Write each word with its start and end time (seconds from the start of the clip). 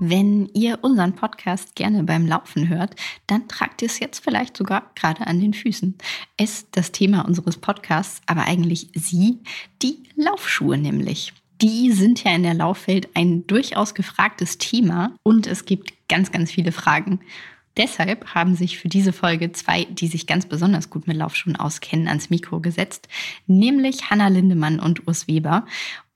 Wenn 0.00 0.48
ihr 0.54 0.80
unseren 0.82 1.14
Podcast 1.14 1.76
gerne 1.76 2.02
beim 2.02 2.26
Laufen 2.26 2.68
hört, 2.68 2.96
dann 3.28 3.46
tragt 3.46 3.80
ihr 3.80 3.86
es 3.86 4.00
jetzt 4.00 4.24
vielleicht 4.24 4.56
sogar 4.56 4.90
gerade 4.96 5.26
an 5.26 5.40
den 5.40 5.54
Füßen. 5.54 5.96
Ist 6.36 6.68
das 6.72 6.90
Thema 6.90 7.24
unseres 7.24 7.58
Podcasts, 7.58 8.20
aber 8.26 8.44
eigentlich 8.44 8.88
Sie, 8.94 9.38
die 9.82 10.02
Laufschuhe 10.16 10.78
nämlich. 10.78 11.32
Die 11.62 11.92
sind 11.92 12.24
ja 12.24 12.34
in 12.34 12.42
der 12.42 12.54
Laufwelt 12.54 13.08
ein 13.14 13.46
durchaus 13.46 13.94
gefragtes 13.94 14.58
Thema 14.58 15.14
und 15.22 15.46
es 15.46 15.64
gibt 15.64 15.92
ganz, 16.08 16.32
ganz 16.32 16.50
viele 16.50 16.72
Fragen. 16.72 17.20
Deshalb 17.76 18.34
haben 18.34 18.54
sich 18.54 18.78
für 18.78 18.88
diese 18.88 19.12
Folge 19.12 19.50
zwei, 19.52 19.84
die 19.84 20.06
sich 20.06 20.26
ganz 20.26 20.46
besonders 20.46 20.90
gut 20.90 21.08
mit 21.08 21.16
Laufschuhen 21.16 21.56
auskennen, 21.56 22.06
ans 22.06 22.30
Mikro 22.30 22.60
gesetzt, 22.60 23.08
nämlich 23.46 24.10
Hanna 24.10 24.28
Lindemann 24.28 24.78
und 24.78 25.08
Urs 25.08 25.26
Weber 25.26 25.66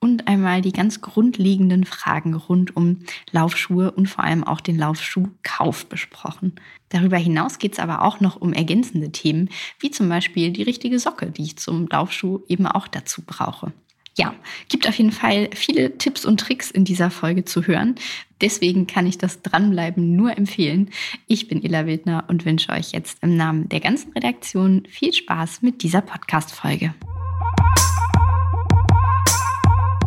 und 0.01 0.29
einmal 0.29 0.63
die 0.63 0.73
ganz 0.73 1.01
grundlegenden 1.01 1.85
Fragen 1.85 2.35
rund 2.35 2.77
um 2.77 3.01
Laufschuhe 3.31 3.91
und 3.91 4.07
vor 4.07 4.25
allem 4.25 4.45
auch 4.45 4.61
den 4.61 4.79
Laufschuhkauf 4.79 5.87
besprochen. 5.87 6.55
Darüber 6.89 7.17
hinaus 7.17 7.59
geht 7.59 7.75
es 7.75 7.79
aber 7.79 8.03
auch 8.03 8.21
noch 8.21 8.37
um 8.37 8.53
ergänzende 8.53 9.11
Themen, 9.11 9.51
wie 9.79 9.91
zum 9.91 10.09
Beispiel 10.09 10.51
die 10.53 10.63
richtige 10.63 10.99
Socke, 10.99 11.31
die 11.31 11.43
ich 11.43 11.59
zum 11.59 11.89
Laufschuh 11.89 12.41
eben 12.49 12.67
auch 12.67 12.89
dazu 12.89 13.23
brauche 13.27 13.73
ja, 14.19 14.35
gibt 14.69 14.89
auf 14.89 14.97
jeden 14.97 15.13
Fall 15.13 15.49
viele 15.55 15.97
Tipps 15.97 16.25
und 16.27 16.41
Tricks 16.41 16.71
in 16.71 16.85
dieser 16.85 17.11
Folge 17.11 17.45
zu 17.45 17.67
hören. 17.67 17.95
Deswegen 18.41 18.87
kann 18.87 19.07
ich 19.07 19.17
das 19.17 19.43
Dranbleiben 19.43 20.17
nur 20.17 20.37
empfehlen. 20.37 20.91
Ich 21.27 21.49
bin 21.49 21.63
Illa 21.63 21.87
Wildner 21.87 22.25
und 22.29 22.45
wünsche 22.45 22.73
euch 22.73 22.93
jetzt 22.93 23.23
im 23.23 23.37
Namen 23.37 23.69
der 23.69 23.81
ganzen 23.81 24.13
Redaktion 24.13 24.83
viel 24.91 25.13
Spaß 25.13 25.63
mit 25.63 25.83
dieser 25.83 26.03
Podcast-Folge. 26.03 26.95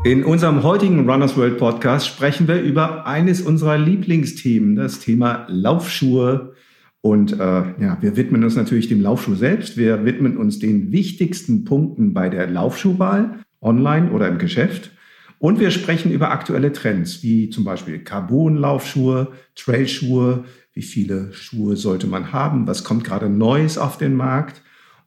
In 0.03 0.23
unserem 0.23 0.63
heutigen 0.63 1.07
Runners 1.07 1.37
World 1.37 1.59
Podcast 1.59 2.07
sprechen 2.07 2.47
wir 2.47 2.59
über 2.59 3.05
eines 3.05 3.39
unserer 3.39 3.77
Lieblingsthemen, 3.77 4.75
das 4.75 4.99
Thema 4.99 5.45
Laufschuhe. 5.47 6.55
Und 7.01 7.33
äh, 7.33 7.37
ja, 7.37 7.97
wir 8.01 8.17
widmen 8.17 8.43
uns 8.43 8.55
natürlich 8.55 8.87
dem 8.87 8.99
Laufschuh 8.99 9.35
selbst. 9.35 9.77
Wir 9.77 10.03
widmen 10.03 10.37
uns 10.37 10.57
den 10.57 10.91
wichtigsten 10.91 11.65
Punkten 11.65 12.15
bei 12.15 12.29
der 12.29 12.47
Laufschuhwahl 12.47 13.41
online 13.61 14.11
oder 14.11 14.27
im 14.27 14.39
Geschäft. 14.39 14.89
Und 15.37 15.59
wir 15.59 15.69
sprechen 15.69 16.11
über 16.11 16.31
aktuelle 16.31 16.73
Trends, 16.73 17.21
wie 17.21 17.51
zum 17.51 17.63
Beispiel 17.63 17.99
Carbon-Laufschuhe, 17.99 19.27
Trailschuhe, 19.53 20.45
wie 20.73 20.81
viele 20.81 21.31
Schuhe 21.31 21.75
sollte 21.75 22.07
man 22.07 22.33
haben, 22.33 22.65
was 22.65 22.83
kommt 22.83 23.03
gerade 23.03 23.29
Neues 23.29 23.77
auf 23.77 23.99
den 23.99 24.15
Markt. 24.15 24.63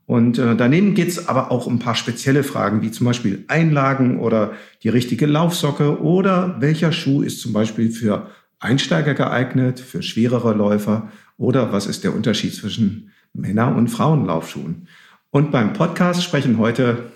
Und 0.07 0.39
äh, 0.39 0.55
daneben 0.55 0.95
geht's 0.95 1.29
aber 1.29 1.51
auch 1.51 1.67
um 1.67 1.77
ein 1.77 1.79
paar 1.79 1.95
spezielle 1.95 2.45
Fragen, 2.45 2.83
wie 2.83 2.91
zum 2.91 3.07
Beispiel 3.07 3.45
Einlagen 3.49 4.21
oder 4.21 4.53
die 4.83 4.91
richtige 4.91 5.27
Laufsocke 5.27 6.03
oder 6.03 6.57
welcher 6.61 6.93
Schuh 6.93 7.23
ist 7.23 7.41
zum 7.41 7.53
Beispiel 7.53 7.91
für 7.91 8.31
Einsteiger 8.59 9.15
geeignet, 9.15 9.81
für 9.81 10.03
schwerere 10.03 10.53
Läufer 10.53 11.11
oder 11.39 11.73
was 11.73 11.87
ist 11.87 12.05
der 12.05 12.15
Unterschied 12.15 12.55
zwischen 12.55 13.13
Männer- 13.33 13.75
und 13.75 13.89
Frauenlaufschuhen. 13.89 14.89
Und 15.31 15.51
beim 15.51 15.73
Podcast 15.73 16.23
sprechen 16.23 16.59
heute 16.59 17.11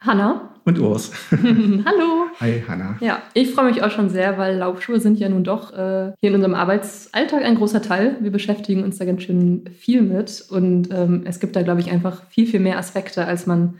Hanna. 0.00 0.53
Und 0.64 0.78
Urs. 0.78 1.12
Hallo. 1.30 2.26
Hi, 2.40 2.62
Hanna. 2.66 2.96
Ja, 3.00 3.22
ich 3.34 3.50
freue 3.50 3.66
mich 3.66 3.82
auch 3.82 3.90
schon 3.90 4.08
sehr, 4.08 4.38
weil 4.38 4.56
Laufschuhe 4.56 4.98
sind 4.98 5.18
ja 5.18 5.28
nun 5.28 5.44
doch 5.44 5.72
äh, 5.72 6.12
hier 6.20 6.30
in 6.30 6.34
unserem 6.34 6.54
Arbeitsalltag 6.54 7.44
ein 7.44 7.56
großer 7.56 7.82
Teil. 7.82 8.16
Wir 8.20 8.30
beschäftigen 8.30 8.82
uns 8.82 8.96
da 8.96 9.04
ganz 9.04 9.22
schön 9.22 9.64
viel 9.78 10.00
mit 10.00 10.42
und 10.48 10.88
ähm, 10.90 11.22
es 11.26 11.38
gibt 11.38 11.54
da, 11.54 11.62
glaube 11.62 11.80
ich, 11.80 11.90
einfach 11.90 12.22
viel, 12.30 12.46
viel 12.46 12.60
mehr 12.60 12.78
Aspekte, 12.78 13.26
als 13.26 13.46
man 13.46 13.74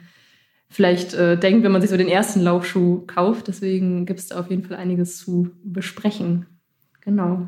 vielleicht 0.69 1.15
äh, 1.15 1.39
denkt, 1.39 1.65
wenn 1.65 1.73
man 1.73 1.81
sich 1.81 1.91
so 1.91 1.97
den 1.97 2.09
ersten 2.09 2.41
Laufschuh 2.41 3.07
kauft. 3.07 3.49
Deswegen 3.49 4.05
gibt 4.05 4.21
es 4.21 4.29
da 4.29 4.41
auf 4.41 4.51
jeden 4.51 4.65
Fall 4.65 4.77
einiges 4.77 5.17
zu 5.17 5.51
besprechen. 5.63 6.47
Genau. 7.01 7.47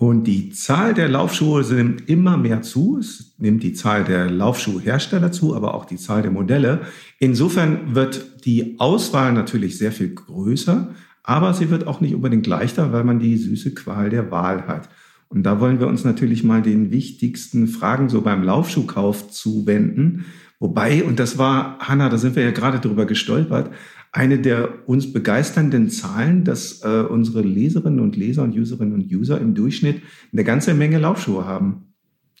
Und 0.00 0.24
die 0.24 0.48
Zahl 0.48 0.94
der 0.94 1.10
Laufschuhe 1.10 1.62
nimmt 1.62 2.08
immer 2.08 2.38
mehr 2.38 2.62
zu. 2.62 2.96
Es 2.98 3.34
nimmt 3.36 3.62
die 3.62 3.74
Zahl 3.74 4.02
der 4.02 4.30
Laufschuhhersteller 4.30 5.30
zu, 5.30 5.54
aber 5.54 5.74
auch 5.74 5.84
die 5.84 5.98
Zahl 5.98 6.22
der 6.22 6.30
Modelle. 6.30 6.80
Insofern 7.18 7.94
wird 7.94 8.24
die 8.40 8.78
Auswahl 8.78 9.32
natürlich 9.32 9.78
sehr 9.78 9.92
viel 9.92 10.14
größer, 10.14 10.94
aber 11.22 11.54
sie 11.54 11.70
wird 11.70 11.86
auch 11.86 12.00
nicht 12.00 12.14
unbedingt 12.14 12.46
leichter, 12.46 12.92
weil 12.92 13.04
man 13.04 13.18
die 13.18 13.36
süße 13.36 13.74
Qual 13.74 14.10
der 14.10 14.30
Wahl 14.30 14.66
hat. 14.66 14.88
Und 15.28 15.44
da 15.44 15.60
wollen 15.60 15.78
wir 15.78 15.86
uns 15.86 16.04
natürlich 16.04 16.42
mal 16.42 16.60
den 16.60 16.90
wichtigsten 16.90 17.68
Fragen 17.68 18.08
so 18.08 18.20
beim 18.20 18.42
Laufschuhkauf 18.42 19.30
zuwenden. 19.30 20.24
Wobei, 20.58 21.04
und 21.04 21.20
das 21.20 21.38
war, 21.38 21.78
Hanna, 21.78 22.08
da 22.08 22.18
sind 22.18 22.34
wir 22.36 22.42
ja 22.42 22.50
gerade 22.50 22.80
drüber 22.80 23.06
gestolpert, 23.06 23.70
eine 24.12 24.40
der 24.40 24.88
uns 24.88 25.12
begeisternden 25.12 25.88
Zahlen, 25.88 26.44
dass 26.44 26.82
äh, 26.82 27.04
unsere 27.08 27.42
Leserinnen 27.42 28.00
und 28.00 28.16
Leser 28.16 28.42
und 28.42 28.58
Userinnen 28.58 28.94
und 28.94 29.12
User 29.12 29.40
im 29.40 29.54
Durchschnitt 29.54 30.02
eine 30.32 30.42
ganze 30.42 30.74
Menge 30.74 30.98
Laufschuhe 30.98 31.46
haben. 31.46 31.94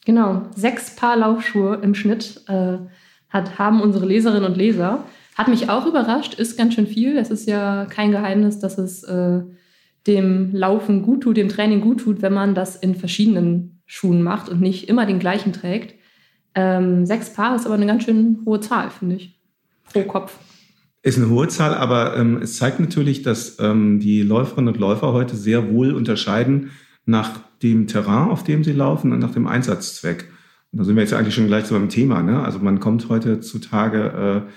Genau, 0.04 0.48
sechs 0.56 0.96
Paar 0.96 1.16
Laufschuhe 1.16 1.76
im 1.76 1.94
Schnitt 1.94 2.42
äh, 2.48 2.78
hat, 3.28 3.58
haben 3.58 3.80
unsere 3.80 4.06
Leserinnen 4.06 4.44
und 4.44 4.56
Leser. 4.56 5.04
Hat 5.36 5.48
mich 5.48 5.70
auch 5.70 5.86
überrascht, 5.86 6.34
ist 6.34 6.58
ganz 6.58 6.74
schön 6.74 6.86
viel. 6.86 7.16
Es 7.16 7.30
ist 7.30 7.48
ja 7.48 7.86
kein 7.86 8.10
Geheimnis, 8.10 8.58
dass 8.58 8.78
es 8.78 9.02
äh, 9.04 9.40
dem 10.06 10.54
Laufen 10.54 11.02
gut 11.02 11.22
tut, 11.22 11.36
dem 11.36 11.48
Training 11.48 11.80
gut 11.80 12.00
tut, 12.00 12.22
wenn 12.22 12.32
man 12.32 12.54
das 12.54 12.76
in 12.76 12.94
verschiedenen 12.94 13.82
Schuhen 13.86 14.22
macht 14.22 14.48
und 14.48 14.60
nicht 14.60 14.88
immer 14.88 15.06
den 15.06 15.18
gleichen 15.18 15.52
trägt. 15.52 15.94
Ähm, 16.54 17.06
sechs 17.06 17.32
Paar 17.32 17.56
ist 17.56 17.66
aber 17.66 17.74
eine 17.74 17.86
ganz 17.86 18.04
schön 18.04 18.40
hohe 18.44 18.60
Zahl, 18.60 18.90
finde 18.90 19.16
ich, 19.16 19.40
pro 19.84 20.02
Kopf. 20.02 20.36
Ist 21.02 21.16
eine 21.16 21.30
hohe 21.30 21.48
Zahl, 21.48 21.74
aber 21.74 22.16
ähm, 22.16 22.38
es 22.42 22.56
zeigt 22.56 22.80
natürlich, 22.80 23.22
dass 23.22 23.58
ähm, 23.58 24.00
die 24.00 24.22
Läuferinnen 24.22 24.74
und 24.74 24.80
Läufer 24.80 25.12
heute 25.12 25.36
sehr 25.36 25.72
wohl 25.72 25.92
unterscheiden 25.92 26.70
nach 27.06 27.40
dem 27.62 27.86
Terrain, 27.86 28.28
auf 28.28 28.44
dem 28.44 28.64
sie 28.64 28.72
laufen 28.72 29.12
und 29.12 29.18
nach 29.18 29.32
dem 29.32 29.46
Einsatzzweck. 29.46 30.28
Und 30.72 30.78
da 30.78 30.84
sind 30.84 30.96
wir 30.96 31.02
jetzt 31.02 31.14
eigentlich 31.14 31.34
schon 31.34 31.46
gleich 31.46 31.64
so 31.64 31.74
beim 31.74 31.88
Thema. 31.88 32.22
Ne? 32.22 32.42
Also 32.42 32.58
man 32.58 32.80
kommt 32.80 33.08
heutzutage 33.08 34.46
äh, 34.46 34.50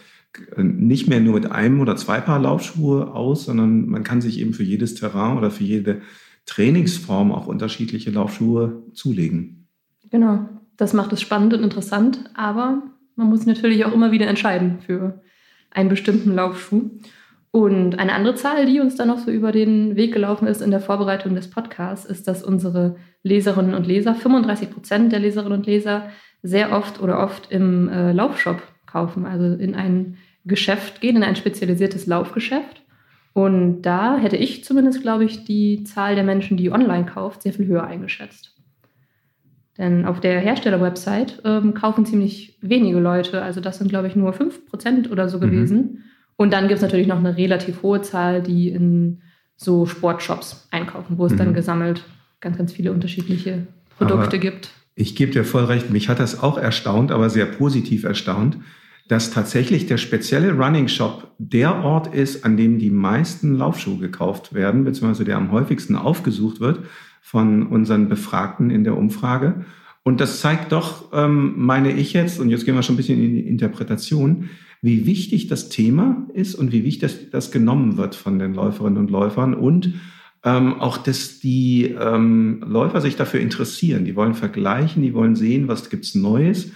nicht 0.57 1.07
mehr 1.07 1.19
nur 1.19 1.35
mit 1.35 1.51
einem 1.51 1.79
oder 1.79 1.95
zwei 1.95 2.19
Paar 2.19 2.39
Laufschuhe 2.39 3.13
aus, 3.13 3.45
sondern 3.45 3.87
man 3.87 4.03
kann 4.03 4.21
sich 4.21 4.39
eben 4.39 4.53
für 4.53 4.63
jedes 4.63 4.95
Terrain 4.95 5.37
oder 5.37 5.51
für 5.51 5.63
jede 5.63 6.01
Trainingsform 6.45 7.31
auch 7.31 7.47
unterschiedliche 7.47 8.11
Laufschuhe 8.11 8.83
zulegen. 8.93 9.67
Genau, 10.09 10.49
das 10.77 10.93
macht 10.93 11.13
es 11.13 11.21
spannend 11.21 11.53
und 11.53 11.63
interessant, 11.63 12.29
aber 12.33 12.83
man 13.15 13.29
muss 13.29 13.45
natürlich 13.45 13.85
auch 13.85 13.93
immer 13.93 14.11
wieder 14.11 14.27
entscheiden 14.27 14.79
für 14.85 15.21
einen 15.71 15.89
bestimmten 15.89 16.33
Laufschuh. 16.33 16.89
Und 17.51 17.99
eine 17.99 18.13
andere 18.13 18.33
Zahl, 18.33 18.65
die 18.65 18.79
uns 18.79 18.95
dann 18.95 19.09
noch 19.09 19.19
so 19.19 19.29
über 19.29 19.51
den 19.51 19.95
Weg 19.95 20.11
gelaufen 20.11 20.47
ist 20.47 20.61
in 20.61 20.71
der 20.71 20.79
Vorbereitung 20.79 21.35
des 21.35 21.51
Podcasts, 21.51 22.05
ist, 22.05 22.27
dass 22.27 22.41
unsere 22.41 22.95
Leserinnen 23.21 23.75
und 23.75 23.85
Leser, 23.85 24.15
35 24.15 24.71
Prozent 24.71 25.11
der 25.11 25.19
Leserinnen 25.19 25.59
und 25.59 25.67
Leser, 25.67 26.09
sehr 26.41 26.71
oft 26.71 26.99
oder 26.99 27.19
oft 27.19 27.51
im 27.51 27.89
äh, 27.89 28.11
Laufshop 28.11 28.61
kaufen, 28.87 29.25
also 29.25 29.45
in 29.55 29.75
ein 29.75 30.17
Geschäft 30.45 31.01
gehen, 31.01 31.15
in 31.15 31.23
ein 31.23 31.35
spezialisiertes 31.35 32.05
Laufgeschäft. 32.05 32.81
Und 33.33 33.81
da 33.81 34.17
hätte 34.17 34.37
ich 34.37 34.63
zumindest, 34.63 35.01
glaube 35.01 35.25
ich, 35.25 35.43
die 35.45 35.83
Zahl 35.83 36.15
der 36.15 36.23
Menschen, 36.23 36.57
die 36.57 36.71
online 36.71 37.05
kauft, 37.05 37.41
sehr 37.41 37.53
viel 37.53 37.65
höher 37.65 37.83
eingeschätzt. 37.83 38.55
Denn 39.77 40.05
auf 40.05 40.19
der 40.19 40.39
Hersteller-Website 40.39 41.41
ähm, 41.45 41.73
kaufen 41.73 42.05
ziemlich 42.05 42.59
wenige 42.61 42.99
Leute. 42.99 43.41
Also 43.41 43.59
das 43.59 43.79
sind, 43.79 43.87
glaube 43.87 44.07
ich, 44.07 44.15
nur 44.15 44.33
5% 44.33 45.09
oder 45.09 45.29
so 45.29 45.37
mhm. 45.37 45.41
gewesen. 45.41 46.03
Und 46.35 46.53
dann 46.53 46.67
gibt 46.67 46.77
es 46.77 46.81
natürlich 46.81 47.07
noch 47.07 47.17
eine 47.17 47.37
relativ 47.37 47.81
hohe 47.81 48.01
Zahl, 48.01 48.43
die 48.43 48.69
in 48.69 49.21
so 49.55 49.85
Sportshops 49.85 50.67
einkaufen, 50.71 51.17
wo 51.17 51.25
es 51.25 51.33
mhm. 51.33 51.37
dann 51.37 51.53
gesammelt 51.53 52.03
ganz, 52.39 52.57
ganz 52.57 52.71
viele 52.71 52.91
unterschiedliche 52.91 53.67
Produkte 53.97 54.27
aber 54.27 54.37
gibt. 54.37 54.69
Ich 54.95 55.15
gebe 55.15 55.31
dir 55.31 55.43
voll 55.43 55.65
recht, 55.65 55.89
mich 55.89 56.09
hat 56.09 56.19
das 56.19 56.43
auch 56.43 56.57
erstaunt, 56.57 57.11
aber 57.11 57.29
sehr 57.29 57.45
positiv 57.45 58.03
erstaunt, 58.03 58.57
dass 59.07 59.31
tatsächlich 59.31 59.85
der 59.85 59.97
spezielle 59.97 60.53
Running 60.53 60.87
Shop 60.87 61.31
der 61.37 61.83
Ort 61.83 62.13
ist, 62.13 62.45
an 62.45 62.55
dem 62.55 62.79
die 62.79 62.89
meisten 62.89 63.57
Laufschuhe 63.57 63.97
gekauft 63.97 64.53
werden, 64.53 64.85
beziehungsweise 64.85 65.25
der 65.25 65.37
am 65.37 65.51
häufigsten 65.51 65.95
aufgesucht 65.95 66.59
wird 66.59 66.79
von 67.21 67.67
unseren 67.67 68.07
Befragten 68.07 68.69
in 68.69 68.83
der 68.83 68.97
Umfrage. 68.97 69.65
Und 70.03 70.19
das 70.19 70.41
zeigt 70.41 70.71
doch, 70.71 71.11
ähm, 71.13 71.53
meine 71.57 71.91
ich 71.91 72.13
jetzt, 72.13 72.39
und 72.39 72.49
jetzt 72.49 72.65
gehen 72.65 72.75
wir 72.75 72.83
schon 72.83 72.95
ein 72.95 72.97
bisschen 72.97 73.21
in 73.21 73.33
die 73.33 73.47
Interpretation, 73.47 74.49
wie 74.81 75.05
wichtig 75.05 75.47
das 75.47 75.69
Thema 75.69 76.27
ist 76.33 76.55
und 76.55 76.73
wie 76.73 76.83
wichtig 76.83 77.01
das, 77.01 77.29
das 77.29 77.51
genommen 77.51 77.95
wird 77.97 78.15
von 78.15 78.37
den 78.37 78.53
Läuferinnen 78.53 78.97
und 78.97 79.11
Läufern 79.11 79.53
und 79.53 79.93
ähm, 80.43 80.81
auch, 80.81 80.97
dass 80.97 81.39
die 81.39 81.95
ähm, 81.97 82.61
Läufer 82.67 82.99
sich 82.99 83.15
dafür 83.15 83.39
interessieren. 83.39 84.03
Die 84.03 84.17
wollen 84.17 84.33
vergleichen, 84.33 85.01
die 85.01 85.13
wollen 85.13 85.37
sehen, 85.37 85.69
was 85.69 85.89
gibt's 85.89 86.15
Neues 86.15 86.71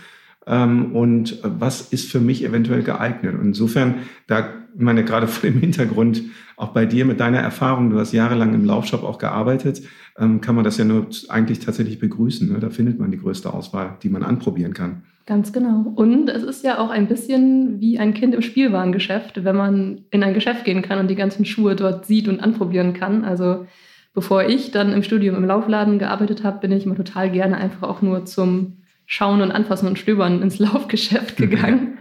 ähm, 0.48 0.96
und 0.96 1.40
was 1.44 1.82
ist 1.82 2.10
für 2.10 2.20
mich 2.20 2.44
eventuell 2.44 2.82
geeignet. 2.82 3.36
Und 3.36 3.48
insofern, 3.48 3.96
da 4.28 4.50
meine 4.76 5.04
gerade 5.04 5.28
vor 5.28 5.50
dem 5.50 5.60
Hintergrund, 5.60 6.24
auch 6.56 6.70
bei 6.70 6.86
dir 6.86 7.06
mit 7.06 7.20
deiner 7.20 7.40
Erfahrung, 7.40 7.90
du 7.90 8.00
hast 8.00 8.14
jahrelang 8.14 8.54
im 8.54 8.66
Laufshop 8.66 9.04
auch 9.04 9.18
gearbeitet, 9.18 9.82
ähm, 10.18 10.42
kann 10.42 10.56
man 10.56 10.64
das 10.64 10.78
ja 10.78 10.86
nur 10.86 11.08
eigentlich 11.30 11.60
tatsächlich 11.60 12.00
begrüßen. 12.00 12.52
Ne? 12.52 12.60
Da 12.60 12.70
findet 12.70 13.00
man 13.00 13.12
die 13.12 13.20
größte 13.20 13.54
Auswahl, 13.54 13.98
die 14.02 14.10
man 14.10 14.24
anprobieren 14.24 14.74
kann. 14.74 15.04
Ganz 15.26 15.52
genau. 15.52 15.92
Und 15.96 16.30
es 16.30 16.44
ist 16.44 16.64
ja 16.64 16.80
auch 16.80 16.90
ein 16.90 17.08
bisschen 17.08 17.82
wie 17.82 18.00
ein 18.00 18.14
Kind 18.14 18.34
im 18.34 18.42
Spielwarengeschäft, 18.42 19.44
wenn 19.44 19.58
man 19.58 20.06
in 20.10 20.24
ein 20.24 20.34
Geschäft 20.34 20.64
gehen 20.64 20.82
kann 20.82 21.00
und 21.00 21.10
die 21.10 21.16
ganzen 21.16 21.44
Schuhe 21.44 21.76
dort 21.76 22.06
sieht 22.06 22.30
und 22.30 22.40
anprobieren 22.40 22.94
kann. 22.94 23.26
Also 23.26 23.68
bevor 24.14 24.46
ich 24.46 24.72
dann 24.72 24.94
im 24.94 25.04
Studium 25.04 25.36
im 25.36 25.46
Laufladen 25.46 26.00
gearbeitet 26.00 26.46
habe, 26.46 26.62
bin 26.62 26.72
ich 26.72 26.86
immer 26.86 26.96
total 26.96 27.30
gerne 27.30 27.58
einfach 27.58 27.90
auch 27.90 28.02
nur 28.02 28.24
zum 28.26 28.78
Schauen 29.08 29.42
und 29.42 29.52
Anfassen 29.52 29.88
und 29.88 29.98
Stöbern 29.98 30.44
ins 30.44 30.60
Laufgeschäft 30.60 31.38
gegangen. 31.38 31.98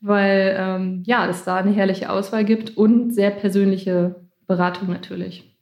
Weil 0.00 0.54
ähm, 0.58 1.02
ja, 1.06 1.26
es 1.26 1.44
da 1.44 1.56
eine 1.56 1.70
herrliche 1.70 2.10
Auswahl 2.10 2.44
gibt 2.44 2.76
und 2.76 3.12
sehr 3.12 3.30
persönliche 3.30 4.16
Beratung 4.46 4.90
natürlich. 4.90 5.56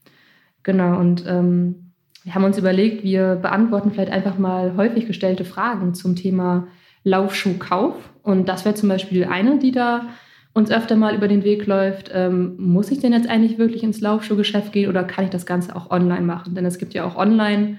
Genau, 0.62 0.98
und 0.98 1.24
ähm, 1.26 1.92
wir 2.24 2.34
haben 2.34 2.44
uns 2.44 2.58
überlegt, 2.58 3.04
wir 3.04 3.36
beantworten 3.36 3.92
vielleicht 3.92 4.10
einfach 4.10 4.36
mal 4.36 4.76
häufig 4.76 5.06
gestellte 5.06 5.44
Fragen 5.44 5.94
zum 5.94 6.16
Thema 6.16 6.66
Laufschuhkauf. 7.04 7.94
Und 8.22 8.48
das 8.48 8.64
wäre 8.64 8.74
zum 8.74 8.88
Beispiel 8.88 9.26
eine, 9.26 9.58
die 9.58 9.70
da 9.70 10.08
uns 10.52 10.70
öfter 10.70 10.96
mal 10.96 11.14
über 11.14 11.28
den 11.28 11.44
Weg 11.44 11.66
läuft. 11.66 12.10
Ähm, 12.12 12.56
muss 12.58 12.90
ich 12.90 12.98
denn 12.98 13.12
jetzt 13.12 13.28
eigentlich 13.28 13.58
wirklich 13.58 13.84
ins 13.84 14.00
Laufschuhgeschäft 14.00 14.72
gehen 14.72 14.88
oder 14.88 15.04
kann 15.04 15.24
ich 15.24 15.30
das 15.30 15.46
Ganze 15.46 15.76
auch 15.76 15.90
online 15.90 16.22
machen? 16.22 16.54
Denn 16.54 16.64
es 16.64 16.78
gibt 16.78 16.94
ja 16.94 17.04
auch 17.04 17.16
online 17.16 17.76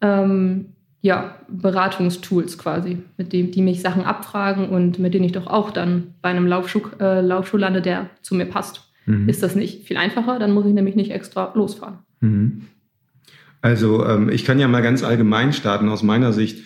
ähm, 0.00 0.74
ja, 1.02 1.36
Beratungstools 1.48 2.58
quasi, 2.58 2.98
mit 3.16 3.32
dem 3.32 3.50
die 3.50 3.62
mich 3.62 3.80
Sachen 3.80 4.02
abfragen 4.02 4.68
und 4.68 4.98
mit 4.98 5.14
denen 5.14 5.24
ich 5.24 5.32
doch 5.32 5.46
auch 5.46 5.70
dann 5.70 6.14
bei 6.20 6.28
einem 6.28 6.46
Laufschuh, 6.46 6.82
äh, 7.00 7.20
Laufschuh 7.20 7.56
lande, 7.56 7.80
der 7.80 8.10
zu 8.20 8.34
mir 8.34 8.46
passt. 8.46 8.90
Mhm. 9.06 9.28
Ist 9.28 9.42
das 9.42 9.56
nicht 9.56 9.86
viel 9.86 9.96
einfacher? 9.96 10.38
Dann 10.38 10.52
muss 10.52 10.66
ich 10.66 10.74
nämlich 10.74 10.96
nicht 10.96 11.10
extra 11.10 11.52
losfahren. 11.54 11.98
Mhm. 12.20 12.62
Also 13.62 14.06
ähm, 14.06 14.28
ich 14.28 14.44
kann 14.44 14.58
ja 14.58 14.68
mal 14.68 14.82
ganz 14.82 15.02
allgemein 15.02 15.52
starten 15.52 15.88
aus 15.88 16.02
meiner 16.02 16.32
Sicht. 16.32 16.64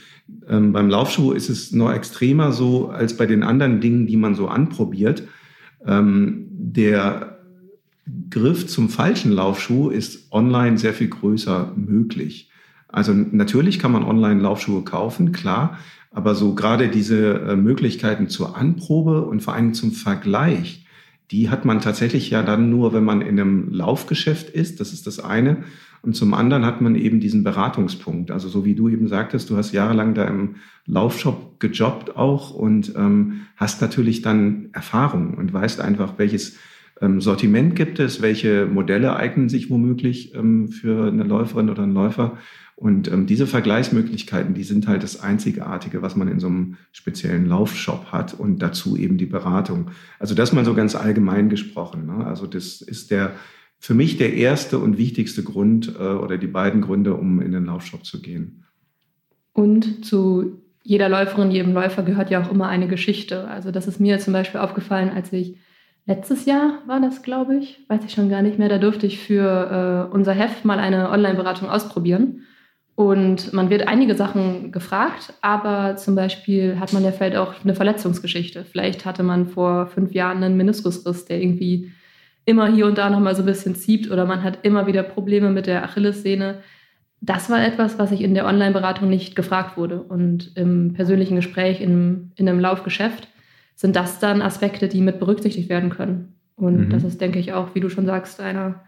Ähm, 0.49 0.73
beim 0.73 0.89
Laufschuh 0.89 1.33
ist 1.33 1.49
es 1.49 1.73
noch 1.73 1.93
extremer 1.93 2.53
so 2.53 2.89
als 2.89 3.17
bei 3.17 3.27
den 3.27 3.43
anderen 3.43 3.81
Dingen, 3.81 4.07
die 4.07 4.17
man 4.17 4.35
so 4.35 4.49
anprobiert. 4.49 5.25
Ähm, 5.87 6.47
der 6.51 7.39
Griff 8.31 8.67
zum 8.67 8.89
falschen 8.89 9.33
Laufschuh 9.33 9.91
ist 9.91 10.33
online 10.33 10.79
sehr 10.79 10.93
viel 10.93 11.09
größer 11.09 11.73
möglich. 11.77 12.51
Also 12.95 13.13
natürlich 13.13 13.81
kann 13.81 13.91
man 13.91 14.05
online 14.05 14.41
Laufschuhe 14.41 14.85
kaufen, 14.85 15.33
klar, 15.33 15.79
aber 16.13 16.37
so 16.37 16.55
gerade 16.55 16.89
diese 16.89 17.41
äh, 17.41 17.57
Möglichkeiten 17.57 18.29
zur 18.29 18.57
Anprobe 18.57 19.23
und 19.25 19.43
vor 19.43 19.55
allem 19.55 19.75
zum 19.75 19.91
Vergleich, 19.91 20.87
die 21.33 21.51
hat 21.51 21.65
man 21.65 21.81
tatsächlich 21.81 22.31
ja 22.31 22.45
dann 22.45 22.71
nur, 22.71 22.93
wenn 22.93 23.05
man 23.05 23.21
in 23.21 23.41
einem 23.41 23.73
Laufgeschäft 23.73 24.49
ist. 24.49 24.79
Das 24.79 24.93
ist 24.93 25.09
das 25.09 25.19
eine. 25.19 25.65
Und 26.03 26.15
zum 26.15 26.35
anderen 26.35 26.65
hat 26.65 26.83
man 26.83 26.95
eben 26.95 27.19
diesen 27.19 27.43
Beratungspunkt. 27.43 28.31
Also 28.31 28.49
so 28.49 28.65
wie 28.65 28.77
du 28.77 28.89
eben 28.89 29.09
sagtest, 29.09 29.51
du 29.51 29.57
hast 29.57 29.73
jahrelang 29.73 30.15
da 30.15 30.27
im 30.27 30.57
Laufshop 30.87 31.59
gejobbt 31.59 32.17
auch 32.17 32.55
und 32.55 32.95
ähm, 32.95 33.47
hast 33.57 33.81
natürlich 33.81 34.23
dann 34.23 34.69
Erfahrung 34.73 35.35
und 35.35 35.53
weißt 35.53 35.81
einfach, 35.81 36.15
welches 36.19 36.59
ähm, 37.01 37.21
Sortiment 37.21 37.75
gibt 37.75 37.99
es, 37.99 38.23
welche 38.23 38.67
Modelle 38.67 39.17
eignen 39.17 39.49
sich 39.49 39.71
womöglich 39.71 40.35
ähm, 40.35 40.69
für 40.69 41.09
eine 41.09 41.25
Läuferin 41.25 41.71
oder 41.71 41.83
einen 41.83 41.95
Läufer. 41.95 42.39
Und 42.77 43.11
ähm, 43.11 43.27
diese 43.27 43.47
Vergleichsmöglichkeiten, 43.47 44.55
die 44.55 44.65
sind 44.65 44.89
halt 44.89 45.03
das 45.03 45.21
Einzigartige, 45.21 46.03
was 46.03 46.17
man 46.17 46.29
in 46.29 46.41
so 46.41 46.49
einem 46.49 46.77
speziellen 46.93 47.47
Laufshop 47.47 48.07
hat 48.07 48.35
und 48.35 48.61
dazu 48.61 48.97
eben 48.97 49.17
die 49.17 49.27
Beratung. 49.27 49.91
Also 50.19 50.35
das 50.35 50.53
mal 50.53 50.65
so 50.65 50.75
ganz 50.75 50.97
allgemein 50.97 51.49
gesprochen. 51.49 52.07
Ne? 52.07 52.27
Also 52.27 52.47
das 52.47 52.81
ist 52.81 53.11
der 53.11 53.35
für 53.79 53.95
mich 53.95 54.17
der 54.17 54.33
erste 54.33 54.79
und 54.79 54.99
wichtigste 54.99 55.43
Grund 55.43 55.95
äh, 55.99 56.03
oder 56.03 56.39
die 56.39 56.47
beiden 56.47 56.81
Gründe, 56.81 57.15
um 57.15 57.41
in 57.41 57.53
den 57.53 57.67
Laufshop 57.67 58.05
zu 58.05 58.23
gehen. 58.23 58.65
Und 59.53 60.05
zu 60.05 60.63
jeder 60.83 61.09
Läuferin, 61.09 61.51
jedem 61.51 61.73
Läufer 61.73 62.03
gehört 62.03 62.31
ja 62.31 62.43
auch 62.43 62.51
immer 62.51 62.69
eine 62.69 62.89
Geschichte. 62.89 63.47
Also 63.47 63.71
das 63.71 63.87
ist 63.87 64.01
mir 64.01 64.19
zum 64.19 64.33
Beispiel 64.33 64.61
aufgefallen, 64.61 65.11
als 65.11 65.33
ich 65.33 65.59
letztes 66.07 66.45
Jahr 66.45 66.83
war 66.87 67.01
das, 67.01 67.23
glaube 67.23 67.57
ich, 67.57 67.81
weiß 67.89 68.05
ich 68.05 68.13
schon 68.13 68.29
gar 68.29 68.43
nicht 68.43 68.59
mehr, 68.59 68.69
da 68.69 68.79
durfte 68.79 69.07
ich 69.07 69.19
für 69.19 70.09
äh, 70.11 70.15
unser 70.15 70.33
Heft 70.33 70.65
mal 70.65 70.79
eine 70.79 71.11
Online-Beratung 71.11 71.69
ausprobieren. 71.69 72.43
Und 72.97 73.53
man 73.53 73.71
wird 73.71 73.89
einige 73.89 74.15
Sachen 74.15 74.71
gefragt, 74.71 75.35
aber 75.41 75.97
zum 75.97 76.15
Beispiel 76.15 76.79
hat 76.79 76.93
man 76.93 77.03
ja 77.03 77.11
vielleicht 77.11 77.37
auch 77.37 77.55
eine 77.65 77.75
Verletzungsgeschichte. 77.75 78.65
Vielleicht 78.65 79.05
hatte 79.05 79.25
man 79.25 79.49
vor 79.49 79.89
fünf 79.89 80.13
Jahren 80.13 80.45
einen 80.45 80.57
Meniskusriss, 80.57 81.25
der 81.25 81.43
irgendwie 81.43 81.91
immer 82.45 82.69
hier 82.69 82.87
und 82.87 82.99
da 82.99 83.11
nochmal 83.11 83.35
so 83.35 83.43
ein 83.43 83.47
bisschen 83.47 83.75
zieht 83.75 84.11
oder 84.11 84.27
man 84.27 84.45
hat 84.45 84.61
immer 84.63 84.87
wieder 84.87 85.03
Probleme 85.03 85.51
mit 85.51 85.67
der 85.67 85.83
Achillessehne. 85.83 86.61
Das 87.21 87.51
war 87.51 87.65
etwas, 87.67 87.99
was 87.99 88.13
ich 88.13 88.21
in 88.21 88.35
der 88.35 88.47
Online-Beratung 88.47 89.09
nicht 89.09 89.35
gefragt 89.35 89.77
wurde. 89.77 90.01
Und 90.01 90.57
im 90.57 90.93
persönlichen 90.93 91.37
Gespräch, 91.37 91.81
in, 91.81 92.33
in 92.37 92.49
einem 92.49 92.61
Laufgeschäft, 92.61 93.29
sind 93.75 93.97
das 93.97 94.21
dann 94.21 94.43
Aspekte, 94.43 94.89
die 94.89 95.01
mit 95.01 95.19
berücksichtigt 95.19 95.69
werden 95.69 95.91
können. 95.91 96.35
Und 96.55 96.77
mhm. 96.77 96.91
das 96.91 97.03
ist, 97.03 97.21
denke 97.21 97.41
ich, 97.41 97.55
auch, 97.55 97.75
wie 97.75 97.81
du 97.81 97.89
schon 97.89 98.07
sagst, 98.07 98.41
einer 98.41 98.85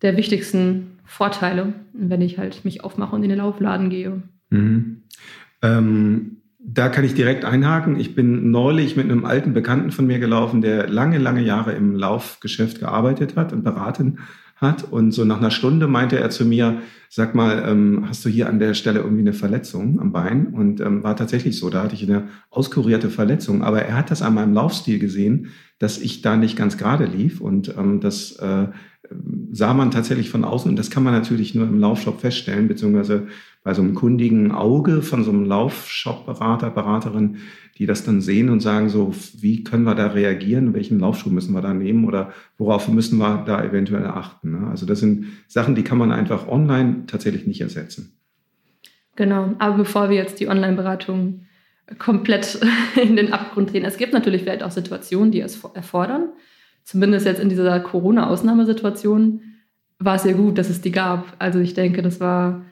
der 0.00 0.16
wichtigsten 0.16 0.97
Vorteile, 1.08 1.72
wenn 1.94 2.20
ich 2.20 2.38
halt 2.38 2.64
mich 2.64 2.84
aufmache 2.84 3.16
und 3.16 3.22
in 3.22 3.30
den 3.30 3.38
Laufladen 3.38 3.88
gehe. 3.88 4.22
Mhm. 4.50 5.02
Ähm, 5.62 6.36
da 6.58 6.90
kann 6.90 7.04
ich 7.04 7.14
direkt 7.14 7.46
einhaken. 7.46 7.98
Ich 7.98 8.14
bin 8.14 8.50
neulich 8.50 8.94
mit 8.94 9.06
einem 9.06 9.24
alten 9.24 9.54
Bekannten 9.54 9.90
von 9.90 10.06
mir 10.06 10.18
gelaufen, 10.18 10.60
der 10.60 10.88
lange, 10.88 11.18
lange 11.18 11.42
Jahre 11.42 11.72
im 11.72 11.96
Laufgeschäft 11.96 12.78
gearbeitet 12.78 13.36
hat 13.36 13.54
und 13.54 13.64
beraten 13.64 14.18
hat. 14.56 14.84
Und 14.84 15.12
so 15.12 15.24
nach 15.24 15.38
einer 15.38 15.50
Stunde 15.50 15.86
meinte 15.86 16.18
er 16.18 16.28
zu 16.28 16.44
mir, 16.44 16.82
sag 17.08 17.34
mal, 17.34 17.64
ähm, 17.66 18.04
hast 18.06 18.22
du 18.24 18.28
hier 18.28 18.48
an 18.48 18.58
der 18.58 18.74
Stelle 18.74 19.00
irgendwie 19.00 19.22
eine 19.22 19.32
Verletzung 19.32 19.98
am 19.98 20.12
Bein? 20.12 20.48
Und 20.48 20.80
ähm, 20.80 21.02
war 21.02 21.16
tatsächlich 21.16 21.58
so, 21.58 21.70
da 21.70 21.84
hatte 21.84 21.94
ich 21.94 22.02
eine 22.02 22.28
auskurierte 22.50 23.08
Verletzung. 23.08 23.62
Aber 23.62 23.82
er 23.82 23.96
hat 23.96 24.10
das 24.10 24.20
an 24.20 24.34
meinem 24.34 24.52
Laufstil 24.52 24.98
gesehen, 24.98 25.46
dass 25.78 25.98
ich 25.98 26.20
da 26.20 26.36
nicht 26.36 26.56
ganz 26.56 26.76
gerade 26.76 27.06
lief. 27.06 27.40
Und 27.40 27.74
ähm, 27.78 28.00
das 28.00 28.32
äh, 28.32 28.66
sah 29.52 29.74
man 29.74 29.90
tatsächlich 29.90 30.30
von 30.30 30.44
außen. 30.44 30.70
Und 30.70 30.78
das 30.78 30.90
kann 30.90 31.02
man 31.02 31.14
natürlich 31.14 31.54
nur 31.54 31.66
im 31.66 31.78
Laufshop 31.78 32.20
feststellen, 32.20 32.68
beziehungsweise 32.68 33.28
bei 33.64 33.74
so 33.74 33.82
einem 33.82 33.94
kundigen 33.94 34.52
Auge 34.52 35.02
von 35.02 35.24
so 35.24 35.30
einem 35.30 35.44
Laufshop-Berater, 35.44 36.70
Beraterin, 36.70 37.38
die 37.78 37.86
das 37.86 38.04
dann 38.04 38.20
sehen 38.20 38.50
und 38.50 38.60
sagen 38.60 38.88
so, 38.88 39.14
wie 39.38 39.64
können 39.64 39.84
wir 39.84 39.94
da 39.94 40.08
reagieren, 40.08 40.74
welchen 40.74 40.98
Laufschuh 40.98 41.30
müssen 41.30 41.54
wir 41.54 41.62
da 41.62 41.72
nehmen 41.72 42.04
oder 42.04 42.32
worauf 42.56 42.88
müssen 42.88 43.18
wir 43.18 43.44
da 43.46 43.62
eventuell 43.64 44.06
achten. 44.06 44.52
Ne? 44.52 44.68
Also 44.68 44.84
das 44.84 45.00
sind 45.00 45.26
Sachen, 45.46 45.74
die 45.74 45.84
kann 45.84 45.98
man 45.98 46.12
einfach 46.12 46.48
online 46.48 47.04
tatsächlich 47.06 47.46
nicht 47.46 47.60
ersetzen. 47.60 48.18
Genau, 49.16 49.54
aber 49.58 49.78
bevor 49.78 50.10
wir 50.10 50.16
jetzt 50.16 50.40
die 50.40 50.48
Online-Beratung 50.48 51.46
komplett 51.98 52.60
in 53.02 53.16
den 53.16 53.32
Abgrund 53.32 53.72
drehen, 53.72 53.84
es 53.84 53.96
gibt 53.96 54.12
natürlich 54.12 54.42
vielleicht 54.42 54.62
auch 54.62 54.70
Situationen, 54.70 55.30
die 55.30 55.40
es 55.40 55.62
erfordern. 55.74 56.28
Zumindest 56.88 57.26
jetzt 57.26 57.38
in 57.38 57.50
dieser 57.50 57.80
Corona-Ausnahmesituation 57.80 59.42
war 59.98 60.16
es 60.16 60.24
ja 60.24 60.32
gut, 60.32 60.56
dass 60.56 60.70
es 60.70 60.80
die 60.80 60.90
gab. 60.90 61.36
Also 61.38 61.58
ich 61.58 61.74
denke, 61.74 62.00
das 62.00 62.18
war 62.18 62.64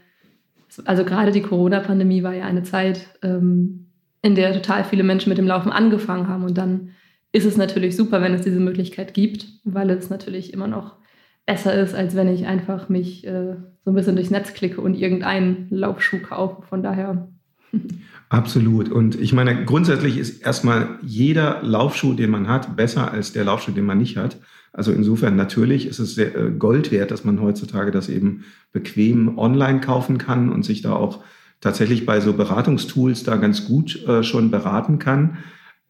also 0.86 1.04
gerade 1.04 1.32
die 1.32 1.42
Corona-Pandemie 1.42 2.22
war 2.22 2.32
ja 2.32 2.46
eine 2.46 2.62
Zeit, 2.62 3.08
ähm, 3.22 3.90
in 4.22 4.34
der 4.34 4.54
total 4.54 4.84
viele 4.84 5.02
Menschen 5.02 5.28
mit 5.28 5.36
dem 5.36 5.46
Laufen 5.46 5.70
angefangen 5.70 6.28
haben. 6.28 6.44
Und 6.44 6.56
dann 6.56 6.92
ist 7.30 7.44
es 7.44 7.58
natürlich 7.58 7.94
super, 7.94 8.22
wenn 8.22 8.32
es 8.32 8.40
diese 8.40 8.58
Möglichkeit 8.58 9.12
gibt, 9.12 9.48
weil 9.64 9.90
es 9.90 10.08
natürlich 10.08 10.54
immer 10.54 10.66
noch 10.66 10.96
besser 11.44 11.74
ist, 11.74 11.94
als 11.94 12.16
wenn 12.16 12.28
ich 12.28 12.46
einfach 12.46 12.88
mich 12.88 13.26
äh, 13.26 13.56
so 13.84 13.90
ein 13.90 13.94
bisschen 13.94 14.16
durchs 14.16 14.30
Netz 14.30 14.54
klicke 14.54 14.80
und 14.80 14.94
irgendeinen 14.94 15.66
Laufschuh 15.68 16.20
kaufe. 16.20 16.62
Von 16.62 16.82
daher. 16.82 17.28
Absolut. 18.28 18.88
Und 18.90 19.14
ich 19.20 19.32
meine, 19.32 19.64
grundsätzlich 19.64 20.18
ist 20.18 20.42
erstmal 20.42 20.98
jeder 21.02 21.62
Laufschuh, 21.62 22.14
den 22.14 22.30
man 22.30 22.48
hat, 22.48 22.76
besser 22.76 23.12
als 23.12 23.32
der 23.32 23.44
Laufschuh, 23.44 23.70
den 23.70 23.86
man 23.86 23.98
nicht 23.98 24.16
hat. 24.16 24.40
Also 24.72 24.92
insofern 24.92 25.36
natürlich 25.36 25.86
ist 25.86 26.00
es 26.00 26.16
sehr, 26.16 26.34
äh, 26.34 26.50
Gold 26.50 26.90
wert, 26.90 27.10
dass 27.10 27.24
man 27.24 27.40
heutzutage 27.40 27.92
das 27.92 28.08
eben 28.08 28.44
bequem 28.72 29.38
online 29.38 29.80
kaufen 29.80 30.18
kann 30.18 30.50
und 30.50 30.64
sich 30.64 30.82
da 30.82 30.92
auch 30.92 31.22
tatsächlich 31.60 32.04
bei 32.04 32.20
so 32.20 32.32
Beratungstools 32.32 33.22
da 33.22 33.36
ganz 33.36 33.66
gut 33.66 34.04
äh, 34.06 34.22
schon 34.22 34.50
beraten 34.50 34.98
kann. 34.98 35.38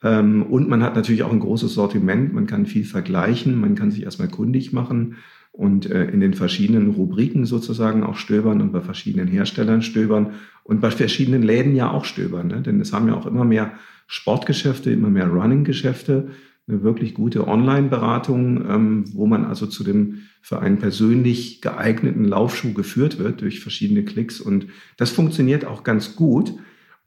Ähm, 0.02 0.42
und 0.42 0.68
man 0.68 0.82
hat 0.82 0.94
natürlich 0.94 1.22
auch 1.22 1.32
ein 1.32 1.40
großes 1.40 1.72
Sortiment, 1.72 2.34
man 2.34 2.46
kann 2.46 2.66
viel 2.66 2.84
vergleichen, 2.84 3.58
man 3.58 3.74
kann 3.74 3.90
sich 3.90 4.02
erstmal 4.02 4.28
kundig 4.28 4.72
machen 4.72 5.16
und 5.56 5.90
äh, 5.90 6.04
in 6.04 6.20
den 6.20 6.34
verschiedenen 6.34 6.90
Rubriken 6.90 7.46
sozusagen 7.46 8.02
auch 8.02 8.16
stöbern 8.16 8.60
und 8.60 8.72
bei 8.72 8.82
verschiedenen 8.82 9.26
Herstellern 9.26 9.82
stöbern 9.82 10.34
und 10.64 10.80
bei 10.80 10.90
verschiedenen 10.90 11.42
Läden 11.42 11.74
ja 11.74 11.90
auch 11.90 12.04
stöbern. 12.04 12.48
Ne? 12.48 12.60
Denn 12.60 12.80
es 12.80 12.92
haben 12.92 13.08
ja 13.08 13.14
auch 13.14 13.26
immer 13.26 13.44
mehr 13.44 13.72
Sportgeschäfte, 14.06 14.90
immer 14.90 15.10
mehr 15.10 15.28
Running-Geschäfte 15.28 16.28
eine 16.68 16.82
wirklich 16.82 17.14
gute 17.14 17.46
Online-Beratung, 17.46 18.68
ähm, 18.68 19.04
wo 19.14 19.26
man 19.26 19.44
also 19.44 19.66
zu 19.66 19.84
dem 19.84 20.22
für 20.42 20.60
einen 20.60 20.78
persönlich 20.78 21.60
geeigneten 21.60 22.24
Laufschuh 22.24 22.72
geführt 22.72 23.18
wird 23.18 23.40
durch 23.40 23.60
verschiedene 23.60 24.04
Klicks. 24.04 24.40
Und 24.40 24.66
das 24.96 25.10
funktioniert 25.10 25.64
auch 25.64 25.84
ganz 25.84 26.16
gut. 26.16 26.54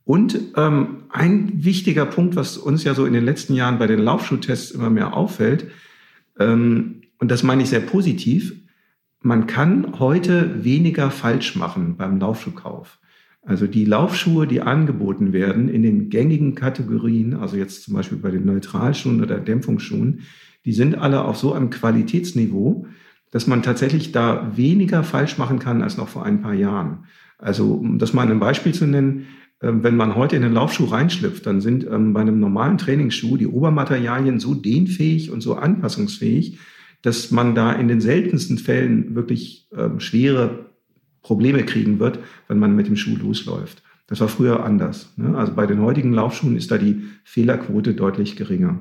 Und 0.05 0.39
ähm, 0.55 1.03
ein 1.09 1.51
wichtiger 1.63 2.05
Punkt, 2.05 2.35
was 2.35 2.57
uns 2.57 2.83
ja 2.83 2.93
so 2.93 3.05
in 3.05 3.13
den 3.13 3.25
letzten 3.25 3.53
Jahren 3.53 3.79
bei 3.79 3.87
den 3.87 3.99
Laufschuhtests 3.99 4.71
immer 4.71 4.89
mehr 4.89 5.15
auffällt, 5.15 5.67
ähm, 6.39 6.98
und 7.19 7.29
das 7.29 7.43
meine 7.43 7.63
ich 7.63 7.69
sehr 7.69 7.81
positiv, 7.81 8.53
man 9.21 9.47
kann 9.47 9.99
heute 9.99 10.63
weniger 10.63 11.11
falsch 11.11 11.55
machen 11.55 11.97
beim 11.97 12.19
Laufschuhkauf. 12.19 12.99
Also 13.41 13.67
die 13.67 13.85
Laufschuhe, 13.85 14.47
die 14.47 14.61
angeboten 14.61 15.33
werden 15.33 15.69
in 15.69 15.83
den 15.83 16.09
gängigen 16.09 16.55
Kategorien, 16.55 17.33
also 17.33 17.57
jetzt 17.57 17.83
zum 17.83 17.93
Beispiel 17.93 18.17
bei 18.17 18.31
den 18.31 18.45
Neutralschuhen 18.45 19.21
oder 19.21 19.39
Dämpfungsschuhen, 19.39 20.21
die 20.65 20.73
sind 20.73 20.95
alle 20.95 21.23
auf 21.23 21.37
so 21.37 21.53
einem 21.53 21.69
Qualitätsniveau, 21.69 22.85
dass 23.31 23.47
man 23.47 23.63
tatsächlich 23.63 24.11
da 24.11 24.51
weniger 24.55 25.03
falsch 25.03 25.37
machen 25.37 25.59
kann 25.59 25.81
als 25.81 25.97
noch 25.97 26.09
vor 26.09 26.25
ein 26.25 26.41
paar 26.41 26.53
Jahren. 26.53 27.05
Also, 27.37 27.73
um 27.73 27.99
das 27.99 28.13
mal 28.13 28.29
ein 28.29 28.39
Beispiel 28.39 28.73
zu 28.73 28.85
nennen, 28.85 29.27
ähm, 29.61 29.83
wenn 29.83 29.95
man 29.95 30.15
heute 30.15 30.35
in 30.35 30.41
den 30.41 30.53
Laufschuh 30.53 30.85
reinschlüpft, 30.85 31.45
dann 31.45 31.61
sind 31.61 31.85
ähm, 31.85 32.13
bei 32.13 32.21
einem 32.21 32.39
normalen 32.39 32.77
Trainingsschuh 32.77 33.37
die 33.37 33.47
Obermaterialien 33.47 34.39
so 34.39 34.53
dehnfähig 34.53 35.31
und 35.31 35.41
so 35.41 35.55
anpassungsfähig, 35.55 36.59
dass 37.01 37.31
man 37.31 37.55
da 37.55 37.71
in 37.73 37.87
den 37.87 38.01
seltensten 38.01 38.57
Fällen 38.57 39.15
wirklich 39.15 39.67
ähm, 39.75 39.99
schwere 39.99 40.65
Probleme 41.21 41.63
kriegen 41.63 41.99
wird, 41.99 42.19
wenn 42.47 42.59
man 42.59 42.75
mit 42.75 42.87
dem 42.87 42.95
Schuh 42.95 43.15
losläuft. 43.17 43.83
Das 44.07 44.21
war 44.21 44.27
früher 44.27 44.63
anders. 44.65 45.13
Ne? 45.17 45.37
Also 45.37 45.53
bei 45.53 45.67
den 45.67 45.81
heutigen 45.81 46.13
Laufschuhen 46.13 46.57
ist 46.57 46.71
da 46.71 46.77
die 46.77 47.03
Fehlerquote 47.23 47.93
deutlich 47.93 48.35
geringer. 48.35 48.79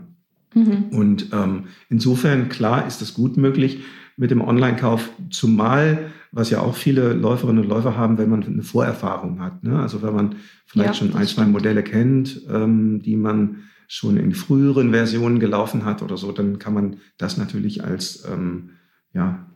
Mhm. 0.55 0.85
Und 0.91 1.31
ähm, 1.33 1.65
insofern, 1.91 2.49
klar, 2.49 2.87
ist 2.87 3.03
es 3.03 3.15
gut 3.15 3.37
möglich 3.37 3.81
mit 4.17 4.31
dem 4.31 4.41
Online-Kauf, 4.41 5.11
zumal, 5.31 6.11
was 6.33 6.51
ja 6.51 6.61
auch 6.61 6.75
viele 6.75 7.13
Läuferinnen 7.13 7.63
und 7.63 7.69
Läufer 7.69 7.97
haben, 7.97 8.19
wenn 8.19 8.31
man 8.31 8.43
eine 8.43 8.63
Vorerfahrung 8.63 9.41
hat. 9.41 9.63
Ne? 9.63 9.79
Also 9.79 10.03
wenn 10.03 10.15
man 10.15 10.37
vielleicht 10.67 10.89
ja, 10.89 10.95
schon 10.95 11.15
ein, 11.15 11.27
zwei 11.27 11.45
Modelle 11.45 11.83
kennt, 11.83 12.43
ähm, 12.51 13.01
die 13.03 13.17
man 13.17 13.65
schon 13.89 14.19
in 14.19 14.33
früheren 14.33 14.93
Versionen 14.93 15.41
gelaufen 15.41 15.85
hat 15.85 16.03
oder 16.03 16.17
so, 16.17 16.31
dann 16.31 16.59
kann 16.59 16.75
man 16.75 16.99
das 17.17 17.39
natürlich 17.39 17.83
als 17.83 18.25
ähm, 18.31 18.71
ja, 19.15 19.47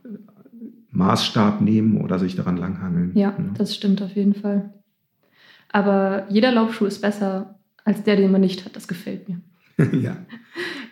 Maßstab 0.89 1.61
nehmen 1.61 2.01
oder 2.01 2.19
sich 2.19 2.35
daran 2.35 2.57
langhangeln. 2.57 3.11
Ja, 3.13 3.29
ja, 3.29 3.45
das 3.57 3.75
stimmt 3.75 4.01
auf 4.01 4.15
jeden 4.15 4.33
Fall. 4.33 4.73
Aber 5.69 6.25
jeder 6.29 6.51
Laufschuh 6.51 6.85
ist 6.85 7.01
besser 7.01 7.59
als 7.85 8.03
der, 8.03 8.15
den 8.15 8.31
man 8.31 8.41
nicht 8.41 8.65
hat. 8.65 8.75
Das 8.75 8.87
gefällt 8.87 9.29
mir. 9.29 9.41
ja. 9.91 10.17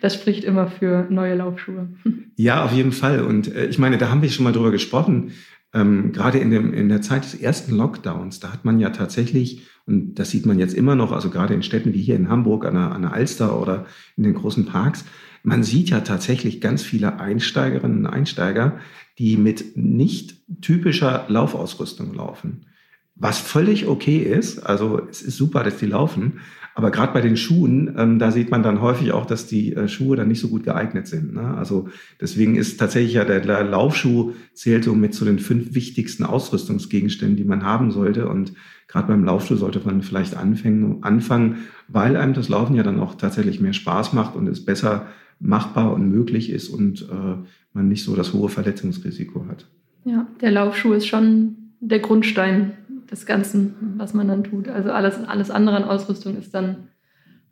Das 0.00 0.14
spricht 0.14 0.44
immer 0.44 0.66
für 0.68 1.06
neue 1.10 1.36
Laufschuhe. 1.36 1.88
Ja, 2.36 2.64
auf 2.64 2.72
jeden 2.72 2.92
Fall. 2.92 3.22
Und 3.22 3.52
äh, 3.54 3.66
ich 3.66 3.78
meine, 3.78 3.98
da 3.98 4.08
haben 4.10 4.22
wir 4.22 4.30
schon 4.30 4.44
mal 4.44 4.52
drüber 4.52 4.70
gesprochen. 4.70 5.32
Ähm, 5.74 6.12
gerade 6.12 6.38
in, 6.38 6.50
dem, 6.50 6.74
in 6.74 6.88
der 6.88 7.00
Zeit 7.00 7.24
des 7.24 7.34
ersten 7.34 7.74
Lockdowns, 7.74 8.40
da 8.40 8.52
hat 8.52 8.64
man 8.64 8.78
ja 8.78 8.90
tatsächlich, 8.90 9.66
und 9.86 10.14
das 10.14 10.30
sieht 10.30 10.44
man 10.44 10.58
jetzt 10.58 10.74
immer 10.74 10.94
noch, 10.94 11.12
also 11.12 11.30
gerade 11.30 11.54
in 11.54 11.62
Städten 11.62 11.94
wie 11.94 12.02
hier 12.02 12.16
in 12.16 12.28
Hamburg, 12.28 12.64
an 12.64 12.74
der, 12.74 12.92
an 12.92 13.02
der 13.02 13.12
Alster 13.12 13.58
oder 13.60 13.86
in 14.16 14.24
den 14.24 14.34
großen 14.34 14.66
Parks, 14.66 15.04
man 15.42 15.62
sieht 15.62 15.90
ja 15.90 16.00
tatsächlich 16.00 16.60
ganz 16.60 16.82
viele 16.82 17.18
Einsteigerinnen 17.18 18.06
und 18.06 18.06
Einsteiger, 18.06 18.78
die 19.18 19.36
mit 19.36 19.76
nicht 19.76 20.36
typischer 20.60 21.24
Laufausrüstung 21.28 22.14
laufen. 22.14 22.66
Was 23.14 23.38
völlig 23.38 23.86
okay 23.86 24.18
ist, 24.18 24.60
also 24.60 25.06
es 25.10 25.22
ist 25.22 25.36
super, 25.36 25.64
dass 25.64 25.76
die 25.78 25.86
laufen, 25.86 26.40
aber 26.74 26.90
gerade 26.90 27.12
bei 27.12 27.20
den 27.20 27.36
Schuhen, 27.36 27.94
ähm, 27.98 28.18
da 28.18 28.30
sieht 28.30 28.50
man 28.50 28.62
dann 28.62 28.80
häufig 28.80 29.12
auch, 29.12 29.26
dass 29.26 29.46
die 29.46 29.74
äh, 29.74 29.88
Schuhe 29.88 30.16
dann 30.16 30.28
nicht 30.28 30.40
so 30.40 30.48
gut 30.48 30.64
geeignet 30.64 31.06
sind. 31.06 31.34
Ne? 31.34 31.54
Also 31.54 31.88
deswegen 32.20 32.56
ist 32.56 32.78
tatsächlich 32.78 33.14
ja 33.14 33.24
der, 33.24 33.40
der 33.40 33.64
Laufschuh 33.64 34.32
zählt 34.54 34.84
so 34.84 34.94
mit 34.94 35.14
zu 35.14 35.24
den 35.24 35.38
fünf 35.38 35.74
wichtigsten 35.74 36.24
Ausrüstungsgegenständen, 36.24 37.36
die 37.36 37.44
man 37.44 37.64
haben 37.64 37.90
sollte. 37.90 38.28
Und 38.28 38.54
gerade 38.88 39.08
beim 39.08 39.24
Laufschuh 39.24 39.56
sollte 39.56 39.80
man 39.84 40.02
vielleicht 40.02 40.36
anfangen, 40.36 41.02
anfangen, 41.02 41.56
weil 41.88 42.16
einem 42.16 42.32
das 42.32 42.48
Laufen 42.48 42.74
ja 42.74 42.82
dann 42.82 43.00
auch 43.00 43.16
tatsächlich 43.16 43.60
mehr 43.60 43.74
Spaß 43.74 44.14
macht 44.14 44.34
und 44.34 44.46
es 44.46 44.64
besser 44.64 45.06
machbar 45.40 45.92
und 45.92 46.08
möglich 46.08 46.50
ist 46.50 46.68
und 46.68 47.02
äh, 47.02 47.36
man 47.74 47.88
nicht 47.88 48.04
so 48.04 48.16
das 48.16 48.32
hohe 48.32 48.48
Verletzungsrisiko 48.48 49.46
hat. 49.48 49.66
Ja, 50.04 50.26
der 50.40 50.52
Laufschuh 50.52 50.92
ist 50.92 51.06
schon 51.06 51.56
der 51.80 51.98
Grundstein 51.98 52.72
des 53.12 53.26
Ganzen, 53.26 53.94
was 53.98 54.14
man 54.14 54.26
dann 54.26 54.42
tut. 54.42 54.68
Also 54.68 54.90
alles, 54.90 55.22
alles 55.24 55.50
andere 55.50 55.76
an 55.76 55.84
Ausrüstung 55.84 56.36
ist 56.36 56.54
dann 56.54 56.88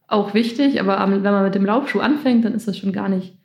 auch 0.08 0.34
wichtig, 0.34 0.80
aber 0.80 0.98
wenn 1.08 1.22
man 1.22 1.44
mit 1.44 1.54
dem 1.54 1.64
Laufschuh 1.64 2.00
anfängt, 2.00 2.44
dann 2.44 2.54
ist 2.54 2.66
das 2.66 2.76
schon 2.76 2.92
gar 2.92 3.08
nicht 3.08 3.38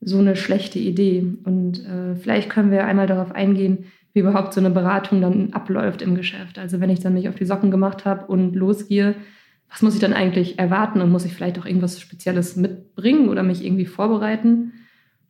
so 0.00 0.18
eine 0.18 0.36
schlechte 0.36 0.78
Idee. 0.78 1.26
Und 1.44 1.84
äh, 1.84 2.14
vielleicht 2.14 2.50
können 2.50 2.70
wir 2.70 2.84
einmal 2.84 3.08
darauf 3.08 3.32
eingehen, 3.34 3.86
wie 4.12 4.20
überhaupt 4.20 4.54
so 4.54 4.60
eine 4.60 4.70
Beratung 4.70 5.20
dann 5.20 5.52
abläuft 5.52 6.02
im 6.02 6.14
Geschäft. 6.14 6.58
Also 6.58 6.80
wenn 6.80 6.90
ich 6.90 7.00
dann 7.00 7.14
mich 7.14 7.28
auf 7.28 7.34
die 7.34 7.44
Socken 7.44 7.70
gemacht 7.70 8.04
habe 8.04 8.26
und 8.26 8.54
losgehe, 8.54 9.16
was 9.68 9.82
muss 9.82 9.94
ich 9.94 10.00
dann 10.00 10.12
eigentlich 10.12 10.58
erwarten 10.58 11.00
und 11.00 11.10
muss 11.10 11.24
ich 11.24 11.34
vielleicht 11.34 11.58
auch 11.58 11.66
irgendwas 11.66 12.00
Spezielles 12.00 12.54
mitbringen 12.56 13.28
oder 13.28 13.42
mich 13.42 13.64
irgendwie 13.64 13.86
vorbereiten? 13.86 14.72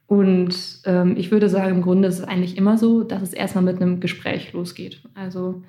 Und 0.06 0.54
ähm, 0.84 1.16
ich 1.16 1.30
würde 1.30 1.48
sagen, 1.48 1.76
im 1.76 1.82
Grunde 1.82 2.08
ist 2.08 2.20
es 2.20 2.24
eigentlich 2.24 2.56
immer 2.56 2.78
so, 2.78 3.02
dass 3.02 3.22
es 3.22 3.32
erstmal 3.32 3.64
mit 3.64 3.80
einem 3.80 3.98
Gespräch 3.98 4.52
losgeht. 4.52 5.02
Also, 5.14 5.62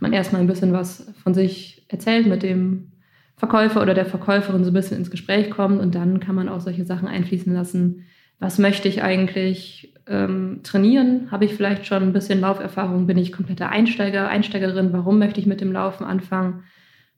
man 0.00 0.12
erstmal 0.12 0.40
ein 0.40 0.46
bisschen 0.46 0.72
was 0.72 1.12
von 1.22 1.34
sich 1.34 1.86
erzählt, 1.88 2.26
mit 2.26 2.42
dem 2.42 2.92
Verkäufer 3.36 3.80
oder 3.80 3.94
der 3.94 4.06
Verkäuferin 4.06 4.64
so 4.64 4.70
ein 4.70 4.74
bisschen 4.74 4.98
ins 4.98 5.10
Gespräch 5.10 5.50
kommt 5.50 5.80
und 5.80 5.94
dann 5.94 6.20
kann 6.20 6.34
man 6.34 6.48
auch 6.48 6.60
solche 6.60 6.84
Sachen 6.84 7.08
einfließen 7.08 7.52
lassen. 7.52 8.04
Was 8.38 8.58
möchte 8.58 8.88
ich 8.88 9.02
eigentlich 9.02 9.94
ähm, 10.06 10.60
trainieren? 10.62 11.30
Habe 11.30 11.44
ich 11.44 11.54
vielleicht 11.54 11.86
schon 11.86 12.02
ein 12.02 12.12
bisschen 12.12 12.40
Lauferfahrung? 12.40 13.06
Bin 13.06 13.18
ich 13.18 13.32
kompletter 13.32 13.70
Einsteiger, 13.70 14.28
Einsteigerin? 14.28 14.92
Warum 14.92 15.18
möchte 15.18 15.40
ich 15.40 15.46
mit 15.46 15.60
dem 15.60 15.72
Laufen 15.72 16.04
anfangen? 16.04 16.64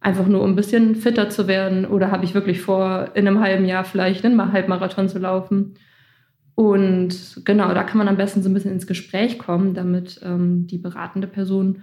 Einfach 0.00 0.26
nur, 0.26 0.42
um 0.42 0.50
ein 0.50 0.56
bisschen 0.56 0.96
fitter 0.96 1.30
zu 1.30 1.48
werden? 1.48 1.86
Oder 1.86 2.10
habe 2.10 2.24
ich 2.24 2.34
wirklich 2.34 2.60
vor, 2.60 3.10
in 3.14 3.26
einem 3.26 3.40
halben 3.40 3.64
Jahr 3.64 3.84
vielleicht 3.84 4.24
einen 4.24 4.52
Halbmarathon 4.52 5.08
zu 5.08 5.18
laufen? 5.18 5.74
Und 6.54 7.40
genau, 7.44 7.72
da 7.72 7.82
kann 7.82 7.98
man 7.98 8.08
am 8.08 8.16
besten 8.16 8.42
so 8.42 8.50
ein 8.50 8.54
bisschen 8.54 8.72
ins 8.72 8.86
Gespräch 8.86 9.38
kommen, 9.38 9.74
damit 9.74 10.20
ähm, 10.22 10.66
die 10.66 10.78
beratende 10.78 11.28
Person 11.28 11.82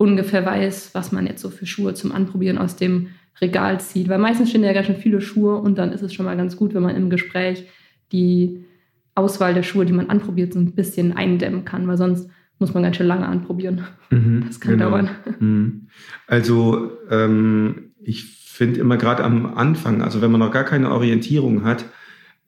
ungefähr 0.00 0.46
weiß, 0.46 0.94
was 0.94 1.12
man 1.12 1.26
jetzt 1.26 1.42
so 1.42 1.50
für 1.50 1.66
Schuhe 1.66 1.92
zum 1.92 2.12
Anprobieren 2.12 2.56
aus 2.56 2.74
dem 2.74 3.08
Regal 3.38 3.80
zieht. 3.80 4.08
Weil 4.08 4.18
meistens 4.18 4.48
stehen 4.48 4.64
ja 4.64 4.72
ganz 4.72 4.86
schön 4.86 4.96
viele 4.96 5.20
Schuhe 5.20 5.56
und 5.56 5.76
dann 5.76 5.92
ist 5.92 6.00
es 6.00 6.14
schon 6.14 6.24
mal 6.24 6.38
ganz 6.38 6.56
gut, 6.56 6.72
wenn 6.72 6.82
man 6.82 6.96
im 6.96 7.10
Gespräch 7.10 7.66
die 8.10 8.64
Auswahl 9.14 9.52
der 9.52 9.62
Schuhe, 9.62 9.84
die 9.84 9.92
man 9.92 10.08
anprobiert, 10.08 10.54
so 10.54 10.58
ein 10.58 10.72
bisschen 10.72 11.12
eindämmen 11.12 11.66
kann, 11.66 11.86
weil 11.86 11.98
sonst 11.98 12.30
muss 12.58 12.72
man 12.72 12.82
ganz 12.82 12.96
schön 12.96 13.08
lange 13.08 13.26
anprobieren. 13.26 13.82
Mhm, 14.08 14.44
das 14.46 14.58
kann 14.58 14.78
genau. 14.78 14.88
dauern. 14.88 15.10
Mhm. 15.38 15.88
Also 16.26 16.92
ähm, 17.10 17.92
ich 18.02 18.24
finde 18.24 18.80
immer 18.80 18.96
gerade 18.96 19.22
am 19.22 19.54
Anfang, 19.54 20.00
also 20.00 20.22
wenn 20.22 20.30
man 20.30 20.40
noch 20.40 20.50
gar 20.50 20.64
keine 20.64 20.92
Orientierung 20.92 21.62
hat, 21.62 21.84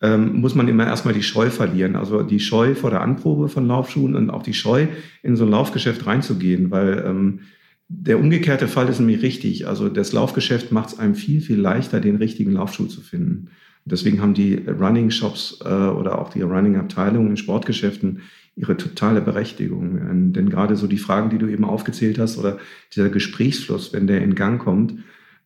ähm, 0.03 0.41
muss 0.41 0.55
man 0.55 0.69
immer 0.69 0.87
erstmal 0.87 1.15
die 1.15 1.23
Scheu 1.23 1.49
verlieren. 1.49 1.97
Also 1.97 2.23
die 2.23 2.41
Scheu 2.41 2.75
vor 2.75 2.91
der 2.91 3.01
Anprobe 3.01 3.49
von 3.49 3.67
Laufschuhen 3.67 4.17
und 4.17 4.31
auch 4.31 4.43
die 4.43 4.55
Scheu, 4.55 4.89
in 5.23 5.37
so 5.37 5.45
ein 5.45 5.51
Laufgeschäft 5.51 6.07
reinzugehen, 6.07 6.71
weil 6.71 7.05
ähm, 7.07 7.41
der 7.89 8.19
umgekehrte 8.19 8.69
Fall 8.69 8.89
ist 8.89 8.99
nämlich 8.99 9.23
richtig. 9.23 9.69
Also 9.69 9.89
das 9.89 10.13
Laufgeschäft 10.13 10.73
macht 10.73 10.91
es 10.91 10.99
einem 10.99 11.15
viel, 11.15 11.41
viel 11.41 11.61
leichter, 11.61 12.01
den 12.01 12.17
richtigen 12.17 12.53
Laufschuh 12.53 12.87
zu 12.87 13.01
finden. 13.01 13.49
deswegen 13.85 14.21
haben 14.21 14.35
die 14.35 14.57
Running 14.67 15.11
Shops 15.11 15.61
äh, 15.65 15.69
oder 15.69 16.19
auch 16.19 16.31
die 16.31 16.43
Running 16.43 16.77
Abteilungen 16.77 17.31
in 17.31 17.37
Sportgeschäften 17.37 18.23
ihre 18.55 18.77
totale 18.77 19.21
Berechtigung. 19.21 20.33
Denn 20.33 20.51
gerade 20.51 20.77
so 20.77 20.87
die 20.87 20.99
Fragen, 20.99 21.31
die 21.31 21.39
du 21.39 21.47
eben 21.47 21.65
aufgezählt 21.65 22.19
hast 22.19 22.39
oder 22.39 22.59
dieser 22.95 23.09
Gesprächsfluss, 23.09 23.95
wenn 23.95 24.07
der 24.07 24.23
in 24.23 24.35
Gang 24.35 24.61
kommt, 24.61 24.95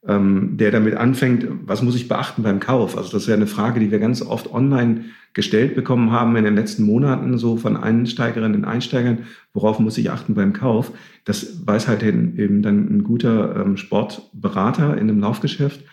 ähm, 0.08 0.56
der 0.56 0.70
damit 0.70 0.96
anfängt, 0.96 1.46
was 1.66 1.82
muss 1.82 1.96
ich 1.96 2.08
beachten 2.08 2.42
beim 2.42 2.60
Kauf? 2.60 2.96
Also 2.96 3.10
das 3.12 3.26
wäre 3.26 3.36
eine 3.36 3.46
Frage, 3.46 3.80
die 3.80 3.90
wir 3.90 3.98
ganz 3.98 4.22
oft 4.22 4.52
online 4.52 5.06
gestellt 5.34 5.75
bekommen 5.75 6.12
haben 6.12 6.34
in 6.36 6.44
den 6.44 6.54
letzten 6.54 6.84
Monaten, 6.84 7.36
so 7.36 7.56
von 7.58 7.76
Einsteigerinnen 7.76 8.62
und 8.62 8.64
Einsteigern, 8.64 9.26
worauf 9.52 9.78
muss 9.78 9.98
ich 9.98 10.10
achten 10.10 10.34
beim 10.34 10.54
Kauf? 10.54 10.92
Das 11.26 11.66
weiß 11.66 11.88
halt 11.88 12.02
eben 12.02 12.62
dann 12.62 12.96
ein 12.96 13.04
guter 13.04 13.56
ähm, 13.56 13.76
Sportberater 13.76 14.94
in 14.94 15.10
einem 15.10 15.20
Laufgeschäft. 15.20 15.84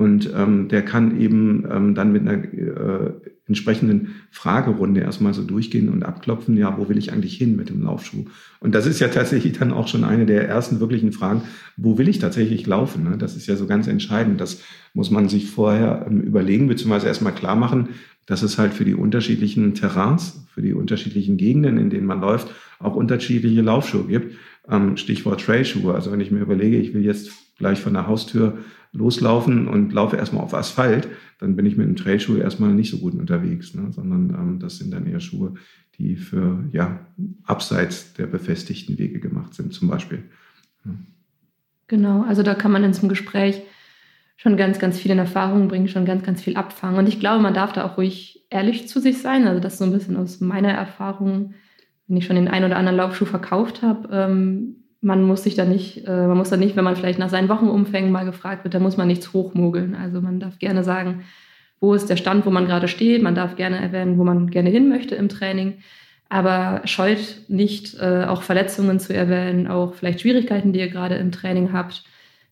Und 0.00 0.32
ähm, 0.34 0.68
der 0.68 0.80
kann 0.80 1.20
eben 1.20 1.66
ähm, 1.70 1.94
dann 1.94 2.10
mit 2.10 2.26
einer 2.26 2.42
äh, 2.42 3.12
entsprechenden 3.46 4.14
Fragerunde 4.30 5.02
erstmal 5.02 5.34
so 5.34 5.42
durchgehen 5.42 5.90
und 5.90 6.04
abklopfen, 6.04 6.56
ja, 6.56 6.78
wo 6.78 6.88
will 6.88 6.96
ich 6.96 7.12
eigentlich 7.12 7.36
hin 7.36 7.54
mit 7.54 7.68
dem 7.68 7.82
Laufschuh? 7.82 8.24
Und 8.60 8.74
das 8.74 8.86
ist 8.86 8.98
ja 8.98 9.08
tatsächlich 9.08 9.58
dann 9.58 9.74
auch 9.74 9.88
schon 9.88 10.04
eine 10.04 10.24
der 10.24 10.48
ersten 10.48 10.80
wirklichen 10.80 11.12
Fragen, 11.12 11.42
wo 11.76 11.98
will 11.98 12.08
ich 12.08 12.18
tatsächlich 12.18 12.66
laufen? 12.66 13.04
Ne? 13.04 13.18
Das 13.18 13.36
ist 13.36 13.46
ja 13.46 13.56
so 13.56 13.66
ganz 13.66 13.88
entscheidend. 13.88 14.40
Das 14.40 14.62
muss 14.94 15.10
man 15.10 15.28
sich 15.28 15.50
vorher 15.50 16.06
ähm, 16.08 16.22
überlegen, 16.22 16.66
beziehungsweise 16.66 17.06
erstmal 17.06 17.34
klar 17.34 17.54
machen, 17.54 17.90
dass 18.24 18.40
es 18.40 18.56
halt 18.56 18.72
für 18.72 18.86
die 18.86 18.94
unterschiedlichen 18.94 19.74
Terrains, 19.74 20.46
für 20.54 20.62
die 20.62 20.72
unterschiedlichen 20.72 21.36
Gegenden, 21.36 21.76
in 21.76 21.90
denen 21.90 22.06
man 22.06 22.22
läuft, 22.22 22.54
auch 22.78 22.96
unterschiedliche 22.96 23.60
Laufschuhe 23.60 24.04
gibt. 24.04 24.34
Ähm, 24.66 24.96
Stichwort 24.96 25.44
Trailschuhe. 25.44 25.92
Also 25.92 26.10
wenn 26.10 26.20
ich 26.20 26.30
mir 26.30 26.40
überlege, 26.40 26.78
ich 26.78 26.94
will 26.94 27.04
jetzt 27.04 27.32
gleich 27.58 27.80
von 27.80 27.92
der 27.92 28.06
Haustür 28.06 28.56
loslaufen 28.92 29.68
und 29.68 29.92
laufe 29.92 30.16
erstmal 30.16 30.42
auf 30.42 30.54
Asphalt, 30.54 31.08
dann 31.38 31.56
bin 31.56 31.66
ich 31.66 31.76
mit 31.76 31.86
einem 31.86 31.96
Trailschuh 31.96 32.36
erstmal 32.36 32.72
nicht 32.72 32.90
so 32.90 32.98
gut 32.98 33.14
unterwegs, 33.14 33.74
ne? 33.74 33.92
sondern 33.92 34.30
ähm, 34.30 34.58
das 34.58 34.78
sind 34.78 34.92
dann 34.92 35.06
eher 35.06 35.20
Schuhe, 35.20 35.54
die 35.98 36.16
für 36.16 36.64
ja 36.72 37.06
abseits 37.44 38.14
der 38.14 38.26
befestigten 38.26 38.98
Wege 38.98 39.20
gemacht 39.20 39.54
sind, 39.54 39.72
zum 39.72 39.88
Beispiel. 39.88 40.24
Ja. 40.84 40.92
Genau, 41.88 42.22
also 42.22 42.42
da 42.42 42.54
kann 42.54 42.72
man 42.72 42.84
in 42.84 42.92
so 42.92 43.00
einem 43.00 43.08
Gespräch 43.08 43.62
schon 44.36 44.56
ganz, 44.56 44.78
ganz 44.78 44.98
viel 44.98 45.10
in 45.10 45.18
Erfahrung 45.18 45.68
bringen, 45.68 45.88
schon 45.88 46.06
ganz, 46.06 46.22
ganz 46.22 46.40
viel 46.40 46.56
abfangen. 46.56 46.98
Und 46.98 47.08
ich 47.08 47.20
glaube, 47.20 47.42
man 47.42 47.52
darf 47.52 47.72
da 47.72 47.84
auch 47.84 47.98
ruhig 47.98 48.46
ehrlich 48.48 48.88
zu 48.88 48.98
sich 48.98 49.18
sein. 49.18 49.46
Also 49.46 49.60
das 49.60 49.76
so 49.76 49.84
ein 49.84 49.92
bisschen 49.92 50.16
aus 50.16 50.40
meiner 50.40 50.70
Erfahrung, 50.70 51.54
wenn 52.06 52.16
ich 52.16 52.24
schon 52.24 52.36
den 52.36 52.48
einen 52.48 52.64
oder 52.64 52.76
anderen 52.76 52.96
Laufschuh 52.96 53.26
verkauft 53.26 53.82
habe, 53.82 54.08
ähm, 54.10 54.79
man 55.00 55.22
muss 55.22 55.42
sich 55.44 55.54
da 55.54 55.64
nicht, 55.64 56.06
äh, 56.06 56.26
man 56.26 56.36
muss 56.36 56.50
da 56.50 56.56
nicht, 56.56 56.76
wenn 56.76 56.84
man 56.84 56.96
vielleicht 56.96 57.18
nach 57.18 57.30
seinen 57.30 57.48
Wochenumfängen 57.48 58.12
mal 58.12 58.24
gefragt 58.24 58.64
wird, 58.64 58.74
da 58.74 58.80
muss 58.80 58.96
man 58.96 59.06
nichts 59.08 59.32
hochmogeln. 59.32 59.94
Also 59.94 60.20
man 60.20 60.40
darf 60.40 60.58
gerne 60.58 60.84
sagen, 60.84 61.24
wo 61.80 61.94
ist 61.94 62.10
der 62.10 62.16
Stand, 62.16 62.44
wo 62.44 62.50
man 62.50 62.66
gerade 62.66 62.88
steht. 62.88 63.22
Man 63.22 63.34
darf 63.34 63.56
gerne 63.56 63.80
erwähnen, 63.80 64.18
wo 64.18 64.24
man 64.24 64.50
gerne 64.50 64.70
hin 64.70 64.88
möchte 64.88 65.14
im 65.14 65.28
Training. 65.28 65.78
aber 66.32 66.82
scheut 66.84 67.42
nicht, 67.48 67.98
äh, 68.00 68.24
auch 68.26 68.42
Verletzungen 68.42 69.00
zu 69.00 69.12
erwähnen, 69.12 69.66
auch 69.66 69.94
vielleicht 69.94 70.20
Schwierigkeiten, 70.20 70.72
die 70.72 70.78
ihr 70.78 70.88
gerade 70.88 71.16
im 71.16 71.32
Training 71.32 71.72
habt, 71.72 72.04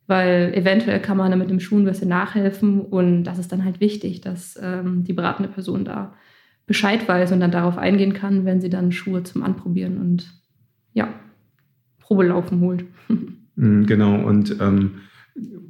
weil 0.08 0.52
eventuell 0.54 1.00
kann 1.00 1.16
man 1.16 1.38
mit 1.38 1.48
dem 1.48 1.60
Schuh 1.60 1.78
ein 1.78 1.84
bisschen 1.84 2.08
nachhelfen 2.08 2.80
und 2.80 3.22
das 3.24 3.38
ist 3.38 3.52
dann 3.52 3.64
halt 3.64 3.80
wichtig, 3.80 4.20
dass 4.20 4.58
ähm, 4.60 5.04
die 5.04 5.12
beratende 5.12 5.48
Person 5.48 5.84
da 5.84 6.14
Bescheid 6.66 7.06
weiß 7.06 7.30
und 7.30 7.38
dann 7.40 7.52
darauf 7.52 7.78
eingehen 7.78 8.14
kann, 8.14 8.44
wenn 8.44 8.60
sie 8.60 8.68
dann 8.68 8.90
Schuhe 8.90 9.22
zum 9.22 9.44
Anprobieren 9.44 9.98
und 9.98 10.28
ja, 10.92 11.14
Probelaufen 12.08 12.60
holt. 12.60 12.84
Mm, 13.56 13.84
genau, 13.84 14.18
und 14.26 14.56
ähm, 14.60 14.92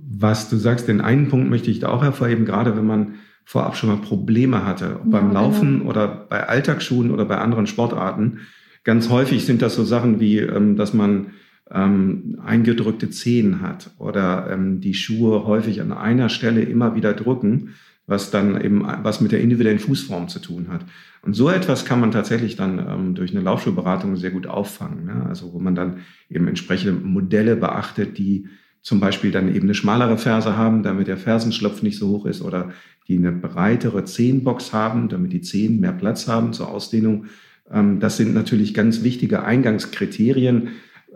was 0.08 0.48
du 0.48 0.56
sagst, 0.56 0.86
den 0.86 1.00
einen 1.00 1.28
Punkt 1.28 1.50
möchte 1.50 1.70
ich 1.70 1.80
da 1.80 1.88
auch 1.88 2.02
hervorheben, 2.02 2.44
gerade 2.44 2.76
wenn 2.76 2.86
man 2.86 3.14
vorab 3.44 3.76
schon 3.76 3.90
mal 3.90 3.96
Probleme 3.96 4.64
hatte, 4.64 4.84
ja, 4.84 5.00
beim 5.04 5.28
genau. 5.28 5.42
Laufen 5.42 5.78
genau. 5.80 5.90
oder 5.90 6.06
bei 6.06 6.46
Alltagsschuhen 6.46 7.10
oder 7.10 7.24
bei 7.24 7.38
anderen 7.38 7.66
Sportarten. 7.66 8.38
Ganz 8.84 9.08
häufig 9.08 9.44
sind 9.46 9.62
das 9.62 9.74
so 9.74 9.84
Sachen 9.84 10.20
wie, 10.20 10.38
ähm, 10.38 10.76
dass 10.76 10.94
man 10.94 11.32
ähm, 11.72 12.38
eingedrückte 12.44 13.10
Zehen 13.10 13.60
hat 13.60 13.90
oder 13.98 14.48
ähm, 14.50 14.80
die 14.80 14.94
Schuhe 14.94 15.44
häufig 15.44 15.80
an 15.80 15.92
einer 15.92 16.28
Stelle 16.28 16.62
immer 16.62 16.94
wieder 16.94 17.14
drücken, 17.14 17.74
was 18.08 18.30
dann 18.30 18.60
eben 18.60 18.84
was 19.02 19.20
mit 19.20 19.30
der 19.32 19.40
individuellen 19.40 19.78
Fußform 19.78 20.28
zu 20.28 20.40
tun 20.40 20.68
hat. 20.70 20.84
Und 21.22 21.34
so 21.34 21.50
etwas 21.50 21.84
kann 21.84 22.00
man 22.00 22.10
tatsächlich 22.10 22.56
dann 22.56 22.78
ähm, 22.78 23.14
durch 23.14 23.30
eine 23.30 23.40
Laufschuhberatung 23.40 24.16
sehr 24.16 24.30
gut 24.30 24.46
auffangen. 24.46 25.04
Ne? 25.04 25.26
Also 25.28 25.52
wo 25.52 25.58
man 25.58 25.74
dann 25.74 25.98
eben 26.30 26.48
entsprechende 26.48 26.92
Modelle 26.92 27.54
beachtet, 27.54 28.16
die 28.18 28.48
zum 28.80 28.98
Beispiel 28.98 29.30
dann 29.30 29.54
eben 29.54 29.66
eine 29.66 29.74
schmalere 29.74 30.16
Ferse 30.16 30.56
haben, 30.56 30.82
damit 30.82 31.06
der 31.06 31.18
Fersenschlupf 31.18 31.82
nicht 31.82 31.98
so 31.98 32.08
hoch 32.08 32.26
ist 32.26 32.40
oder 32.40 32.70
die 33.08 33.18
eine 33.18 33.32
breitere 33.32 34.04
Zehenbox 34.04 34.72
haben, 34.72 35.08
damit 35.08 35.32
die 35.32 35.42
Zehen 35.42 35.78
mehr 35.78 35.92
Platz 35.92 36.28
haben 36.28 36.54
zur 36.54 36.68
Ausdehnung. 36.68 37.26
Ähm, 37.70 38.00
das 38.00 38.16
sind 38.16 38.32
natürlich 38.32 38.72
ganz 38.72 39.02
wichtige 39.02 39.42
Eingangskriterien, 39.42 40.68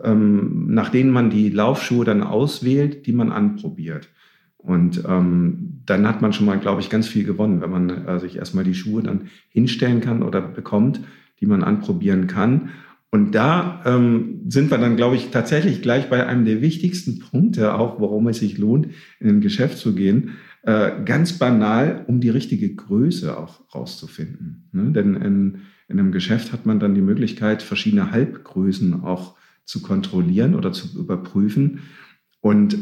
ähm, 0.03 0.67
nach 0.67 0.89
denen 0.89 1.09
man 1.09 1.31
die 1.31 1.49
Laufschuhe 1.49 2.05
dann 2.05 2.21
auswählt, 2.21 3.07
die 3.07 3.13
man 3.13 3.31
anprobiert. 3.31 4.09
Und 4.63 5.03
ähm, 5.07 5.81
dann 5.85 6.07
hat 6.07 6.21
man 6.21 6.31
schon 6.31 6.45
mal, 6.45 6.57
glaube 6.57 6.79
ich, 6.81 6.89
ganz 6.89 7.07
viel 7.07 7.25
gewonnen, 7.25 7.61
wenn 7.61 7.69
man 7.69 7.89
äh, 8.07 8.19
sich 8.19 8.37
erstmal 8.37 8.63
die 8.63 8.73
Schuhe 8.73 9.03
dann 9.03 9.27
hinstellen 9.49 9.99
kann 9.99 10.23
oder 10.23 10.41
bekommt, 10.41 11.01
die 11.41 11.45
man 11.45 11.63
anprobieren 11.63 12.27
kann. 12.27 12.69
Und 13.11 13.35
da 13.35 13.81
ähm, 13.85 14.41
sind 14.47 14.71
wir 14.71 14.77
dann, 14.77 14.95
glaube 14.95 15.17
ich, 15.17 15.29
tatsächlich 15.29 15.81
gleich 15.81 16.09
bei 16.09 16.25
einem 16.25 16.45
der 16.45 16.61
wichtigsten 16.61 17.19
Punkte, 17.19 17.75
auch 17.75 17.99
warum 17.99 18.27
es 18.27 18.39
sich 18.39 18.57
lohnt, 18.57 18.87
in 19.19 19.29
ein 19.29 19.41
Geschäft 19.41 19.77
zu 19.77 19.93
gehen. 19.93 20.31
Äh, 20.63 21.03
ganz 21.03 21.33
banal, 21.33 22.05
um 22.07 22.21
die 22.21 22.29
richtige 22.29 22.73
Größe 22.73 23.37
auch 23.37 23.61
rauszufinden. 23.75 24.69
Ne? 24.71 24.93
Denn 24.93 25.15
in, 25.15 25.57
in 25.89 25.99
einem 25.99 26.13
Geschäft 26.13 26.53
hat 26.53 26.65
man 26.65 26.79
dann 26.79 26.95
die 26.95 27.01
Möglichkeit, 27.01 27.61
verschiedene 27.61 28.11
Halbgrößen 28.11 29.03
auch 29.03 29.35
zu 29.65 29.81
kontrollieren 29.81 30.55
oder 30.55 30.71
zu 30.71 30.97
überprüfen. 30.97 31.81
Und 32.39 32.77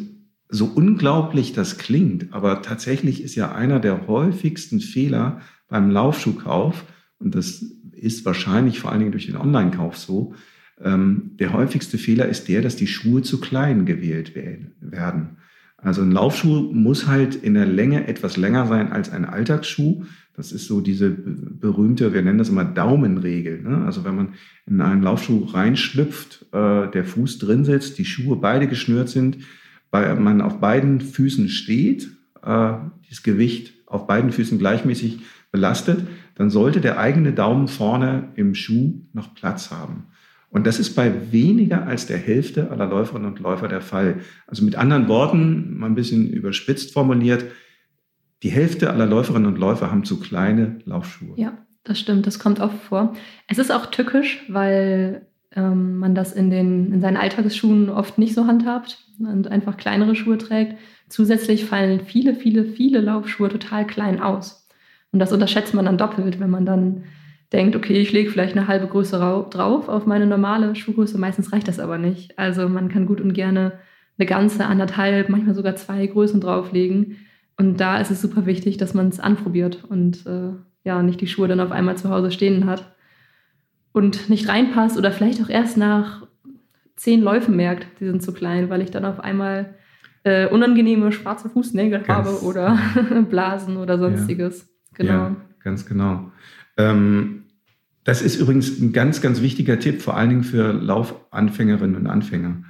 so 0.51 0.65
unglaublich 0.65 1.53
das 1.53 1.77
klingt, 1.77 2.33
aber 2.33 2.61
tatsächlich 2.61 3.23
ist 3.23 3.35
ja 3.35 3.53
einer 3.53 3.79
der 3.79 4.07
häufigsten 4.07 4.81
Fehler 4.81 5.39
beim 5.69 5.89
Laufschuhkauf, 5.89 6.85
und 7.19 7.35
das 7.35 7.63
ist 7.93 8.25
wahrscheinlich 8.25 8.79
vor 8.79 8.91
allen 8.91 8.99
Dingen 8.99 9.11
durch 9.11 9.27
den 9.27 9.37
Online-Kauf 9.37 9.97
so. 9.97 10.33
Ähm, 10.83 11.31
der 11.39 11.53
häufigste 11.53 11.97
Fehler 11.97 12.27
ist 12.27 12.47
der, 12.49 12.61
dass 12.61 12.75
die 12.75 12.87
Schuhe 12.87 13.21
zu 13.21 13.39
klein 13.39 13.85
gewählt 13.85 14.33
werden. 14.35 15.37
Also 15.77 16.01
ein 16.01 16.11
Laufschuh 16.11 16.71
muss 16.73 17.07
halt 17.07 17.35
in 17.35 17.53
der 17.53 17.65
Länge 17.65 18.07
etwas 18.07 18.37
länger 18.37 18.67
sein 18.67 18.91
als 18.91 19.09
ein 19.09 19.25
Alltagsschuh. 19.25 20.03
Das 20.35 20.51
ist 20.51 20.67
so 20.67 20.81
diese 20.81 21.09
berühmte, 21.09 22.13
wir 22.13 22.21
nennen 22.21 22.37
das 22.37 22.49
immer 22.49 22.65
Daumenregel. 22.65 23.61
Ne? 23.61 23.83
Also 23.85 24.03
wenn 24.03 24.15
man 24.15 24.33
in 24.65 24.81
einen 24.81 25.01
Laufschuh 25.01 25.45
reinschlüpft, 25.45 26.47
äh, 26.51 26.89
der 26.89 27.05
Fuß 27.05 27.39
drin 27.39 27.65
sitzt, 27.65 27.97
die 27.97 28.05
Schuhe 28.05 28.35
beide 28.35 28.67
geschnürt 28.67 29.09
sind, 29.09 29.37
weil 29.91 30.15
man 30.15 30.41
auf 30.41 30.59
beiden 30.59 31.01
Füßen 31.01 31.49
steht, 31.49 32.09
äh, 32.41 32.73
das 33.09 33.23
Gewicht 33.23 33.73
auf 33.85 34.07
beiden 34.07 34.31
Füßen 34.31 34.57
gleichmäßig 34.57 35.19
belastet, 35.51 36.07
dann 36.35 36.49
sollte 36.49 36.81
der 36.81 36.97
eigene 36.97 37.33
Daumen 37.33 37.67
vorne 37.67 38.29
im 38.35 38.55
Schuh 38.55 39.01
noch 39.13 39.35
Platz 39.35 39.69
haben. 39.69 40.07
Und 40.49 40.67
das 40.67 40.79
ist 40.79 40.95
bei 40.95 41.31
weniger 41.31 41.87
als 41.87 42.07
der 42.07 42.17
Hälfte 42.17 42.71
aller 42.71 42.87
Läuferinnen 42.87 43.27
und 43.27 43.39
Läufer 43.39 43.67
der 43.67 43.81
Fall. 43.81 44.19
Also 44.47 44.65
mit 44.65 44.75
anderen 44.75 45.07
Worten, 45.07 45.77
mal 45.77 45.87
ein 45.87 45.95
bisschen 45.95 46.29
überspitzt 46.29 46.93
formuliert, 46.93 47.45
die 48.43 48.49
Hälfte 48.49 48.89
aller 48.89 49.05
Läuferinnen 49.05 49.47
und 49.47 49.57
Läufer 49.57 49.91
haben 49.91 50.03
zu 50.03 50.19
kleine 50.19 50.79
Laufschuhe. 50.85 51.35
Ja, 51.37 51.57
das 51.83 51.99
stimmt, 51.99 52.27
das 52.27 52.39
kommt 52.39 52.59
oft 52.59 52.77
vor. 52.83 53.15
Es 53.47 53.59
ist 53.59 53.71
auch 53.71 53.85
tückisch, 53.87 54.43
weil 54.49 55.27
ähm, 55.55 55.97
man 55.97 56.15
das 56.15 56.33
in, 56.33 56.49
den, 56.49 56.93
in 56.93 57.01
seinen 57.01 57.17
Alltagsschuhen 57.17 57.89
oft 57.89 58.17
nicht 58.17 58.33
so 58.33 58.47
handhabt 58.47 59.05
und 59.19 59.47
einfach 59.49 59.77
kleinere 59.77 60.15
Schuhe 60.15 60.37
trägt. 60.37 60.75
Zusätzlich 61.09 61.65
fallen 61.65 62.01
viele, 62.01 62.33
viele, 62.35 62.63
viele 62.65 63.01
Laufschuhe 63.01 63.49
total 63.49 63.85
klein 63.85 64.21
aus. 64.21 64.67
Und 65.11 65.19
das 65.19 65.33
unterschätzt 65.33 65.73
man 65.73 65.85
dann 65.85 65.97
doppelt, 65.97 66.39
wenn 66.39 66.49
man 66.49 66.65
dann 66.65 67.03
denkt, 67.51 67.75
okay, 67.75 67.99
ich 67.99 68.13
lege 68.13 68.29
vielleicht 68.29 68.55
eine 68.55 68.67
halbe 68.67 68.87
Größe 68.87 69.17
drauf 69.49 69.89
auf 69.89 70.05
meine 70.05 70.25
normale 70.25 70.73
Schuhgröße. 70.73 71.17
Meistens 71.17 71.51
reicht 71.51 71.67
das 71.67 71.79
aber 71.79 71.97
nicht. 71.97 72.39
Also 72.39 72.69
man 72.69 72.87
kann 72.87 73.05
gut 73.05 73.19
und 73.19 73.33
gerne 73.33 73.73
eine 74.17 74.25
ganze, 74.25 74.65
anderthalb, 74.65 75.27
manchmal 75.27 75.55
sogar 75.55 75.75
zwei 75.75 76.07
Größen 76.07 76.39
drauflegen. 76.39 77.17
Und 77.57 77.81
da 77.81 77.99
ist 77.99 78.09
es 78.09 78.21
super 78.21 78.45
wichtig, 78.45 78.77
dass 78.77 78.93
man 78.93 79.09
es 79.09 79.19
anprobiert 79.19 79.83
und 79.83 80.25
äh, 80.25 80.53
ja, 80.85 81.03
nicht 81.03 81.19
die 81.19 81.27
Schuhe 81.27 81.49
dann 81.49 81.59
auf 81.59 81.71
einmal 81.71 81.97
zu 81.97 82.09
Hause 82.09 82.31
stehen 82.31 82.65
hat 82.65 82.95
und 83.93 84.29
nicht 84.29 84.47
reinpasst 84.47 84.97
oder 84.97 85.11
vielleicht 85.11 85.41
auch 85.43 85.49
erst 85.49 85.77
nach 85.77 86.27
zehn 86.95 87.21
Läufen 87.21 87.55
merkt, 87.55 87.87
die 87.99 88.05
sind 88.05 88.21
zu 88.21 88.33
klein, 88.33 88.69
weil 88.69 88.81
ich 88.81 88.91
dann 88.91 89.05
auf 89.05 89.19
einmal 89.19 89.75
äh, 90.23 90.47
unangenehme 90.47 91.11
schwarze 91.11 91.49
Fußnägel 91.49 92.01
Ganz 92.01 92.07
habe 92.09 92.43
oder 92.43 92.77
Blasen 93.29 93.77
oder 93.77 93.97
sonstiges. 93.97 94.61
Ja. 94.61 94.97
Genau. 94.97 95.13
Ja, 95.13 95.35
ganz 95.63 95.85
genau. 95.85 96.31
Ähm, 96.77 97.43
das 98.03 98.21
ist 98.21 98.39
übrigens 98.39 98.79
ein 98.79 98.93
ganz, 98.93 99.21
ganz 99.21 99.41
wichtiger 99.41 99.79
Tipp, 99.79 100.01
vor 100.01 100.17
allen 100.17 100.29
Dingen 100.29 100.43
für 100.43 100.73
Laufanfängerinnen 100.73 101.95
und 101.95 102.07
Anfänger. 102.07 102.63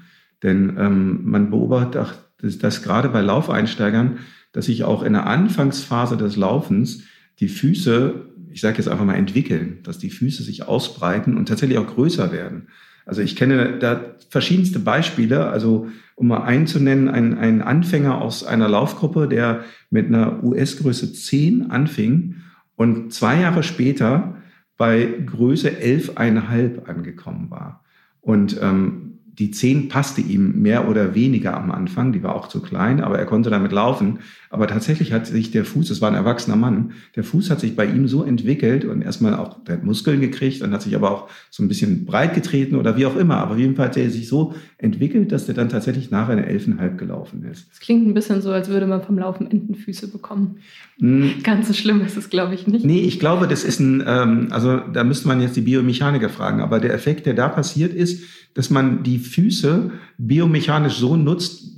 Denn 0.44 0.76
ähm, 0.78 1.20
man 1.24 1.52
beobachtet 1.52 2.18
dass, 2.42 2.58
dass 2.58 2.84
gerade 2.84 3.10
bei 3.10 3.22
Laufeinsteigern, 3.22 4.20
dass 4.52 4.66
sich 4.66 4.84
auch 4.84 5.04
in 5.04 5.14
der 5.14 5.28
Anfangsphase 5.28 6.18
des 6.18 6.36
Laufens 6.36 7.04
die 7.40 7.48
Füße, 7.48 8.31
ich 8.52 8.62
sage 8.62 8.78
jetzt 8.78 8.88
einfach 8.88 9.06
mal, 9.06 9.16
entwickeln, 9.16 9.80
dass 9.84 9.98
die 9.98 10.10
Füße 10.10 10.44
sich 10.44 10.68
ausbreiten 10.68 11.38
und 11.38 11.48
tatsächlich 11.48 11.78
auch 11.78 11.88
größer 11.88 12.32
werden. 12.32 12.68
Also 13.06 13.22
ich 13.22 13.36
kenne 13.36 13.80
da 13.80 14.16
verschiedenste 14.30 14.80
Beispiele. 14.80 15.48
Also 15.48 15.88
um 16.16 16.28
mal 16.28 16.44
einen 16.44 16.68
zu 16.68 16.80
nennen, 16.80 17.08
ein, 17.10 17.38
ein 17.38 17.62
Anfänger 17.62 18.22
aus 18.22 18.44
einer 18.44 18.70
Laufgruppe, 18.70 19.28
der 19.28 19.64
mit 19.90 20.08
einer 20.08 20.44
US-Größe 20.44 21.14
10 21.14 21.72
anfing 21.72 22.36
und 22.76 23.14
zwei 23.14 23.42
Jahre 23.42 23.64
später 23.64 24.38
bei 24.78 25.06
Größe 25.26 25.70
11,5 25.70 26.86
angekommen 26.86 27.50
war. 27.50 27.84
Und 28.22 28.60
ähm, 28.62 29.11
die 29.42 29.50
10 29.50 29.90
passte 29.90 30.22
ihm 30.22 30.62
mehr 30.62 30.88
oder 30.88 31.16
weniger 31.16 31.58
am 31.58 31.72
Anfang, 31.72 32.14
die 32.14 32.22
war 32.22 32.36
auch 32.36 32.48
zu 32.48 32.62
klein, 32.62 33.02
aber 33.02 33.18
er 33.18 33.26
konnte 33.26 33.50
damit 33.50 33.72
laufen. 33.72 34.20
Aber 34.52 34.68
tatsächlich 34.68 35.14
hat 35.14 35.26
sich 35.26 35.50
der 35.50 35.66
Fuß, 35.66 35.90
es 35.90 36.00
war 36.00 36.12
ein 36.12 36.16
erwachsener 36.16 36.58
Mann, 36.58 36.92
der 37.16 37.24
Fuß 37.24 37.50
hat 37.50 37.60
sich 37.60 37.76
bei 37.76 37.86
ihm 37.86 38.08
so 38.08 38.24
entwickelt 38.24 38.86
und 38.86 39.02
erstmal 39.02 39.34
auch, 39.34 39.64
der 39.64 39.78
hat 39.78 39.84
Muskeln 39.84 40.22
gekriegt 40.22 40.62
und 40.62 40.74
hat 40.74 40.84
sich 40.84 40.96
aber 40.96 41.10
auch 41.10 41.30
so 41.50 41.64
ein 41.64 41.70
bisschen 41.70 42.06
breit 42.06 42.36
getreten 42.36 42.76
oder 42.76 42.98
wie 42.98 43.08
auch 43.08 43.16
immer. 43.16 43.38
Aber 43.38 43.54
auf 43.54 43.58
jeden 43.58 43.76
Fall 43.76 43.88
hat 43.88 43.98
er 43.98 44.12
sich 44.12 44.28
so 44.28 44.54
entwickelt, 44.78 45.32
dass 45.32 45.48
der 45.48 45.56
dann 45.56 45.70
tatsächlich 45.70 46.12
nachher 46.12 46.34
eine 46.34 46.46
Elfenhalb 46.46 47.00
gelaufen 47.00 47.44
ist. 47.52 47.68
Das 47.72 47.80
klingt 47.80 48.06
ein 48.06 48.14
bisschen 48.14 48.44
so, 48.44 48.52
als 48.52 48.70
würde 48.70 48.86
man 48.86 49.02
vom 49.02 49.18
Laufen 49.18 49.50
Entenfüße 49.50 50.08
bekommen. 50.10 50.58
Mhm. 51.00 51.42
Ganz 51.42 51.68
so 51.68 51.74
schlimm 51.74 52.02
ist 52.02 52.16
es, 52.16 52.30
glaube 52.30 52.54
ich, 52.54 52.68
nicht. 52.68 52.86
Nee, 52.86 53.00
ich 53.00 53.20
glaube, 53.20 53.48
das 53.48 53.64
ist 53.64 53.80
ein, 53.80 54.04
ähm, 54.06 54.48
also 54.52 54.78
da 54.78 55.04
müsste 55.04 55.28
man 55.28 55.42
jetzt 55.42 55.56
die 55.56 55.62
Biomechaniker 55.62 56.30
fragen, 56.30 56.62
aber 56.62 56.80
der 56.80 56.94
Effekt, 56.94 57.26
der 57.26 57.34
da 57.34 57.48
passiert 57.48 57.94
ist, 57.94 58.22
dass 58.54 58.70
man 58.70 59.04
die 59.04 59.20
Füße 59.20 59.92
biomechanisch 60.18 60.96
so 60.96 61.16
nutzt 61.16 61.76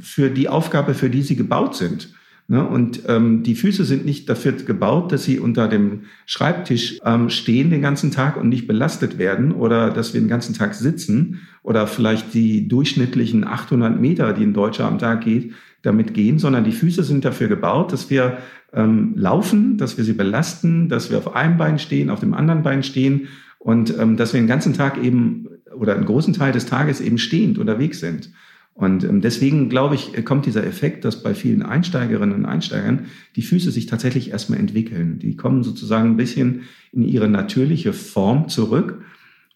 für 0.00 0.30
die 0.30 0.48
Aufgabe, 0.48 0.94
für 0.94 1.10
die 1.10 1.22
sie 1.22 1.36
gebaut 1.36 1.76
sind. 1.76 2.12
Ne? 2.48 2.66
Und 2.66 3.02
ähm, 3.06 3.42
die 3.42 3.54
Füße 3.54 3.84
sind 3.84 4.06
nicht 4.06 4.28
dafür 4.28 4.52
gebaut, 4.52 5.12
dass 5.12 5.24
sie 5.24 5.38
unter 5.38 5.68
dem 5.68 6.04
Schreibtisch 6.24 6.98
ähm, 7.04 7.28
stehen 7.28 7.68
den 7.68 7.82
ganzen 7.82 8.10
Tag 8.10 8.38
und 8.38 8.48
nicht 8.48 8.66
belastet 8.66 9.18
werden 9.18 9.52
oder 9.52 9.90
dass 9.90 10.14
wir 10.14 10.20
den 10.20 10.30
ganzen 10.30 10.54
Tag 10.54 10.74
sitzen 10.74 11.42
oder 11.62 11.86
vielleicht 11.86 12.32
die 12.32 12.66
durchschnittlichen 12.66 13.46
800 13.46 14.00
Meter, 14.00 14.32
die 14.32 14.44
ein 14.44 14.54
Deutscher 14.54 14.86
am 14.86 14.98
Tag 14.98 15.24
geht, 15.24 15.52
damit 15.82 16.14
gehen, 16.14 16.38
sondern 16.38 16.64
die 16.64 16.72
Füße 16.72 17.04
sind 17.04 17.24
dafür 17.24 17.48
gebaut, 17.48 17.92
dass 17.92 18.08
wir 18.08 18.38
ähm, 18.72 19.12
laufen, 19.14 19.76
dass 19.76 19.98
wir 19.98 20.04
sie 20.04 20.14
belasten, 20.14 20.88
dass 20.88 21.10
wir 21.10 21.18
auf 21.18 21.36
einem 21.36 21.58
Bein 21.58 21.78
stehen, 21.78 22.08
auf 22.08 22.20
dem 22.20 22.32
anderen 22.32 22.62
Bein 22.62 22.82
stehen 22.82 23.28
und 23.58 23.96
ähm, 23.98 24.16
dass 24.16 24.32
wir 24.32 24.40
den 24.40 24.46
ganzen 24.46 24.72
Tag 24.72 25.02
eben 25.02 25.48
oder 25.76 25.94
einen 25.94 26.06
großen 26.06 26.34
Teil 26.34 26.52
des 26.52 26.66
Tages 26.66 27.00
eben 27.00 27.18
stehend 27.18 27.58
unterwegs 27.58 28.00
sind. 28.00 28.30
Und 28.78 29.02
ähm, 29.02 29.20
deswegen, 29.20 29.68
glaube 29.68 29.96
ich, 29.96 30.24
kommt 30.24 30.46
dieser 30.46 30.64
Effekt, 30.64 31.04
dass 31.04 31.24
bei 31.24 31.34
vielen 31.34 31.64
Einsteigerinnen 31.64 32.34
und 32.34 32.44
Einsteigern 32.44 33.06
die 33.34 33.42
Füße 33.42 33.72
sich 33.72 33.86
tatsächlich 33.86 34.30
erstmal 34.30 34.60
entwickeln. 34.60 35.18
Die 35.18 35.36
kommen 35.36 35.64
sozusagen 35.64 36.10
ein 36.10 36.16
bisschen 36.16 36.62
in 36.92 37.02
ihre 37.02 37.28
natürliche 37.28 37.92
Form 37.92 38.48
zurück. 38.48 39.02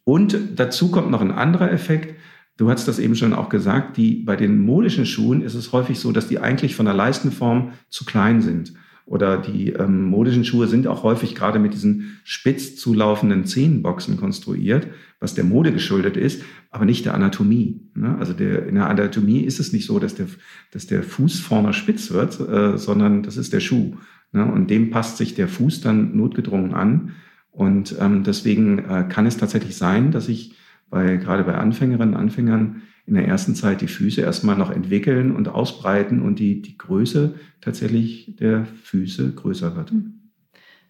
Und 0.03 0.37
dazu 0.57 0.91
kommt 0.91 1.13
noch 1.13 1.21
ein 1.21 1.31
anderer 1.31 1.71
Effekt. 1.71 2.17
Du 2.57 2.69
hast 2.69 2.89
das 2.89 2.99
eben 2.99 3.15
schon 3.15 3.33
auch 3.33 3.49
gesagt, 3.49 3.97
die, 3.97 4.17
bei 4.17 4.35
den 4.35 4.59
modischen 4.59 5.07
Schuhen 5.07 5.41
ist 5.41 5.55
es 5.55 5.73
häufig 5.73 6.01
so, 6.01 6.11
dass 6.11 6.27
die 6.27 6.41
eigentlich 6.41 6.75
von 6.75 6.87
der 6.87 6.95
Leistenform 6.95 7.75
zu 7.89 8.05
klein 8.05 8.43
sind. 8.43 8.75
Oder 9.05 9.39
die 9.39 9.71
ähm, 9.71 10.05
modischen 10.05 10.45
Schuhe 10.45 10.69
sind 10.69 10.87
auch 10.87 11.03
häufig 11.03 11.35
gerade 11.35 11.59
mit 11.59 11.75
diesen 11.75 12.21
spitz 12.25 12.77
zulaufenden 12.77 13.45
Zehenboxen 13.45 14.17
konstruiert, 14.17 14.87
was 15.19 15.35
der 15.35 15.45
Mode 15.45 15.73
geschuldet 15.73 16.17
ist, 16.17 16.43
aber 16.71 16.85
nicht 16.85 17.05
der 17.05 17.15
Anatomie. 17.15 17.81
Ne? 17.95 18.17
Also 18.19 18.33
der, 18.33 18.67
in 18.67 18.77
der 18.77 18.89
Anatomie 18.89 19.41
ist 19.41 19.61
es 19.61 19.73
nicht 19.73 19.87
so, 19.87 19.99
dass 19.99 20.15
der, 20.15 20.27
dass 20.73 20.87
der 20.87 21.03
Fuß 21.03 21.41
vorne 21.41 21.73
spitz 21.73 22.11
wird, 22.13 22.39
äh, 22.41 22.79
sondern 22.79 23.23
das 23.23 23.37
ist 23.37 23.53
der 23.53 23.61
Schuh. 23.61 23.97
Ne? 24.33 24.45
Und 24.51 24.71
dem 24.71 24.91
passt 24.91 25.17
sich 25.17 25.35
der 25.35 25.49
Fuß 25.49 25.81
dann 25.81 26.17
notgedrungen 26.17 26.75
an. 26.75 27.13
Und 27.51 27.97
ähm, 28.01 28.23
deswegen 28.23 28.79
äh, 28.79 29.05
kann 29.09 29.27
es 29.27 29.37
tatsächlich 29.37 29.77
sein, 29.77 30.11
dass 30.11 30.29
ich 30.29 30.55
bei, 30.91 31.17
gerade 31.17 31.45
bei 31.45 31.55
Anfängerinnen 31.55 32.15
und 32.15 32.21
Anfängern 32.21 32.83
in 33.07 33.15
der 33.15 33.27
ersten 33.27 33.55
Zeit 33.55 33.81
die 33.81 33.89
Füße 33.89 34.21
erstmal 34.21 34.57
noch 34.57 34.71
entwickeln 34.71 35.35
und 35.35 35.49
ausbreiten 35.49 36.23
und 36.23 36.39
die, 36.39 36.63
die 36.63 36.79
Größe 36.79 37.35
tatsächlich 37.61 38.37
der 38.37 38.65
Füße 38.65 39.33
größer 39.33 39.77
wird. 39.77 39.91
Hm. 39.91 40.15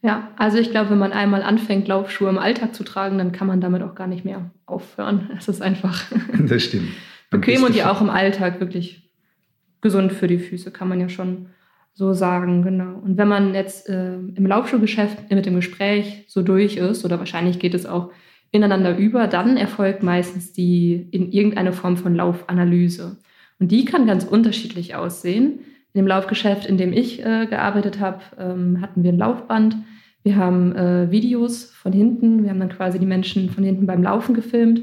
Ja, 0.03 0.31
also 0.37 0.59
ich 0.59 0.71
glaube, 0.71 0.91
wenn 0.91 0.99
man 0.99 1.13
einmal 1.13 1.43
anfängt, 1.43 1.87
Laufschuhe 1.87 2.29
im 2.29 2.39
Alltag 2.39 2.75
zu 2.75 2.83
tragen, 2.83 3.19
dann 3.19 3.31
kann 3.31 3.47
man 3.47 3.61
damit 3.61 3.83
auch 3.83 3.95
gar 3.95 4.09
nicht 4.09 4.25
mehr 4.25 4.51
aufhören. 4.67 5.31
Es 5.39 5.49
ist 5.49 5.63
einfach 5.63 6.05
das 6.49 6.65
stimmt. 6.65 6.89
bequem 7.31 7.63
und 7.63 7.75
ja 7.75 7.91
auch 7.91 8.01
im 8.01 8.11
Alltag 8.11 8.61
wirklich 8.61 9.11
gesund 9.81 10.13
für 10.13 10.27
die 10.27 10.39
Füße, 10.39 10.71
kann 10.71 10.89
man 10.89 11.01
ja 11.01 11.09
schon 11.09 11.47
so 11.95 12.13
sagen, 12.15 12.63
genau. 12.63 12.99
Und 12.99 13.17
wenn 13.17 13.29
man 13.29 13.55
jetzt 13.55 13.89
äh, 13.89 14.15
im 14.15 14.47
Laufschuhgeschäft 14.47 15.31
mit 15.31 15.47
dem 15.47 15.57
Gespräch 15.57 16.25
so 16.29 16.43
durch 16.43 16.77
ist, 16.77 17.05
oder 17.05 17.19
wahrscheinlich 17.19 17.59
geht 17.59 17.75
es 17.75 17.87
auch 17.87 18.11
ineinander 18.53 18.97
über, 18.97 19.27
dann 19.27 19.57
erfolgt 19.57 20.03
meistens 20.03 20.53
die 20.53 21.09
in 21.11 21.33
irgendeine 21.33 21.73
Form 21.73 21.97
von 21.97 22.15
Laufanalyse. 22.15 23.17
Und 23.59 23.73
die 23.73 23.85
kann 23.85 24.07
ganz 24.07 24.25
unterschiedlich 24.25 24.95
aussehen. 24.95 25.61
In 25.95 26.03
dem 26.03 26.07
Laufgeschäft, 26.07 26.67
in 26.67 26.77
dem 26.77 26.93
ich 26.93 27.25
äh, 27.25 27.47
gearbeitet 27.47 27.99
habe, 27.99 28.21
ähm, 28.39 28.81
hatten 28.81 29.03
wir 29.03 29.13
ein 29.13 29.19
Laufband. 29.19 29.77
Wir 30.23 30.37
haben 30.37 30.77
äh, 30.77 31.11
Videos 31.11 31.65
von 31.65 31.93
hinten. 31.93 32.45
Wir 32.45 32.51
haben 32.51 32.61
dann 32.61 32.69
quasi 32.69 32.99
die 32.99 33.07
Menschen 33.07 33.51
von 33.51 33.65
hinten 33.65 33.87
beim 33.87 34.03
Laufen 34.03 34.35
gefilmt 34.35 34.83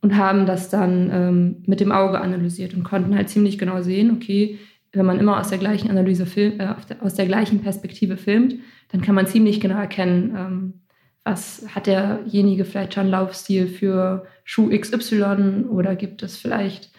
und 0.00 0.16
haben 0.16 0.46
das 0.46 0.70
dann 0.70 1.10
ähm, 1.12 1.56
mit 1.66 1.80
dem 1.80 1.92
Auge 1.92 2.20
analysiert 2.20 2.74
und 2.74 2.82
konnten 2.82 3.14
halt 3.14 3.28
ziemlich 3.28 3.58
genau 3.58 3.82
sehen, 3.82 4.10
okay, 4.10 4.58
wenn 4.92 5.06
man 5.06 5.18
immer 5.18 5.40
aus 5.40 5.48
der 5.48 5.58
gleichen 5.58 5.90
Analyse 5.90 6.26
film, 6.26 6.60
äh, 6.60 6.74
aus 7.00 7.14
der 7.14 7.26
gleichen 7.26 7.60
Perspektive 7.60 8.16
filmt, 8.16 8.56
dann 8.90 9.00
kann 9.00 9.14
man 9.14 9.26
ziemlich 9.26 9.60
genau 9.60 9.78
erkennen, 9.78 10.34
ähm, 10.36 10.74
was 11.24 11.64
hat 11.74 11.86
derjenige 11.86 12.64
vielleicht 12.64 12.94
schon 12.94 13.08
Laufstil 13.08 13.68
für 13.68 14.26
Schuh 14.44 14.70
XY 14.70 15.66
oder 15.70 15.94
gibt 15.94 16.22
es 16.22 16.36
vielleicht 16.36 16.90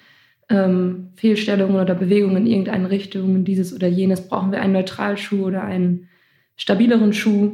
ähm, 0.49 1.09
Fehlstellungen 1.15 1.75
oder 1.75 1.95
Bewegungen 1.95 2.37
in 2.37 2.47
irgendeine 2.47 2.89
Richtung, 2.89 3.43
dieses 3.43 3.73
oder 3.73 3.87
jenes, 3.87 4.27
brauchen 4.27 4.51
wir 4.51 4.61
einen 4.61 4.73
Neutralschuh 4.73 5.45
oder 5.45 5.63
einen 5.63 6.07
stabileren 6.55 7.13
Schuh. 7.13 7.51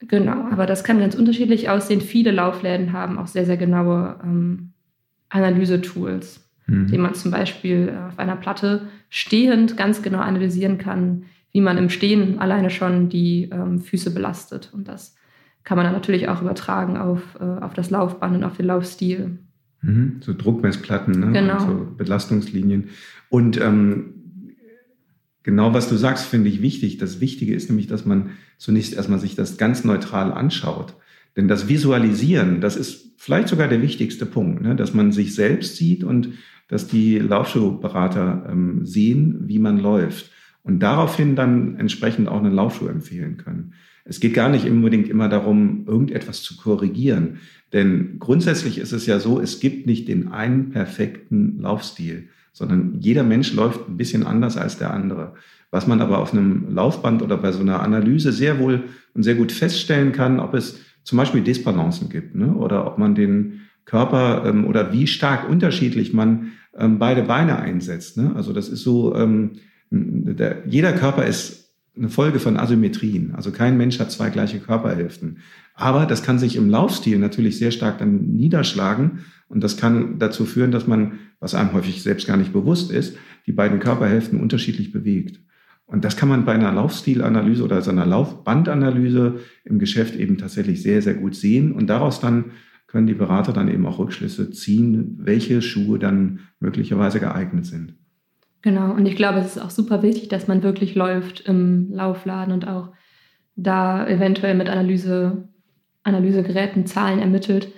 Genau, 0.00 0.48
aber 0.50 0.66
das 0.66 0.84
kann 0.84 1.00
ganz 1.00 1.14
unterschiedlich 1.14 1.70
aussehen. 1.70 2.00
Viele 2.00 2.30
Laufläden 2.30 2.92
haben 2.92 3.18
auch 3.18 3.26
sehr, 3.26 3.44
sehr 3.44 3.56
genaue 3.56 4.18
ähm, 4.22 4.72
Analyse-Tools, 5.28 6.48
mhm. 6.66 6.86
die 6.86 6.98
man 6.98 7.14
zum 7.14 7.32
Beispiel 7.32 7.92
äh, 7.92 8.08
auf 8.08 8.18
einer 8.18 8.36
Platte 8.36 8.88
stehend 9.08 9.76
ganz 9.76 10.02
genau 10.02 10.20
analysieren 10.20 10.78
kann, 10.78 11.24
wie 11.52 11.60
man 11.60 11.78
im 11.78 11.90
Stehen 11.90 12.38
alleine 12.38 12.70
schon 12.70 13.08
die 13.08 13.50
ähm, 13.52 13.80
Füße 13.80 14.12
belastet. 14.12 14.70
Und 14.72 14.86
das 14.86 15.17
kann 15.68 15.76
man 15.76 15.84
dann 15.84 15.92
natürlich 15.92 16.30
auch 16.30 16.40
übertragen 16.40 16.96
auf, 16.96 17.20
äh, 17.38 17.44
auf 17.44 17.74
das 17.74 17.90
Laufband 17.90 18.36
und 18.36 18.44
auf 18.44 18.56
den 18.56 18.64
Laufstil. 18.64 19.38
Mhm, 19.82 20.16
so 20.20 20.32
Druckmessplatten, 20.32 21.20
ne? 21.20 21.32
genau. 21.32 21.58
so 21.58 21.94
Belastungslinien. 21.94 22.88
Und 23.28 23.60
ähm, 23.60 24.14
genau 25.42 25.74
was 25.74 25.90
du 25.90 25.96
sagst, 25.96 26.24
finde 26.24 26.48
ich 26.48 26.62
wichtig. 26.62 26.96
Das 26.96 27.20
Wichtige 27.20 27.54
ist 27.54 27.68
nämlich, 27.68 27.86
dass 27.86 28.06
man 28.06 28.30
zunächst 28.56 28.94
erstmal 28.94 29.18
sich 29.18 29.36
das 29.36 29.58
ganz 29.58 29.84
neutral 29.84 30.32
anschaut. 30.32 30.94
Denn 31.36 31.48
das 31.48 31.68
Visualisieren, 31.68 32.62
das 32.62 32.78
ist 32.78 33.12
vielleicht 33.18 33.48
sogar 33.48 33.68
der 33.68 33.82
wichtigste 33.82 34.24
Punkt, 34.24 34.62
ne? 34.62 34.74
dass 34.74 34.94
man 34.94 35.12
sich 35.12 35.34
selbst 35.34 35.76
sieht 35.76 36.02
und 36.02 36.30
dass 36.68 36.88
die 36.88 37.18
Laufschuhberater 37.18 38.48
ähm, 38.50 38.86
sehen, 38.86 39.40
wie 39.42 39.58
man 39.58 39.78
läuft 39.78 40.30
und 40.62 40.80
daraufhin 40.80 41.36
dann 41.36 41.76
entsprechend 41.76 42.26
auch 42.26 42.38
einen 42.38 42.54
Laufschuh 42.54 42.86
empfehlen 42.86 43.36
können. 43.36 43.74
Es 44.04 44.20
geht 44.20 44.34
gar 44.34 44.48
nicht 44.48 44.66
unbedingt 44.66 45.08
immer 45.08 45.28
darum, 45.28 45.84
irgendetwas 45.86 46.42
zu 46.42 46.56
korrigieren. 46.56 47.38
Denn 47.72 48.16
grundsätzlich 48.18 48.78
ist 48.78 48.92
es 48.92 49.06
ja 49.06 49.20
so, 49.20 49.40
es 49.40 49.60
gibt 49.60 49.86
nicht 49.86 50.08
den 50.08 50.28
einen 50.28 50.70
perfekten 50.70 51.60
Laufstil, 51.60 52.28
sondern 52.52 52.96
jeder 53.00 53.22
Mensch 53.22 53.52
läuft 53.52 53.88
ein 53.88 53.96
bisschen 53.96 54.24
anders 54.24 54.56
als 54.56 54.78
der 54.78 54.92
andere. 54.92 55.34
Was 55.70 55.86
man 55.86 56.00
aber 56.00 56.18
auf 56.18 56.32
einem 56.32 56.74
Laufband 56.74 57.22
oder 57.22 57.36
bei 57.36 57.52
so 57.52 57.60
einer 57.60 57.82
Analyse 57.82 58.32
sehr 58.32 58.58
wohl 58.58 58.84
und 59.14 59.22
sehr 59.22 59.34
gut 59.34 59.52
feststellen 59.52 60.12
kann, 60.12 60.40
ob 60.40 60.54
es 60.54 60.80
zum 61.04 61.18
Beispiel 61.18 61.42
Disbalancen 61.42 62.08
gibt 62.08 62.34
ne? 62.34 62.54
oder 62.54 62.86
ob 62.86 62.98
man 62.98 63.14
den 63.14 63.60
Körper 63.84 64.44
ähm, 64.46 64.66
oder 64.66 64.92
wie 64.92 65.06
stark 65.06 65.48
unterschiedlich 65.48 66.12
man 66.12 66.52
ähm, 66.76 66.98
beide 66.98 67.22
Beine 67.22 67.58
einsetzt. 67.58 68.16
Ne? 68.16 68.32
Also 68.34 68.52
das 68.52 68.68
ist 68.68 68.82
so, 68.82 69.14
ähm, 69.14 69.52
der, 69.90 70.62
jeder 70.66 70.92
Körper 70.92 71.24
ist 71.24 71.67
eine 71.98 72.08
Folge 72.08 72.38
von 72.38 72.56
Asymmetrien. 72.56 73.34
Also 73.34 73.50
kein 73.50 73.76
Mensch 73.76 73.98
hat 73.98 74.10
zwei 74.10 74.30
gleiche 74.30 74.58
Körperhälften. 74.58 75.38
Aber 75.74 76.06
das 76.06 76.22
kann 76.22 76.38
sich 76.38 76.56
im 76.56 76.70
Laufstil 76.70 77.18
natürlich 77.18 77.58
sehr 77.58 77.70
stark 77.70 77.98
dann 77.98 78.32
niederschlagen. 78.32 79.20
Und 79.48 79.64
das 79.64 79.76
kann 79.76 80.18
dazu 80.18 80.44
führen, 80.44 80.70
dass 80.70 80.86
man, 80.86 81.18
was 81.40 81.54
einem 81.54 81.72
häufig 81.72 82.02
selbst 82.02 82.26
gar 82.26 82.36
nicht 82.36 82.52
bewusst 82.52 82.90
ist, 82.90 83.16
die 83.46 83.52
beiden 83.52 83.80
Körperhälften 83.80 84.40
unterschiedlich 84.40 84.92
bewegt. 84.92 85.40
Und 85.86 86.04
das 86.04 86.16
kann 86.16 86.28
man 86.28 86.44
bei 86.44 86.52
einer 86.52 86.72
Laufstilanalyse 86.72 87.64
oder 87.64 87.80
so 87.80 87.90
einer 87.90 88.04
Laufbandanalyse 88.04 89.40
im 89.64 89.78
Geschäft 89.78 90.16
eben 90.16 90.36
tatsächlich 90.36 90.82
sehr, 90.82 91.00
sehr 91.00 91.14
gut 91.14 91.34
sehen. 91.34 91.72
Und 91.72 91.86
daraus 91.86 92.20
dann 92.20 92.46
können 92.86 93.06
die 93.06 93.14
Berater 93.14 93.52
dann 93.52 93.68
eben 93.68 93.86
auch 93.86 93.98
Rückschlüsse 93.98 94.50
ziehen, 94.50 95.16
welche 95.18 95.62
Schuhe 95.62 95.98
dann 95.98 96.40
möglicherweise 96.60 97.20
geeignet 97.20 97.66
sind. 97.66 97.94
Genau, 98.62 98.92
und 98.92 99.06
ich 99.06 99.16
glaube, 99.16 99.38
es 99.38 99.56
ist 99.56 99.62
auch 99.62 99.70
super 99.70 100.02
wichtig, 100.02 100.28
dass 100.28 100.48
man 100.48 100.62
wirklich 100.62 100.94
läuft 100.94 101.40
im 101.40 101.92
Laufladen 101.92 102.52
und 102.52 102.66
auch 102.66 102.88
da 103.54 104.06
eventuell 104.06 104.54
mit 104.54 104.68
Analyse, 104.68 105.48
Analysegeräten 106.02 106.86
Zahlen 106.86 107.20
ermittelt. 107.20 107.68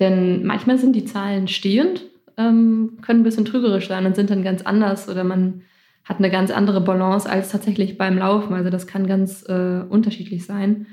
Denn 0.00 0.44
manchmal 0.44 0.78
sind 0.78 0.96
die 0.96 1.04
Zahlen 1.04 1.46
stehend, 1.46 2.02
ähm, 2.36 2.98
können 3.00 3.20
ein 3.20 3.24
bisschen 3.24 3.44
trügerisch 3.44 3.86
sein 3.88 4.06
und 4.06 4.16
sind 4.16 4.30
dann 4.30 4.42
ganz 4.42 4.62
anders 4.62 5.08
oder 5.08 5.22
man 5.22 5.62
hat 6.04 6.18
eine 6.18 6.30
ganz 6.30 6.50
andere 6.50 6.80
Balance 6.80 7.28
als 7.28 7.50
tatsächlich 7.50 7.96
beim 7.96 8.18
Laufen. 8.18 8.54
Also 8.54 8.70
das 8.70 8.86
kann 8.86 9.06
ganz 9.06 9.44
äh, 9.48 9.82
unterschiedlich 9.88 10.44
sein. 10.44 10.86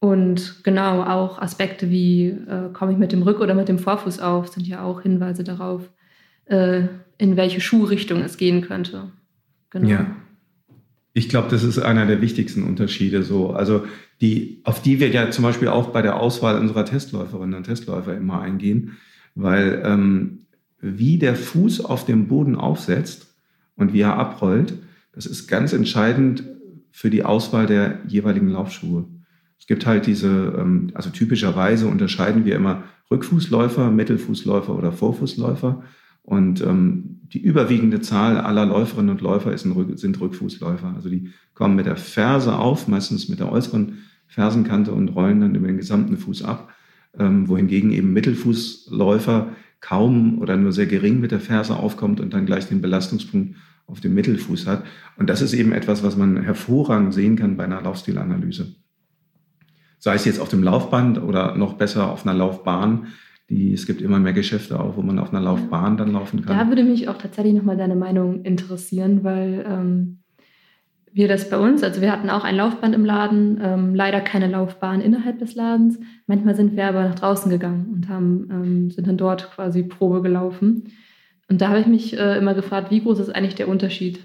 Und 0.00 0.62
genau 0.64 1.02
auch 1.02 1.40
Aspekte 1.40 1.90
wie, 1.90 2.28
äh, 2.28 2.72
komme 2.72 2.92
ich 2.92 2.98
mit 2.98 3.12
dem 3.12 3.22
Rück- 3.22 3.40
oder 3.40 3.54
mit 3.54 3.68
dem 3.68 3.78
Vorfuß 3.78 4.20
auf, 4.20 4.48
sind 4.48 4.66
ja 4.66 4.82
auch 4.84 5.00
Hinweise 5.00 5.42
darauf, 5.44 5.90
äh, 6.44 6.82
in 7.18 7.36
welche 7.36 7.60
Schuhrichtung 7.60 8.22
es 8.22 8.36
gehen 8.36 8.62
könnte. 8.62 9.12
Genau. 9.70 9.88
Ja. 9.88 10.16
Ich 11.12 11.28
glaube, 11.28 11.48
das 11.50 11.64
ist 11.64 11.78
einer 11.78 12.06
der 12.06 12.20
wichtigsten 12.20 12.62
Unterschiede. 12.62 13.24
So, 13.24 13.50
also 13.50 13.84
die, 14.20 14.60
auf 14.64 14.80
die 14.80 15.00
wir 15.00 15.08
ja 15.10 15.30
zum 15.30 15.42
Beispiel 15.42 15.68
auch 15.68 15.88
bei 15.88 16.00
der 16.00 16.20
Auswahl 16.20 16.58
unserer 16.58 16.84
Testläuferinnen 16.84 17.54
und 17.54 17.64
Testläufer 17.64 18.16
immer 18.16 18.40
eingehen, 18.40 18.96
weil 19.34 19.82
ähm, 19.84 20.46
wie 20.80 21.18
der 21.18 21.34
Fuß 21.34 21.84
auf 21.84 22.04
dem 22.04 22.28
Boden 22.28 22.54
aufsetzt 22.54 23.34
und 23.74 23.92
wie 23.92 24.00
er 24.00 24.16
abrollt, 24.16 24.74
das 25.12 25.26
ist 25.26 25.48
ganz 25.48 25.72
entscheidend 25.72 26.44
für 26.92 27.10
die 27.10 27.24
Auswahl 27.24 27.66
der 27.66 27.98
jeweiligen 28.06 28.48
Laufschuhe. 28.48 29.04
Es 29.58 29.66
gibt 29.66 29.86
halt 29.86 30.06
diese, 30.06 30.54
ähm, 30.56 30.90
also 30.94 31.10
typischerweise 31.10 31.88
unterscheiden 31.88 32.44
wir 32.44 32.54
immer 32.54 32.84
Rückfußläufer, 33.10 33.90
Mittelfußläufer 33.90 34.74
oder 34.74 34.92
Vorfußläufer. 34.92 35.82
Und 36.28 36.60
ähm, 36.60 37.20
die 37.32 37.40
überwiegende 37.40 38.02
Zahl 38.02 38.36
aller 38.36 38.66
Läuferinnen 38.66 39.08
und 39.08 39.22
Läufer 39.22 39.50
ist 39.50 39.64
ein, 39.64 39.96
sind 39.96 40.20
Rückfußläufer. 40.20 40.92
Also 40.94 41.08
die 41.08 41.30
kommen 41.54 41.74
mit 41.74 41.86
der 41.86 41.96
Ferse 41.96 42.58
auf, 42.58 42.86
meistens 42.86 43.30
mit 43.30 43.40
der 43.40 43.50
äußeren 43.50 44.00
Fersenkante 44.26 44.92
und 44.92 45.08
rollen 45.08 45.40
dann 45.40 45.54
über 45.54 45.68
den 45.68 45.78
gesamten 45.78 46.18
Fuß 46.18 46.42
ab. 46.42 46.68
Ähm, 47.18 47.48
wohingegen 47.48 47.90
eben 47.92 48.12
Mittelfußläufer 48.12 49.52
kaum 49.80 50.38
oder 50.38 50.58
nur 50.58 50.72
sehr 50.72 50.84
gering 50.84 51.18
mit 51.18 51.30
der 51.30 51.40
Ferse 51.40 51.76
aufkommt 51.76 52.20
und 52.20 52.34
dann 52.34 52.44
gleich 52.44 52.68
den 52.68 52.82
Belastungspunkt 52.82 53.56
auf 53.86 54.00
dem 54.00 54.12
Mittelfuß 54.12 54.66
hat. 54.66 54.84
Und 55.16 55.30
das 55.30 55.40
ist 55.40 55.54
eben 55.54 55.72
etwas, 55.72 56.02
was 56.02 56.14
man 56.14 56.42
hervorragend 56.42 57.14
sehen 57.14 57.36
kann 57.36 57.56
bei 57.56 57.64
einer 57.64 57.80
Laufstilanalyse. 57.80 58.74
Sei 59.98 60.14
es 60.14 60.26
jetzt 60.26 60.40
auf 60.40 60.50
dem 60.50 60.62
Laufband 60.62 61.22
oder 61.22 61.56
noch 61.56 61.72
besser 61.78 62.12
auf 62.12 62.26
einer 62.26 62.36
Laufbahn, 62.36 63.06
Die, 63.50 63.72
es 63.72 63.86
gibt 63.86 64.02
immer 64.02 64.18
mehr 64.18 64.34
Geschäfte 64.34 64.78
auch, 64.78 64.96
wo 64.96 65.02
man 65.02 65.18
auf 65.18 65.32
einer 65.32 65.40
Laufbahn 65.40 65.96
dann 65.96 66.12
laufen 66.12 66.44
kann. 66.44 66.58
Da 66.58 66.68
würde 66.68 66.84
mich 66.84 67.08
auch 67.08 67.16
tatsächlich 67.16 67.54
nochmal 67.54 67.78
deine 67.78 67.96
Meinung 67.96 68.42
interessieren, 68.42 69.24
weil 69.24 69.64
ähm, 69.66 70.18
wir 71.12 71.28
das 71.28 71.48
bei 71.48 71.58
uns, 71.58 71.82
also 71.82 72.00
wir 72.00 72.12
hatten 72.12 72.30
auch 72.30 72.44
ein 72.44 72.56
Laufband 72.56 72.94
im 72.94 73.04
Laden, 73.04 73.58
ähm, 73.62 73.94
leider 73.94 74.20
keine 74.20 74.48
Laufbahn 74.48 75.00
innerhalb 75.00 75.38
des 75.38 75.54
Ladens. 75.54 75.98
Manchmal 76.26 76.54
sind 76.54 76.76
wir 76.76 76.86
aber 76.86 77.04
nach 77.08 77.14
draußen 77.14 77.50
gegangen 77.50 77.86
und 77.92 78.08
haben, 78.08 78.48
ähm, 78.50 78.90
sind 78.90 79.08
dann 79.08 79.16
dort 79.16 79.50
quasi 79.50 79.82
Probe 79.82 80.22
gelaufen. 80.22 80.92
Und 81.48 81.62
da 81.62 81.70
habe 81.70 81.80
ich 81.80 81.86
mich 81.86 82.18
äh, 82.18 82.36
immer 82.36 82.54
gefragt, 82.54 82.90
wie 82.90 83.00
groß 83.00 83.18
ist 83.18 83.34
eigentlich 83.34 83.54
der 83.54 83.68
Unterschied 83.68 84.20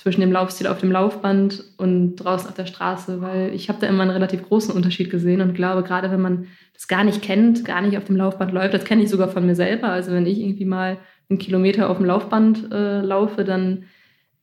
zwischen 0.00 0.22
dem 0.22 0.32
Laufstil 0.32 0.66
auf 0.66 0.78
dem 0.78 0.90
Laufband 0.90 1.62
und 1.76 2.16
draußen 2.16 2.48
auf 2.48 2.54
der 2.54 2.64
Straße, 2.64 3.20
weil 3.20 3.52
ich 3.52 3.68
habe 3.68 3.80
da 3.82 3.86
immer 3.86 4.00
einen 4.00 4.12
relativ 4.12 4.42
großen 4.48 4.74
Unterschied 4.74 5.10
gesehen 5.10 5.42
und 5.42 5.52
glaube, 5.52 5.82
gerade 5.82 6.10
wenn 6.10 6.22
man 6.22 6.46
das 6.72 6.88
gar 6.88 7.04
nicht 7.04 7.20
kennt, 7.20 7.66
gar 7.66 7.82
nicht 7.82 7.98
auf 7.98 8.04
dem 8.04 8.16
Laufband 8.16 8.50
läuft, 8.50 8.72
das 8.72 8.84
kenne 8.84 9.02
ich 9.02 9.10
sogar 9.10 9.28
von 9.28 9.44
mir 9.44 9.54
selber. 9.54 9.88
Also 9.88 10.12
wenn 10.12 10.24
ich 10.24 10.40
irgendwie 10.40 10.64
mal 10.64 10.96
einen 11.28 11.38
Kilometer 11.38 11.90
auf 11.90 11.98
dem 11.98 12.06
Laufband 12.06 12.72
äh, 12.72 13.02
laufe, 13.02 13.44
dann 13.44 13.84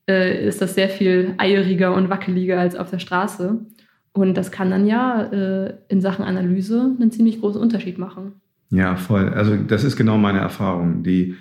äh, 0.08 0.48
ist 0.48 0.62
das 0.62 0.76
sehr 0.76 0.90
viel 0.90 1.34
eieriger 1.40 1.96
und 1.96 2.12
wackeliger 2.12 2.60
als 2.60 2.76
auf 2.76 2.92
der 2.92 3.00
Straße. 3.00 3.66
Und 4.14 4.38
das 4.38 4.52
kann 4.52 4.70
dann 4.70 4.86
ja 4.86 5.24
äh, 5.24 5.74
in 5.88 6.02
Sachen 6.02 6.24
Analyse 6.24 6.96
einen 7.00 7.10
ziemlich 7.10 7.42
großen 7.42 7.60
Unterschied 7.60 7.98
machen. 7.98 8.34
Ja, 8.70 8.96
voll. 8.96 9.30
Also 9.30 9.56
das 9.56 9.84
ist 9.84 9.96
genau 9.96 10.20
meine 10.20 10.40
Erfahrung. 10.40 11.02
Die 11.02 11.36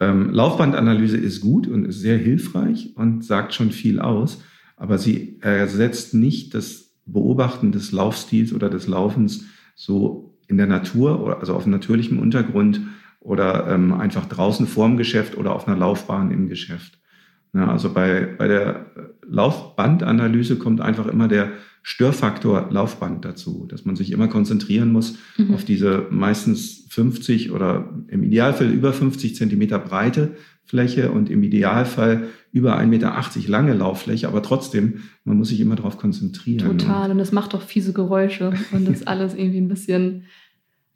ähm, 0.00 0.30
Laufbandanalyse 0.30 1.16
ist 1.16 1.40
gut 1.40 1.68
und 1.68 1.86
ist 1.86 2.00
sehr 2.00 2.18
hilfreich 2.18 2.92
und 2.96 3.24
sagt 3.24 3.54
schon 3.54 3.70
viel 3.70 4.00
aus, 4.00 4.42
aber 4.76 4.98
sie 4.98 5.38
ersetzt 5.42 6.14
nicht 6.14 6.54
das 6.54 6.94
Beobachten 7.04 7.72
des 7.72 7.92
Laufstils 7.92 8.52
oder 8.52 8.70
des 8.70 8.86
Laufens 8.86 9.44
so 9.74 10.38
in 10.46 10.56
der 10.56 10.66
Natur, 10.66 11.38
also 11.38 11.54
auf 11.54 11.66
natürlichem 11.66 12.18
Untergrund 12.18 12.80
oder 13.20 13.68
ähm, 13.68 13.92
einfach 13.92 14.26
draußen 14.26 14.66
vorm 14.66 14.96
Geschäft 14.96 15.36
oder 15.36 15.54
auf 15.54 15.68
einer 15.68 15.76
Laufbahn 15.76 16.30
im 16.30 16.48
Geschäft. 16.48 16.99
Ja, 17.52 17.70
also 17.70 17.92
bei, 17.92 18.28
bei 18.38 18.48
der 18.48 18.86
Laufbandanalyse 19.26 20.56
kommt 20.56 20.80
einfach 20.80 21.06
immer 21.06 21.28
der 21.28 21.52
Störfaktor 21.82 22.68
Laufband 22.70 23.24
dazu, 23.24 23.66
dass 23.68 23.84
man 23.84 23.96
sich 23.96 24.12
immer 24.12 24.28
konzentrieren 24.28 24.92
muss 24.92 25.16
mhm. 25.38 25.54
auf 25.54 25.64
diese 25.64 26.06
meistens 26.10 26.86
50 26.90 27.52
oder 27.52 27.88
im 28.08 28.22
Idealfall 28.22 28.70
über 28.70 28.92
50 28.92 29.34
Zentimeter 29.34 29.78
breite 29.78 30.36
Fläche 30.64 31.10
und 31.10 31.30
im 31.30 31.42
Idealfall 31.42 32.28
über 32.52 32.78
1,80 32.78 32.86
Meter 32.86 33.14
lange 33.48 33.74
Lauffläche, 33.74 34.28
aber 34.28 34.42
trotzdem, 34.42 35.02
man 35.24 35.36
muss 35.36 35.48
sich 35.48 35.60
immer 35.60 35.74
darauf 35.74 35.96
konzentrieren. 35.96 36.78
Total, 36.78 37.10
und 37.10 37.18
das 37.18 37.32
macht 37.32 37.54
doch 37.54 37.62
fiese 37.62 37.92
Geräusche 37.92 38.52
und 38.72 38.88
das 38.88 39.02
alles 39.06 39.34
irgendwie 39.34 39.60
ein 39.60 39.68
bisschen 39.68 40.24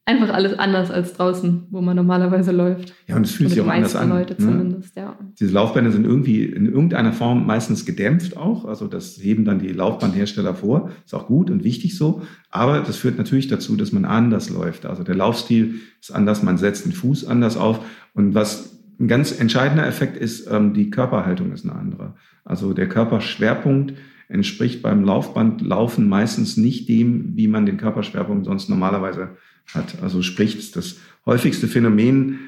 einfach 0.06 0.34
alles 0.34 0.58
anders 0.58 0.90
als 0.90 1.14
draußen, 1.14 1.68
wo 1.70 1.80
man 1.80 1.96
normalerweise 1.96 2.52
läuft. 2.52 2.94
Ja, 3.06 3.16
und 3.16 3.24
es 3.24 3.32
fühlt 3.32 3.50
sich 3.50 3.60
auch 3.60 3.68
anders 3.68 3.96
an. 3.96 4.10
Leute 4.10 4.34
ne? 4.34 4.38
zumindest, 4.38 4.96
ja. 4.96 5.18
Diese 5.40 5.52
Laufbänder 5.52 5.90
sind 5.90 6.04
irgendwie 6.04 6.44
in 6.44 6.66
irgendeiner 6.66 7.12
Form 7.12 7.46
meistens 7.46 7.86
gedämpft 7.86 8.36
auch. 8.36 8.66
Also 8.66 8.86
das 8.86 9.18
heben 9.18 9.44
dann 9.44 9.58
die 9.58 9.68
Laufbandhersteller 9.68 10.54
vor. 10.54 10.90
Ist 11.04 11.14
auch 11.14 11.26
gut 11.26 11.50
und 11.50 11.64
wichtig 11.64 11.96
so. 11.96 12.22
Aber 12.50 12.80
das 12.80 12.96
führt 12.96 13.16
natürlich 13.16 13.48
dazu, 13.48 13.76
dass 13.76 13.92
man 13.92 14.04
anders 14.04 14.50
läuft. 14.50 14.84
Also 14.84 15.04
der 15.04 15.14
Laufstil 15.14 15.76
ist 16.00 16.14
anders, 16.14 16.42
man 16.42 16.58
setzt 16.58 16.84
den 16.84 16.92
Fuß 16.92 17.26
anders 17.26 17.56
auf. 17.56 17.80
Und 18.12 18.34
was 18.34 18.78
ein 19.00 19.08
ganz 19.08 19.38
entscheidender 19.38 19.86
Effekt 19.86 20.18
ist, 20.18 20.50
ähm, 20.50 20.74
die 20.74 20.90
Körperhaltung 20.90 21.50
ist 21.52 21.64
eine 21.64 21.74
andere. 21.74 22.14
Also 22.44 22.74
der 22.74 22.88
Körperschwerpunkt 22.88 23.94
entspricht 24.28 24.82
beim 24.82 25.04
Laufbandlaufen 25.04 26.08
meistens 26.08 26.56
nicht 26.56 26.88
dem, 26.88 27.36
wie 27.36 27.48
man 27.48 27.66
den 27.66 27.78
Körperschwerpunkt 27.78 28.44
sonst 28.44 28.68
normalerweise 28.68 29.30
hat. 29.72 30.02
Also 30.02 30.22
sprich, 30.22 30.72
das 30.72 30.96
häufigste 31.26 31.68
Phänomen, 31.68 32.38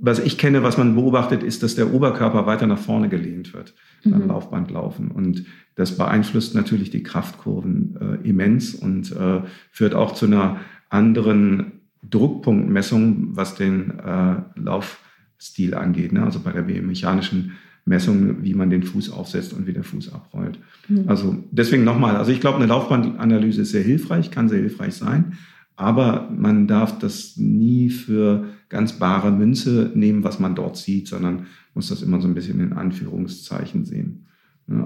was 0.00 0.18
ich 0.18 0.36
kenne, 0.36 0.64
was 0.64 0.78
man 0.78 0.96
beobachtet, 0.96 1.42
ist, 1.44 1.62
dass 1.62 1.76
der 1.76 1.94
Oberkörper 1.94 2.44
weiter 2.46 2.66
nach 2.66 2.78
vorne 2.78 3.08
gelehnt 3.08 3.54
wird 3.54 3.74
beim 4.04 4.22
mhm. 4.22 4.28
Laufbandlaufen. 4.28 5.12
Und 5.12 5.44
das 5.76 5.96
beeinflusst 5.96 6.54
natürlich 6.54 6.90
die 6.90 7.04
Kraftkurven 7.04 7.96
äh, 8.24 8.28
immens 8.28 8.74
und 8.74 9.12
äh, 9.12 9.42
führt 9.70 9.94
auch 9.94 10.14
zu 10.14 10.26
einer 10.26 10.60
anderen 10.88 11.80
Druckpunktmessung, 12.02 13.36
was 13.36 13.54
den 13.54 13.98
äh, 14.00 14.36
Laufstil 14.56 15.74
angeht. 15.74 16.12
Ne? 16.12 16.24
Also 16.24 16.40
bei 16.40 16.50
der 16.50 16.62
biomechanischen 16.62 17.52
Messung, 17.84 18.42
wie 18.42 18.54
man 18.54 18.70
den 18.70 18.82
Fuß 18.82 19.10
aufsetzt 19.10 19.52
und 19.52 19.66
wie 19.66 19.72
der 19.72 19.84
Fuß 19.84 20.12
abrollt. 20.12 20.58
Mhm. 20.88 21.04
Also 21.08 21.44
deswegen 21.50 21.84
nochmal, 21.84 22.16
also 22.16 22.32
ich 22.32 22.40
glaube, 22.40 22.58
eine 22.58 22.66
Laufbandanalyse 22.66 23.62
ist 23.62 23.70
sehr 23.70 23.82
hilfreich, 23.82 24.30
kann 24.30 24.48
sehr 24.48 24.60
hilfreich 24.60 24.94
sein. 24.94 25.38
Aber 25.82 26.28
man 26.30 26.66
darf 26.66 26.98
das 26.98 27.36
nie 27.36 27.90
für 27.90 28.44
ganz 28.68 28.98
bare 28.98 29.30
Münze 29.30 29.90
nehmen, 29.94 30.24
was 30.24 30.38
man 30.38 30.54
dort 30.54 30.76
sieht, 30.76 31.08
sondern 31.08 31.46
muss 31.74 31.88
das 31.88 32.02
immer 32.02 32.20
so 32.20 32.28
ein 32.28 32.34
bisschen 32.34 32.60
in 32.60 32.72
Anführungszeichen 32.72 33.84
sehen. 33.84 34.26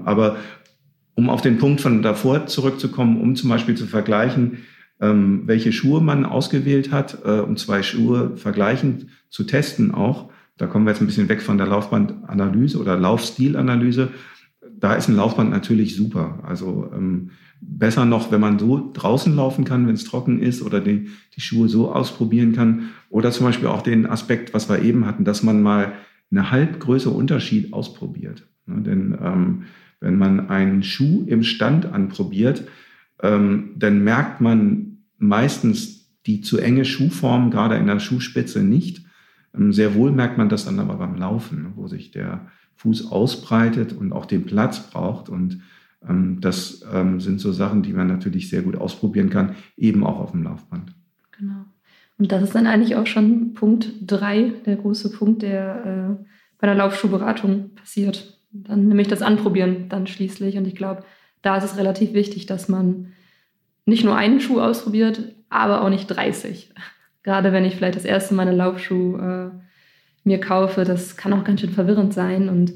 Aber 0.05 0.37
um 1.15 1.29
auf 1.29 1.41
den 1.41 1.57
Punkt 1.57 1.81
von 1.81 2.01
davor 2.01 2.47
zurückzukommen, 2.47 3.21
um 3.21 3.35
zum 3.35 3.49
Beispiel 3.49 3.75
zu 3.75 3.85
vergleichen, 3.85 4.59
ähm, 4.99 5.43
welche 5.45 5.71
Schuhe 5.71 6.01
man 6.01 6.25
ausgewählt 6.25 6.91
hat, 6.91 7.19
äh, 7.23 7.39
um 7.39 7.57
zwei 7.57 7.83
Schuhe 7.83 8.35
vergleichend 8.35 9.05
zu 9.29 9.43
testen 9.43 9.93
auch. 9.93 10.31
Da 10.57 10.65
kommen 10.65 10.85
wir 10.85 10.91
jetzt 10.91 11.01
ein 11.01 11.07
bisschen 11.07 11.29
weg 11.29 11.41
von 11.41 11.57
der 11.57 11.67
Laufbandanalyse 11.67 12.79
oder 12.79 12.97
Laufstilanalyse. 12.97 14.09
Da 14.79 14.93
ist 14.93 15.07
ein 15.07 15.15
Laufband 15.15 15.49
natürlich 15.49 15.95
super. 15.95 16.39
Also 16.43 16.91
ähm, 16.93 17.31
Besser 17.59 18.05
noch, 18.05 18.31
wenn 18.31 18.41
man 18.41 18.59
so 18.59 18.91
draußen 18.93 19.35
laufen 19.35 19.65
kann, 19.65 19.87
wenn 19.87 19.95
es 19.95 20.03
trocken 20.03 20.39
ist 20.39 20.61
oder 20.61 20.79
die, 20.79 21.09
die 21.35 21.41
Schuhe 21.41 21.67
so 21.69 21.91
ausprobieren 21.91 22.53
kann. 22.53 22.89
Oder 23.09 23.31
zum 23.31 23.47
Beispiel 23.47 23.67
auch 23.67 23.81
den 23.81 24.05
Aspekt, 24.05 24.53
was 24.53 24.69
wir 24.69 24.81
eben 24.83 25.07
hatten, 25.07 25.25
dass 25.25 25.41
man 25.41 25.63
mal 25.63 25.93
eine 26.29 26.51
halbgrößere 26.51 27.13
Unterschied 27.13 27.73
ausprobiert. 27.73 28.47
Ne, 28.67 28.81
denn 28.81 29.17
ähm, 29.21 29.63
wenn 29.99 30.17
man 30.17 30.49
einen 30.49 30.83
Schuh 30.83 31.25
im 31.25 31.41
Stand 31.41 31.87
anprobiert, 31.87 32.63
ähm, 33.23 33.71
dann 33.75 34.03
merkt 34.03 34.39
man 34.39 34.99
meistens 35.17 36.11
die 36.27 36.41
zu 36.41 36.59
enge 36.59 36.85
Schuhform, 36.85 37.49
gerade 37.49 37.75
in 37.77 37.87
der 37.87 37.99
Schuhspitze 37.99 38.61
nicht. 38.61 39.03
Ähm, 39.55 39.73
sehr 39.73 39.95
wohl 39.95 40.11
merkt 40.11 40.37
man 40.37 40.49
das 40.49 40.65
dann 40.65 40.79
aber 40.79 40.97
beim 40.97 41.15
Laufen, 41.15 41.73
wo 41.75 41.87
sich 41.87 42.11
der 42.11 42.51
Fuß 42.77 43.11
ausbreitet 43.11 43.93
und 43.93 44.13
auch 44.13 44.25
den 44.25 44.45
Platz 44.45 44.89
braucht. 44.89 45.29
Und 45.29 45.61
ähm, 46.07 46.39
das 46.41 46.85
ähm, 46.91 47.19
sind 47.19 47.39
so 47.39 47.51
Sachen, 47.51 47.83
die 47.83 47.93
man 47.93 48.07
natürlich 48.07 48.49
sehr 48.49 48.61
gut 48.61 48.75
ausprobieren 48.75 49.29
kann, 49.29 49.55
eben 49.75 50.05
auch 50.05 50.19
auf 50.19 50.31
dem 50.31 50.43
Laufband. 50.43 50.93
Genau. 51.37 51.65
Und 52.17 52.31
das 52.31 52.43
ist 52.43 52.55
dann 52.55 52.67
eigentlich 52.67 52.95
auch 52.95 53.07
schon 53.07 53.53
Punkt 53.53 53.91
drei, 54.01 54.53
der 54.65 54.75
große 54.75 55.11
Punkt, 55.11 55.41
der 55.41 56.17
äh, 56.19 56.25
bei 56.59 56.67
der 56.67 56.75
Laufschuhberatung 56.75 57.75
passiert. 57.75 58.41
Dann 58.51 58.87
nämlich 58.87 59.07
das 59.07 59.21
Anprobieren 59.21 59.89
dann 59.89 60.07
schließlich. 60.07 60.57
Und 60.57 60.67
ich 60.67 60.75
glaube, 60.75 61.03
da 61.41 61.57
ist 61.57 61.63
es 61.63 61.77
relativ 61.77 62.13
wichtig, 62.13 62.45
dass 62.45 62.69
man 62.69 63.13
nicht 63.85 64.03
nur 64.03 64.15
einen 64.15 64.39
Schuh 64.39 64.59
ausprobiert, 64.59 65.35
aber 65.49 65.81
auch 65.81 65.89
nicht 65.89 66.07
30. 66.07 66.73
Gerade 67.23 67.51
wenn 67.51 67.65
ich 67.65 67.75
vielleicht 67.75 67.95
das 67.95 68.05
erste 68.05 68.33
Mal 68.35 68.47
einen 68.47 68.57
Laufschuh 68.57 69.17
äh, 69.17 69.49
mir 70.27 70.39
kaufe, 70.39 70.83
das 70.83 71.17
kann 71.17 71.33
auch 71.33 71.43
ganz 71.43 71.61
schön 71.61 71.71
verwirrend 71.71 72.13
sein. 72.13 72.49
Und 72.49 72.73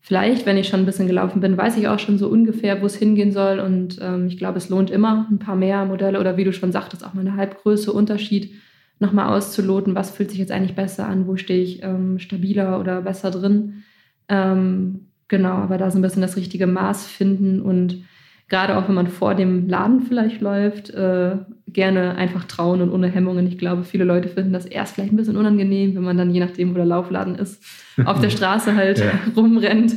vielleicht, 0.00 0.46
wenn 0.46 0.56
ich 0.56 0.68
schon 0.68 0.80
ein 0.80 0.86
bisschen 0.86 1.06
gelaufen 1.06 1.40
bin, 1.40 1.56
weiß 1.56 1.76
ich 1.76 1.88
auch 1.88 1.98
schon 1.98 2.18
so 2.18 2.28
ungefähr, 2.28 2.80
wo 2.80 2.86
es 2.86 2.96
hingehen 2.96 3.32
soll. 3.32 3.58
Und 3.58 3.98
ähm, 4.00 4.26
ich 4.28 4.38
glaube, 4.38 4.58
es 4.58 4.68
lohnt 4.68 4.90
immer, 4.90 5.26
ein 5.30 5.38
paar 5.38 5.56
mehr 5.56 5.84
Modelle 5.84 6.20
oder 6.20 6.36
wie 6.36 6.44
du 6.44 6.52
schon 6.52 6.72
sagtest, 6.72 7.04
auch 7.04 7.14
mal 7.14 7.22
eine 7.22 7.36
Halbgröße 7.36 7.92
Unterschied 7.92 8.52
nochmal 9.00 9.36
auszuloten. 9.36 9.94
Was 9.94 10.10
fühlt 10.10 10.30
sich 10.30 10.38
jetzt 10.38 10.52
eigentlich 10.52 10.76
besser 10.76 11.08
an? 11.08 11.26
Wo 11.26 11.36
stehe 11.36 11.62
ich 11.62 11.82
ähm, 11.82 12.18
stabiler 12.18 12.78
oder 12.78 13.02
besser 13.02 13.30
drin? 13.30 13.82
Ähm, 14.28 15.06
genau, 15.26 15.54
aber 15.54 15.78
da 15.78 15.90
so 15.90 15.98
ein 15.98 16.02
bisschen 16.02 16.22
das 16.22 16.36
richtige 16.36 16.66
Maß 16.66 17.06
finden 17.06 17.60
und 17.60 18.04
gerade 18.50 18.76
auch 18.76 18.88
wenn 18.88 18.96
man 18.96 19.06
vor 19.06 19.34
dem 19.34 19.68
Laden 19.68 20.02
vielleicht 20.02 20.42
läuft, 20.42 20.90
äh, 20.90 21.36
gerne 21.68 22.16
einfach 22.16 22.44
trauen 22.44 22.82
und 22.82 22.90
ohne 22.90 23.08
Hemmungen. 23.08 23.46
Ich 23.46 23.56
glaube, 23.56 23.84
viele 23.84 24.04
Leute 24.04 24.28
finden 24.28 24.52
das 24.52 24.66
erst 24.66 24.94
vielleicht 24.94 25.12
ein 25.12 25.16
bisschen 25.16 25.36
unangenehm, 25.36 25.94
wenn 25.94 26.02
man 26.02 26.18
dann, 26.18 26.34
je 26.34 26.40
nachdem, 26.40 26.72
wo 26.72 26.74
der 26.74 26.84
Laufladen 26.84 27.36
ist, 27.36 27.62
auf 28.04 28.20
der 28.20 28.30
Straße 28.30 28.74
halt 28.74 28.98
ja. 28.98 29.12
rumrennt. 29.36 29.94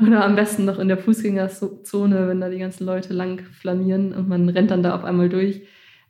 Oder 0.00 0.24
am 0.24 0.36
besten 0.36 0.64
noch 0.64 0.78
in 0.78 0.86
der 0.86 0.96
Fußgängerzone, 0.96 2.28
wenn 2.28 2.40
da 2.40 2.48
die 2.48 2.60
ganzen 2.60 2.86
Leute 2.86 3.12
lang 3.12 3.40
flanieren 3.60 4.12
und 4.12 4.28
man 4.28 4.48
rennt 4.48 4.70
dann 4.70 4.84
da 4.84 4.94
auf 4.94 5.02
einmal 5.02 5.28
durch. 5.28 5.62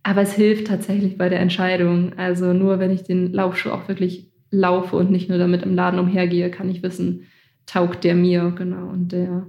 Aber 0.03 0.21
es 0.21 0.35
hilft 0.35 0.67
tatsächlich 0.67 1.17
bei 1.17 1.31
der 1.31 1.41
Entscheidung. 1.41 2.13
Also 2.19 2.53
nur 2.53 2.81
wenn 2.81 2.91
ich 2.91 3.05
den 3.05 3.33
Laufschuh 3.33 3.71
auch 3.71 3.89
wirklich 3.89 4.31
laufe 4.51 4.95
und 4.95 5.11
nicht 5.11 5.31
nur 5.31 5.39
damit 5.39 5.63
im 5.63 5.75
Laden 5.75 5.99
umhergehe, 5.99 6.51
kann 6.51 6.69
ich 6.69 6.83
wissen, 6.83 7.23
taugt 7.65 8.05
der 8.05 8.15
mir, 8.15 8.53
genau. 8.55 8.89
Und 8.89 9.13
der 9.13 9.47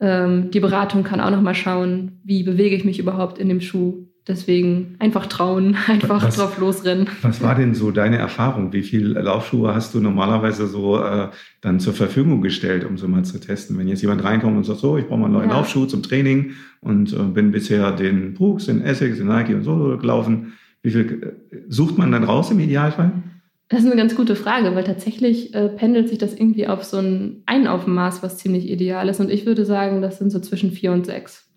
ähm, 0.00 0.50
die 0.50 0.60
Beratung 0.60 1.02
kann 1.02 1.20
auch 1.20 1.30
noch 1.30 1.42
mal 1.42 1.54
schauen, 1.54 2.20
wie 2.24 2.42
bewege 2.42 2.76
ich 2.76 2.84
mich 2.84 2.98
überhaupt 2.98 3.38
in 3.38 3.48
dem 3.48 3.60
Schuh. 3.60 4.04
Deswegen 4.26 4.96
einfach 4.98 5.26
trauen, 5.26 5.76
einfach 5.86 6.22
was, 6.22 6.36
drauf 6.36 6.58
losrennen. 6.58 7.08
Was 7.22 7.42
war 7.42 7.54
denn 7.54 7.74
so 7.74 7.90
deine 7.90 8.18
Erfahrung? 8.18 8.72
Wie 8.72 8.82
viele 8.82 9.20
Laufschuhe 9.20 9.74
hast 9.74 9.94
du 9.94 10.00
normalerweise 10.00 10.66
so 10.66 11.02
äh, 11.02 11.28
dann 11.62 11.80
zur 11.80 11.94
Verfügung 11.94 12.42
gestellt, 12.42 12.84
um 12.84 12.98
so 12.98 13.08
mal 13.08 13.24
zu 13.24 13.40
testen? 13.40 13.78
Wenn 13.78 13.88
jetzt 13.88 14.02
jemand 14.02 14.22
reinkommt 14.22 14.56
und 14.56 14.64
sagt, 14.64 14.80
so, 14.80 14.98
ich 14.98 15.06
brauche 15.06 15.18
mal 15.18 15.26
einen 15.26 15.34
neuen 15.34 15.50
ja. 15.50 15.56
Laufschuh 15.56 15.86
zum 15.86 16.02
Training 16.02 16.52
und 16.80 17.12
äh, 17.12 17.22
bin 17.22 17.52
bisher 17.52 17.90
den 17.90 18.34
Brooks, 18.34 18.66
den 18.66 18.82
Essex, 18.82 19.16
den 19.16 19.28
Nike 19.28 19.54
und 19.54 19.62
so 19.62 19.96
gelaufen. 19.96 20.52
wie 20.82 20.90
viel 20.90 21.36
äh, 21.50 21.56
sucht 21.68 21.96
man 21.96 22.12
dann 22.12 22.24
raus 22.24 22.50
im 22.50 22.60
Idealfall? 22.60 23.12
Das 23.68 23.80
ist 23.80 23.86
eine 23.86 23.96
ganz 23.96 24.16
gute 24.16 24.34
Frage, 24.34 24.74
weil 24.74 24.84
tatsächlich 24.84 25.54
äh, 25.54 25.68
pendelt 25.68 26.08
sich 26.08 26.18
das 26.18 26.34
irgendwie 26.34 26.66
auf 26.66 26.84
so 26.84 26.98
ein 26.98 27.42
Einaufmaß, 27.44 28.22
was 28.22 28.38
ziemlich 28.38 28.70
ideal 28.70 29.08
ist. 29.08 29.20
Und 29.20 29.30
ich 29.30 29.44
würde 29.44 29.66
sagen, 29.66 30.00
das 30.00 30.18
sind 30.18 30.30
so 30.30 30.40
zwischen 30.40 30.72
vier 30.72 30.92
und 30.92 31.04
sechs. 31.04 31.50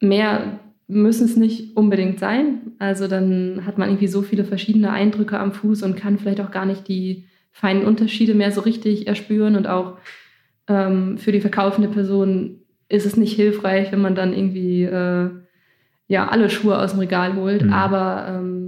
Mehr 0.00 0.58
müssen 0.88 1.26
es 1.26 1.36
nicht 1.36 1.76
unbedingt 1.76 2.18
sein. 2.18 2.72
Also 2.80 3.06
dann 3.06 3.62
hat 3.64 3.78
man 3.78 3.88
irgendwie 3.88 4.08
so 4.08 4.22
viele 4.22 4.44
verschiedene 4.44 4.90
Eindrücke 4.90 5.38
am 5.38 5.52
Fuß 5.52 5.84
und 5.84 5.96
kann 5.96 6.18
vielleicht 6.18 6.40
auch 6.40 6.50
gar 6.50 6.66
nicht 6.66 6.88
die 6.88 7.26
feinen 7.52 7.84
Unterschiede 7.84 8.34
mehr 8.34 8.50
so 8.50 8.62
richtig 8.62 9.06
erspüren. 9.06 9.54
Und 9.54 9.68
auch 9.68 9.98
ähm, 10.66 11.16
für 11.16 11.30
die 11.30 11.40
verkaufende 11.40 11.88
Person 11.88 12.62
ist 12.88 13.06
es 13.06 13.16
nicht 13.16 13.36
hilfreich, 13.36 13.92
wenn 13.92 14.00
man 14.00 14.16
dann 14.16 14.34
irgendwie 14.34 14.82
äh, 14.82 15.30
ja 16.08 16.28
alle 16.28 16.50
Schuhe 16.50 16.76
aus 16.76 16.90
dem 16.90 17.00
Regal 17.00 17.36
holt. 17.36 17.62
Mhm. 17.62 17.72
Aber 17.72 18.26
ähm, 18.28 18.59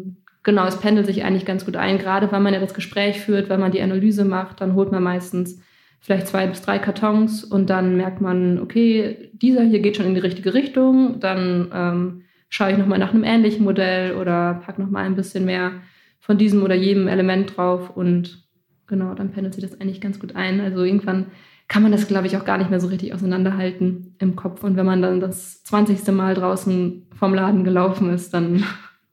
genau, 0.43 0.67
es 0.67 0.81
pendelt 0.81 1.07
sich 1.07 1.25
eigentlich 1.25 1.47
ganz 1.47 1.65
gut 1.65 1.77
ein, 1.77 1.99
gerade 1.99 2.31
weil 2.33 2.41
man 2.41 2.55
ja 2.55 2.61
das 2.61 2.75
Gespräch 2.75 3.21
führt, 3.21 3.49
weil 3.49 3.59
man 3.59 3.73
die 3.73 3.83
Analyse 3.83 4.25
macht, 4.25 4.61
dann 4.61 4.75
holt 4.75 4.93
man 4.93 5.03
meistens 5.03 5.61
vielleicht 6.01 6.27
zwei 6.27 6.47
bis 6.47 6.63
drei 6.63 6.79
Kartons 6.79 7.45
und 7.45 7.71
dann 7.71 7.97
merkt 7.97 8.21
man, 8.21 8.61
okay, 8.61 9.31
dieser 9.33 9.63
hier 9.63 9.81
geht 9.81 9.97
schon 9.97 10.07
in 10.07 10.15
die 10.15 10.21
richtige 10.21 10.53
Richtung, 10.53 11.21
dann 11.21 11.71
ähm, 11.73 12.23
schaue 12.49 12.73
ich 12.73 12.79
nochmal 12.79 12.99
nach 12.99 13.15
einem 13.15 13.25
ähnlichen 13.25 13.65
Modell 13.65 14.17
oder 14.17 14.61
packe 14.67 14.83
nochmal 14.83 15.05
ein 15.05 15.15
bisschen 15.15 15.45
mehr 15.45 15.73
von 16.19 16.39
diesem 16.39 16.63
oder 16.63 16.75
jedem 16.75 17.09
Element 17.09 17.57
drauf 17.57 17.91
und 17.97 18.43
genau, 18.87 19.15
dann 19.15 19.31
pendelt 19.31 19.55
sich 19.55 19.65
das 19.65 19.81
eigentlich 19.81 20.01
ganz 20.01 20.19
gut 20.19 20.37
ein. 20.37 20.61
Also 20.61 20.85
irgendwann 20.85 21.27
kann 21.69 21.83
man 21.83 21.93
das, 21.93 22.07
glaube 22.07 22.27
ich, 22.27 22.37
auch 22.37 22.45
gar 22.45 22.59
nicht 22.59 22.69
mehr 22.69 22.81
so 22.81 22.89
richtig 22.89 23.15
auseinanderhalten 23.15 24.15
im 24.19 24.37
Kopf. 24.37 24.63
Und 24.63 24.77
wenn 24.77 24.85
man 24.85 25.01
dann 25.01 25.21
das 25.21 25.63
20. 25.65 26.07
Mal 26.09 26.35
draußen 26.35 27.07
vom 27.17 27.33
Laden 27.33 27.65
gelaufen 27.65 28.13
ist, 28.13 28.35
dann 28.35 28.65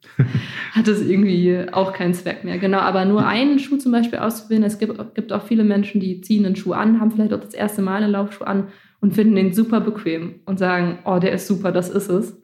hat 0.72 0.88
es 0.88 1.06
irgendwie 1.06 1.66
auch 1.72 1.92
keinen 1.92 2.14
Zweck 2.14 2.44
mehr. 2.44 2.58
Genau, 2.58 2.78
aber 2.78 3.04
nur 3.04 3.26
einen 3.26 3.58
Schuh 3.58 3.76
zum 3.76 3.92
Beispiel 3.92 4.18
auszuwählen. 4.18 4.64
Es 4.64 4.78
gibt, 4.78 5.14
gibt 5.14 5.32
auch 5.32 5.44
viele 5.44 5.64
Menschen, 5.64 6.00
die 6.00 6.20
ziehen 6.20 6.46
einen 6.46 6.56
Schuh 6.56 6.72
an, 6.72 7.00
haben 7.00 7.10
vielleicht 7.10 7.32
auch 7.32 7.40
das 7.40 7.54
erste 7.54 7.82
Mal 7.82 8.02
einen 8.02 8.12
Laufschuh 8.12 8.44
an 8.44 8.68
und 9.00 9.14
finden 9.14 9.36
den 9.36 9.52
super 9.52 9.80
bequem 9.80 10.40
und 10.46 10.58
sagen, 10.58 10.98
oh, 11.04 11.18
der 11.18 11.32
ist 11.32 11.46
super, 11.46 11.72
das 11.72 11.90
ist 11.90 12.08
es. 12.08 12.40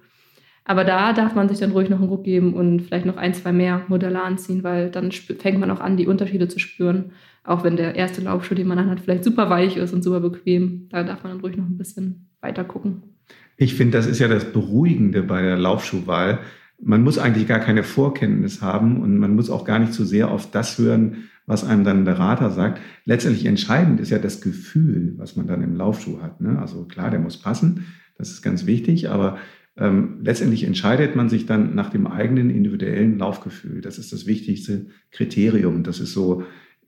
Aber 0.68 0.82
da 0.82 1.12
darf 1.12 1.36
man 1.36 1.48
sich 1.48 1.60
dann 1.60 1.70
ruhig 1.70 1.88
noch 1.88 2.00
einen 2.00 2.08
Ruck 2.08 2.24
geben 2.24 2.54
und 2.54 2.82
vielleicht 2.82 3.06
noch 3.06 3.16
ein, 3.16 3.34
zwei 3.34 3.52
mehr 3.52 3.82
Modelle 3.86 4.20
anziehen, 4.20 4.64
weil 4.64 4.90
dann 4.90 5.12
fängt 5.12 5.60
man 5.60 5.70
auch 5.70 5.80
an, 5.80 5.96
die 5.96 6.08
Unterschiede 6.08 6.48
zu 6.48 6.58
spüren. 6.58 7.12
Auch 7.44 7.62
wenn 7.62 7.76
der 7.76 7.94
erste 7.94 8.20
Laufschuh, 8.20 8.56
den 8.56 8.66
man 8.66 8.76
dann 8.76 8.90
hat, 8.90 8.98
vielleicht 8.98 9.22
super 9.22 9.48
weich 9.48 9.76
ist 9.76 9.92
und 9.92 10.02
super 10.02 10.18
bequem. 10.18 10.88
Da 10.90 11.04
darf 11.04 11.22
man 11.22 11.32
dann 11.32 11.40
ruhig 11.40 11.56
noch 11.56 11.66
ein 11.66 11.78
bisschen 11.78 12.30
weiter 12.40 12.64
gucken. 12.64 13.04
Ich 13.56 13.74
finde, 13.74 13.96
das 13.96 14.06
ist 14.06 14.18
ja 14.18 14.26
das 14.26 14.52
Beruhigende 14.52 15.22
bei 15.22 15.40
der 15.40 15.56
Laufschuhwahl, 15.56 16.40
man 16.78 17.02
muss 17.02 17.18
eigentlich 17.18 17.46
gar 17.46 17.60
keine 17.60 17.82
Vorkenntnis 17.82 18.62
haben 18.62 19.00
und 19.00 19.16
man 19.18 19.34
muss 19.34 19.50
auch 19.50 19.64
gar 19.64 19.78
nicht 19.78 19.94
so 19.94 20.04
sehr 20.04 20.30
auf 20.30 20.50
das 20.50 20.78
hören, 20.78 21.28
was 21.46 21.64
einem 21.64 21.84
dann 21.84 22.04
der 22.04 22.12
Berater 22.12 22.50
sagt. 22.50 22.80
Letztendlich 23.04 23.46
entscheidend 23.46 24.00
ist 24.00 24.10
ja 24.10 24.18
das 24.18 24.40
Gefühl, 24.40 25.14
was 25.16 25.36
man 25.36 25.46
dann 25.46 25.62
im 25.62 25.76
Laufschuh 25.76 26.20
hat. 26.20 26.40
Ne? 26.40 26.58
Also 26.58 26.84
klar, 26.84 27.10
der 27.10 27.20
muss 27.20 27.38
passen, 27.38 27.86
das 28.18 28.30
ist 28.30 28.42
ganz 28.42 28.66
wichtig, 28.66 29.10
aber 29.10 29.38
ähm, 29.76 30.18
letztendlich 30.22 30.64
entscheidet 30.64 31.16
man 31.16 31.28
sich 31.28 31.46
dann 31.46 31.74
nach 31.74 31.90
dem 31.90 32.06
eigenen 32.06 32.50
individuellen 32.50 33.18
Laufgefühl. 33.18 33.80
Das 33.80 33.98
ist 33.98 34.12
das 34.12 34.26
wichtigste 34.26 34.86
Kriterium. 35.12 35.82
Das 35.82 36.00
ist 36.00 36.12
so, 36.12 36.44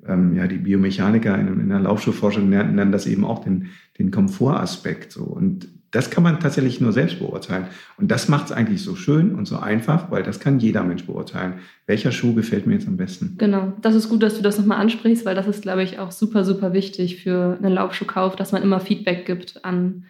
ähm, 0.07 0.35
ja, 0.35 0.47
die 0.47 0.59
Biomechaniker 0.59 1.39
in, 1.39 1.61
in 1.61 1.69
der 1.69 1.81
Laufschuhforschung 1.81 2.49
nennen 2.49 2.93
das 2.93 3.07
eben 3.07 3.25
auch 3.25 3.45
den, 3.45 3.67
den 3.99 4.11
Komfortaspekt. 4.11 5.13
So. 5.13 5.25
Und 5.25 5.69
das 5.91 6.11
kann 6.11 6.23
man 6.23 6.39
tatsächlich 6.39 6.81
nur 6.81 6.93
selbst 6.93 7.19
beurteilen. 7.19 7.67
Und 7.97 8.11
das 8.11 8.29
macht 8.29 8.47
es 8.47 8.53
eigentlich 8.53 8.83
so 8.83 8.95
schön 8.95 9.35
und 9.35 9.47
so 9.47 9.57
einfach, 9.59 10.11
weil 10.11 10.23
das 10.23 10.39
kann 10.39 10.61
jeder 10.61 10.85
Mensch 10.85 11.05
beurteilen. 11.05 11.55
Welcher 11.87 12.13
Schuh 12.13 12.35
gefällt 12.35 12.67
mir 12.67 12.75
jetzt 12.75 12.87
am 12.87 12.97
besten? 12.97 13.37
Genau, 13.39 13.73
das 13.81 13.95
ist 13.95 14.09
gut, 14.09 14.23
dass 14.23 14.37
du 14.37 14.43
das 14.43 14.59
nochmal 14.59 14.79
ansprichst, 14.79 15.25
weil 15.25 15.35
das 15.35 15.47
ist, 15.47 15.63
glaube 15.63 15.83
ich, 15.83 15.99
auch 15.99 16.11
super, 16.11 16.45
super 16.45 16.73
wichtig 16.75 17.23
für 17.23 17.57
einen 17.63 17.73
Laufschuhkauf, 17.73 18.37
dass 18.37 18.53
man 18.53 18.63
immer 18.63 18.81
Feedback 18.81 19.25
gibt 19.25 19.65
an 19.65 20.05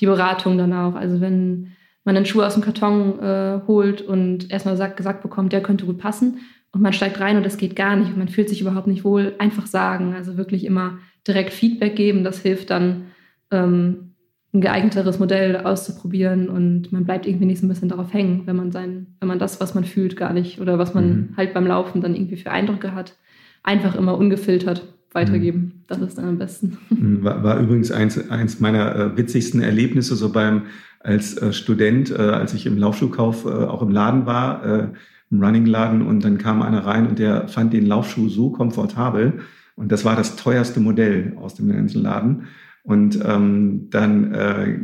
die 0.00 0.06
Beratung 0.06 0.56
dann 0.56 0.72
auch. 0.72 0.94
Also 0.94 1.20
wenn 1.20 1.72
man 2.04 2.16
einen 2.16 2.26
Schuh 2.26 2.42
aus 2.42 2.54
dem 2.54 2.62
Karton 2.62 3.18
äh, 3.20 3.60
holt 3.66 4.00
und 4.00 4.50
erstmal 4.50 4.78
sagt, 4.78 4.96
gesagt 4.96 5.22
bekommt, 5.22 5.52
der 5.52 5.62
könnte 5.62 5.84
gut 5.84 5.98
passen 5.98 6.38
und 6.72 6.80
man 6.80 6.94
steigt 6.94 7.20
rein 7.20 7.36
und 7.36 7.44
das 7.44 7.58
geht 7.58 7.76
gar 7.76 7.96
nicht 7.96 8.08
und 8.08 8.18
man 8.18 8.28
fühlt 8.28 8.48
sich 8.48 8.62
überhaupt 8.62 8.86
nicht 8.86 9.04
wohl, 9.04 9.34
einfach 9.38 9.66
sagen. 9.66 10.14
Also 10.14 10.38
wirklich 10.38 10.64
immer 10.64 10.98
direkt 11.26 11.52
Feedback 11.52 11.96
geben, 11.96 12.24
das 12.24 12.40
hilft 12.40 12.70
dann. 12.70 13.08
Ähm, 13.50 14.07
ein 14.54 14.60
geeigneteres 14.62 15.18
Modell 15.18 15.56
auszuprobieren 15.58 16.48
und 16.48 16.90
man 16.90 17.04
bleibt 17.04 17.26
irgendwie 17.26 17.44
nicht 17.44 17.60
so 17.60 17.66
ein 17.66 17.68
bisschen 17.68 17.90
darauf 17.90 18.12
hängen, 18.14 18.42
wenn 18.46 18.56
man 18.56 18.72
sein, 18.72 19.08
wenn 19.20 19.28
man 19.28 19.38
das, 19.38 19.60
was 19.60 19.74
man 19.74 19.84
fühlt, 19.84 20.16
gar 20.16 20.32
nicht 20.32 20.60
oder 20.60 20.78
was 20.78 20.94
man 20.94 21.08
mhm. 21.08 21.28
halt 21.36 21.52
beim 21.52 21.66
Laufen 21.66 22.00
dann 22.00 22.14
irgendwie 22.14 22.36
für 22.36 22.50
Eindrücke 22.50 22.94
hat, 22.94 23.16
einfach 23.62 23.94
immer 23.94 24.16
ungefiltert 24.16 24.84
weitergeben. 25.12 25.58
Mhm. 25.58 25.72
Das 25.86 25.98
ist 25.98 26.16
dann 26.16 26.28
am 26.28 26.38
besten. 26.38 26.78
Mhm. 26.88 27.24
War, 27.24 27.42
war 27.42 27.60
übrigens 27.60 27.90
eins, 27.90 28.30
eins 28.30 28.60
meiner 28.60 28.96
äh, 28.96 29.16
witzigsten 29.16 29.60
Erlebnisse 29.60 30.16
so 30.16 30.32
beim 30.32 30.62
als 31.00 31.36
äh, 31.36 31.52
Student, 31.52 32.10
äh, 32.10 32.16
als 32.16 32.54
ich 32.54 32.64
im 32.64 32.78
Laufschuhkauf 32.78 33.44
äh, 33.44 33.48
auch 33.48 33.82
im 33.82 33.90
Laden 33.90 34.24
war, 34.24 34.64
äh, 34.64 34.88
im 35.30 35.42
Running-Laden 35.42 36.02
und 36.02 36.24
dann 36.24 36.38
kam 36.38 36.62
einer 36.62 36.86
rein 36.86 37.06
und 37.06 37.18
der 37.18 37.48
fand 37.48 37.74
den 37.74 37.86
Laufschuh 37.86 38.30
so 38.30 38.50
komfortabel 38.50 39.40
und 39.76 39.92
das 39.92 40.06
war 40.06 40.16
das 40.16 40.36
teuerste 40.36 40.80
Modell 40.80 41.34
aus 41.36 41.54
dem 41.54 41.70
ganzen 41.70 42.02
Laden 42.02 42.46
und 42.88 43.20
ähm, 43.22 43.88
dann 43.90 44.32
äh, 44.32 44.78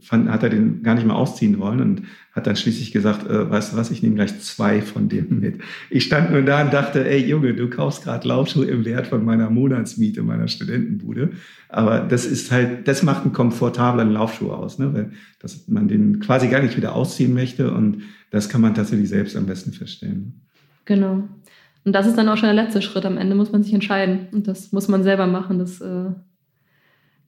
fand, 0.00 0.28
hat 0.28 0.42
er 0.42 0.50
den 0.50 0.82
gar 0.82 0.96
nicht 0.96 1.06
mehr 1.06 1.14
ausziehen 1.14 1.60
wollen 1.60 1.80
und 1.80 2.02
hat 2.32 2.48
dann 2.48 2.56
schließlich 2.56 2.90
gesagt, 2.90 3.30
äh, 3.30 3.48
weißt 3.48 3.72
du 3.72 3.76
was, 3.76 3.92
ich 3.92 4.02
nehme 4.02 4.16
gleich 4.16 4.40
zwei 4.40 4.82
von 4.82 5.08
dem 5.08 5.38
mit. 5.40 5.60
Ich 5.88 6.02
stand 6.02 6.32
nur 6.32 6.42
da 6.42 6.64
und 6.64 6.72
dachte, 6.72 7.08
ey 7.08 7.24
Junge, 7.24 7.54
du 7.54 7.70
kaufst 7.70 8.02
gerade 8.02 8.26
Laufschuhe 8.26 8.64
im 8.64 8.84
Wert 8.84 9.06
von 9.06 9.24
meiner 9.24 9.50
Monatsmiete 9.50 10.24
meiner 10.24 10.48
Studentenbude. 10.48 11.30
Aber 11.68 12.00
das 12.00 12.26
ist 12.26 12.50
halt, 12.50 12.88
das 12.88 13.04
macht 13.04 13.22
einen 13.22 13.32
komfortablen 13.32 14.10
Laufschuh 14.10 14.50
aus, 14.50 14.80
ne? 14.80 14.92
weil 14.92 15.12
dass 15.38 15.68
man 15.68 15.86
den 15.86 16.18
quasi 16.18 16.48
gar 16.48 16.60
nicht 16.60 16.76
wieder 16.76 16.96
ausziehen 16.96 17.34
möchte 17.34 17.70
und 17.70 18.02
das 18.32 18.48
kann 18.48 18.62
man 18.62 18.74
tatsächlich 18.74 19.08
selbst 19.08 19.36
am 19.36 19.46
besten 19.46 19.70
feststellen. 19.70 20.40
Genau. 20.86 21.22
Und 21.84 21.92
das 21.92 22.08
ist 22.08 22.18
dann 22.18 22.28
auch 22.28 22.36
schon 22.36 22.52
der 22.52 22.64
letzte 22.64 22.82
Schritt. 22.82 23.06
Am 23.06 23.16
Ende 23.16 23.36
muss 23.36 23.52
man 23.52 23.62
sich 23.62 23.72
entscheiden 23.72 24.26
und 24.32 24.48
das 24.48 24.72
muss 24.72 24.88
man 24.88 25.04
selber 25.04 25.28
machen. 25.28 25.60
Das 25.60 25.80
äh 25.80 26.06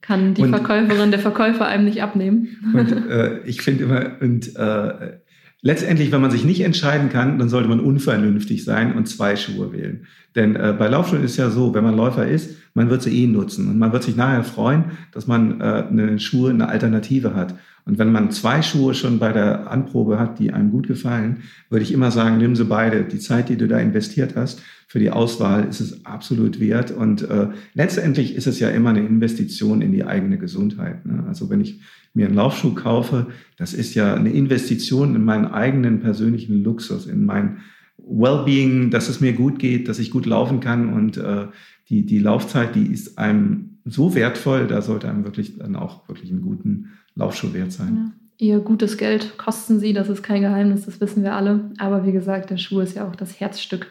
kann 0.07 0.33
die 0.33 0.43
und, 0.43 0.49
Verkäuferin, 0.49 1.11
der 1.11 1.19
Verkäufer 1.19 1.67
einem 1.67 1.83
nicht 1.83 2.01
abnehmen. 2.01 2.47
Und 2.73 2.91
äh, 3.09 3.39
ich 3.43 3.61
finde 3.61 3.83
immer, 3.83 4.11
und 4.21 4.55
äh, 4.55 5.17
letztendlich, 5.61 6.11
wenn 6.13 6.21
man 6.21 6.31
sich 6.31 6.45
nicht 6.45 6.61
entscheiden 6.61 7.09
kann, 7.09 7.37
dann 7.37 7.49
sollte 7.49 7.67
man 7.67 7.81
unvernünftig 7.81 8.63
sein 8.63 8.95
und 8.95 9.07
zwei 9.07 9.35
Schuhe 9.35 9.73
wählen. 9.73 10.07
Denn 10.33 10.55
äh, 10.55 10.73
bei 10.77 10.87
Laufschuhen 10.87 11.23
ist 11.23 11.35
ja 11.35 11.49
so, 11.49 11.73
wenn 11.73 11.83
man 11.83 11.95
Läufer 11.95 12.25
ist, 12.25 12.55
man 12.73 12.89
wird 12.89 13.01
sie 13.01 13.23
eh 13.23 13.27
nutzen 13.27 13.67
und 13.67 13.79
man 13.79 13.91
wird 13.91 14.03
sich 14.03 14.15
nachher 14.15 14.43
freuen, 14.43 14.85
dass 15.11 15.27
man 15.27 15.59
äh, 15.59 15.83
eine 15.89 16.19
Schuhe, 16.19 16.51
eine 16.51 16.69
Alternative 16.69 17.35
hat. 17.35 17.55
Und 17.87 17.97
wenn 17.97 18.11
man 18.11 18.31
zwei 18.31 18.61
Schuhe 18.61 18.93
schon 18.93 19.17
bei 19.17 19.31
der 19.31 19.71
Anprobe 19.71 20.19
hat, 20.19 20.39
die 20.39 20.51
einem 20.51 20.71
gut 20.71 20.87
gefallen, 20.87 21.43
würde 21.69 21.83
ich 21.83 21.93
immer 21.93 22.11
sagen, 22.11 22.37
nimm 22.37 22.53
sie 22.53 22.65
beide. 22.65 23.05
Die 23.05 23.19
Zeit, 23.19 23.47
die 23.47 23.55
du 23.55 23.67
da 23.67 23.79
investiert 23.79 24.35
hast, 24.35 24.61
für 24.87 24.99
die 24.99 25.09
Auswahl 25.09 25.65
ist 25.69 25.79
es 25.79 26.05
absolut 26.05 26.59
wert. 26.59 26.91
Und 26.91 27.21
äh, 27.21 27.47
letztendlich 27.73 28.35
ist 28.35 28.45
es 28.45 28.59
ja 28.59 28.69
immer 28.69 28.89
eine 28.89 29.05
Investition 29.05 29.81
in 29.81 29.93
die 29.93 30.03
eigene 30.03 30.37
Gesundheit. 30.37 31.05
Ne? 31.05 31.23
Also 31.27 31.49
wenn 31.49 31.61
ich 31.61 31.79
mir 32.13 32.25
einen 32.25 32.35
Laufschuh 32.35 32.73
kaufe, 32.73 33.27
das 33.57 33.73
ist 33.73 33.95
ja 33.95 34.15
eine 34.15 34.33
Investition 34.33 35.15
in 35.15 35.23
meinen 35.23 35.45
eigenen 35.45 36.01
persönlichen 36.01 36.63
Luxus, 36.63 37.05
in 37.05 37.25
mein 37.25 37.59
Wellbeing, 37.97 38.89
dass 38.89 39.07
es 39.07 39.21
mir 39.21 39.31
gut 39.31 39.59
geht, 39.59 39.87
dass 39.87 39.99
ich 39.99 40.11
gut 40.11 40.25
laufen 40.25 40.59
kann. 40.59 40.93
Und 40.93 41.15
äh, 41.15 41.47
die, 41.87 42.05
die 42.05 42.19
Laufzeit, 42.19 42.75
die 42.75 42.87
ist 42.87 43.17
einem 43.17 43.77
so 43.85 44.13
wertvoll, 44.13 44.67
da 44.67 44.81
sollte 44.81 45.09
einem 45.09 45.23
wirklich 45.23 45.57
dann 45.57 45.77
auch 45.77 46.09
wirklich 46.09 46.31
einen 46.31 46.41
guten 46.41 46.89
Laufschuh 47.17 47.53
wert 47.53 47.71
sein. 47.71 47.95
Ja. 47.95 48.11
Ihr 48.39 48.59
gutes 48.59 48.97
Geld 48.97 49.37
kosten 49.37 49.79
sie, 49.79 49.93
das 49.93 50.09
ist 50.09 50.21
kein 50.21 50.41
Geheimnis, 50.41 50.85
das 50.85 51.01
wissen 51.01 51.23
wir 51.23 51.33
alle. 51.33 51.71
Aber 51.79 52.05
wie 52.05 52.11
gesagt, 52.11 52.51
der 52.51 52.57
Schuh 52.57 52.81
ist 52.81 52.95
ja 52.95 53.07
auch 53.07 53.15
das 53.15 53.39
Herzstück 53.39 53.87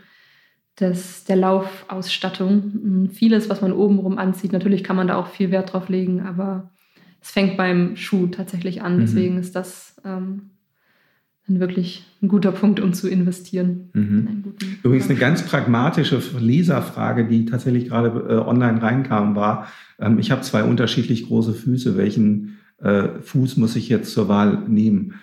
des, 0.78 1.24
der 1.24 1.36
Laufausstattung. 1.36 3.08
Vieles, 3.12 3.48
was 3.48 3.60
man 3.60 3.72
obenrum 3.72 4.18
anzieht, 4.18 4.52
natürlich 4.52 4.84
kann 4.84 4.96
man 4.96 5.08
da 5.08 5.16
auch 5.16 5.28
viel 5.28 5.50
Wert 5.50 5.72
drauf 5.72 5.88
legen, 5.88 6.20
aber 6.20 6.70
es 7.20 7.30
fängt 7.30 7.56
beim 7.56 7.96
Schuh 7.96 8.28
tatsächlich 8.28 8.82
an. 8.82 8.96
Mhm. 8.96 9.00
Deswegen 9.00 9.38
ist 9.38 9.56
das 9.56 9.96
ähm, 10.04 10.50
wirklich 11.48 12.04
ein 12.22 12.28
guter 12.28 12.52
Punkt, 12.52 12.78
um 12.78 12.92
zu 12.92 13.08
investieren. 13.08 13.90
Mhm. 13.94 14.54
Übrigens 14.84 15.08
eine 15.08 15.18
ganz 15.18 15.42
pragmatische 15.42 16.20
Leserfrage, 16.38 17.26
die 17.26 17.46
tatsächlich 17.46 17.88
gerade 17.88 18.08
äh, 18.28 18.48
online 18.48 18.80
reinkam, 18.80 19.34
war, 19.34 19.66
ähm, 19.98 20.18
ich 20.18 20.30
habe 20.30 20.42
zwei 20.42 20.62
unterschiedlich 20.62 21.26
große 21.26 21.54
Füße, 21.54 21.96
welchen 21.96 22.55
äh, 22.78 23.20
Fuß 23.20 23.56
muss 23.56 23.76
ich 23.76 23.88
jetzt 23.88 24.12
zur 24.12 24.28
Wahl 24.28 24.64
nehmen? 24.68 25.14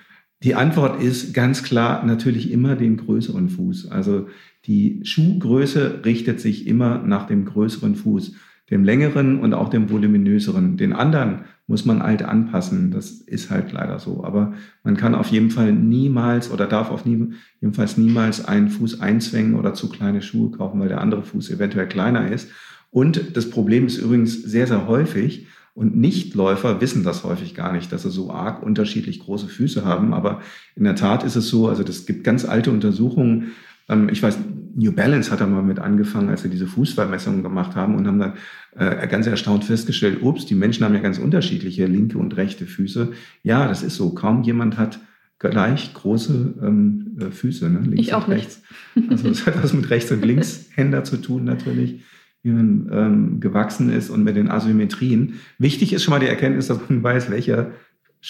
Die 0.43 0.56
Antwort 0.56 1.01
ist 1.01 1.34
ganz 1.34 1.64
klar 1.64 2.06
natürlich 2.06 2.51
immer 2.51 2.76
den 2.76 2.97
größeren 2.97 3.49
Fuß. 3.49 3.89
Also 3.89 4.28
die 4.66 4.99
Schuhgröße 5.04 6.01
richtet 6.04 6.41
sich 6.41 6.68
immer 6.68 6.99
nach 6.99 7.28
dem 7.28 7.45
größeren 7.45 7.95
Fuß, 7.95 8.34
dem 8.70 8.84
längeren 8.84 9.39
und 9.39 9.54
auch 9.54 9.70
dem 9.70 9.89
voluminöseren. 9.89 10.76
Den 10.76 10.91
anderen 10.91 11.45
muss 11.66 11.86
man 11.86 12.01
alt 12.01 12.24
anpassen. 12.24 12.91
Das 12.91 13.12
ist 13.12 13.49
halt 13.49 13.72
leider 13.72 13.99
so. 13.99 14.26
Aber 14.26 14.54
man 14.84 14.97
kann 14.97 15.16
auf 15.16 15.28
jeden 15.28 15.49
Fall 15.49 15.72
niemals 15.72 16.51
oder 16.51 16.68
darf 16.68 16.91
auf 16.91 17.06
nie, 17.06 17.34
jedenfalls 17.62 17.97
niemals 17.97 18.43
einen 18.43 18.70
Fuß 18.70 18.99
einzwängen 18.99 19.56
oder 19.56 19.74
zu 19.74 19.88
kleine 19.88 20.22
Schuhe 20.22 20.51
kaufen, 20.51 20.80
weil 20.82 20.89
der 20.89 21.01
andere 21.01 21.24
Fuß 21.24 21.51
eventuell 21.51 21.88
kleiner 21.88 22.30
ist. 22.30 22.49
Und 22.91 23.38
das 23.38 23.49
Problem 23.49 23.86
ist 23.86 23.97
übrigens 23.97 24.43
sehr, 24.43 24.68
sehr 24.68 24.88
häufig, 24.88 25.47
und 25.76 25.95
Nichtläufer 25.95 26.82
wissen 26.82 27.03
das 27.03 27.24
häufig 27.24 27.55
gar 27.55 27.74
nicht, 27.74 27.91
dass 27.91 28.03
sie 28.03 28.11
so 28.11 28.32
arg 28.32 28.61
unterschiedlich 28.61 29.19
große 29.19 29.47
Füße 29.47 29.84
haben. 29.84 30.13
Aber 30.13 30.41
in 30.76 30.84
der 30.84 30.95
Tat 30.95 31.24
ist 31.24 31.36
es 31.36 31.47
so, 31.47 31.67
also 31.67 31.84
das 31.84 32.05
gibt 32.05 32.24
ganz 32.24 32.45
alte 32.45 32.69
Untersuchungen. 32.69 33.53
Ähm, 33.89 34.07
ich 34.09 34.21
weiß, 34.21 34.38
New 34.76 34.91
Balance 34.91 35.32
hat 35.32 35.41
da 35.41 35.47
mal 35.47 35.63
mit 35.63 35.80
angefangen, 35.80 36.30
als 36.30 36.43
sie 36.43 36.49
diese 36.49 36.67
Fußvermessungen 36.67 37.41
gemacht 37.41 37.76
haben 37.76 37.95
und 37.95 38.05
haben 38.07 38.19
dann 38.19 38.34
äh, 38.76 39.07
ganz 39.07 39.26
erstaunt 39.26 39.65
festgestellt, 39.65 40.21
ups, 40.21 40.45
die 40.45 40.55
Menschen 40.55 40.86
haben 40.86 40.93
ja 40.93 40.99
ganz 40.99 41.17
unterschiedliche 41.17 41.88
linke 41.88 42.19
und 42.19 42.38
rechte 42.38 42.67
Füße. 42.67 43.11
Ja, 43.41 43.67
das 43.67 43.82
ist 43.82 43.95
so. 43.95 44.13
Kaum 44.13 44.43
jemand 44.43 44.78
hat 44.78 44.99
gleich 45.39 45.93
große 45.93 46.53
ähm, 46.61 47.17
äh, 47.19 47.32
Füße, 47.32 47.69
ne? 47.69 47.80
links 47.80 47.99
ich 47.99 48.13
auch 48.13 48.28
und 48.28 48.34
rechts. 48.34 48.61
Nicht. 48.93 49.09
Also 49.11 49.30
es 49.30 49.45
hat 49.47 49.61
was 49.61 49.74
mit 49.74 49.89
Rechts- 49.89 50.11
und 50.11 50.24
Linkshänder 50.26 51.03
zu 51.03 51.17
tun 51.17 51.43
natürlich 51.43 52.03
wie 52.44 52.52
man 52.52 52.89
ähm, 52.91 53.39
gewachsen 53.39 53.89
ist 53.89 54.10
und 54.10 54.24
mit 54.24 54.36
den 54.36 54.52
Asymmetrien. 54.52 55.39
Wichtig 55.58 55.94
ist 55.94 56.04
schon 56.04 56.12
mal 56.12 56.20
die 56.20 56.28
Erkenntnis, 56.28 56.68
dass 56.68 56.80
man 56.89 57.02
weiß, 57.02 57.32
welcher 57.32 57.72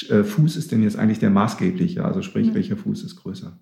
äh, 0.10 0.24
Fuß 0.24 0.56
ist 0.56 0.72
denn 0.72 0.84
jetzt 0.84 0.98
eigentlich 0.98 1.20
der 1.20 1.32
maßgebliche, 1.32 2.06
also 2.06 2.22
sprich, 2.22 2.48
ja. 2.48 2.54
welcher 2.54 2.78
Fuß 2.78 3.04
ist 3.04 3.16
größer. 3.18 3.58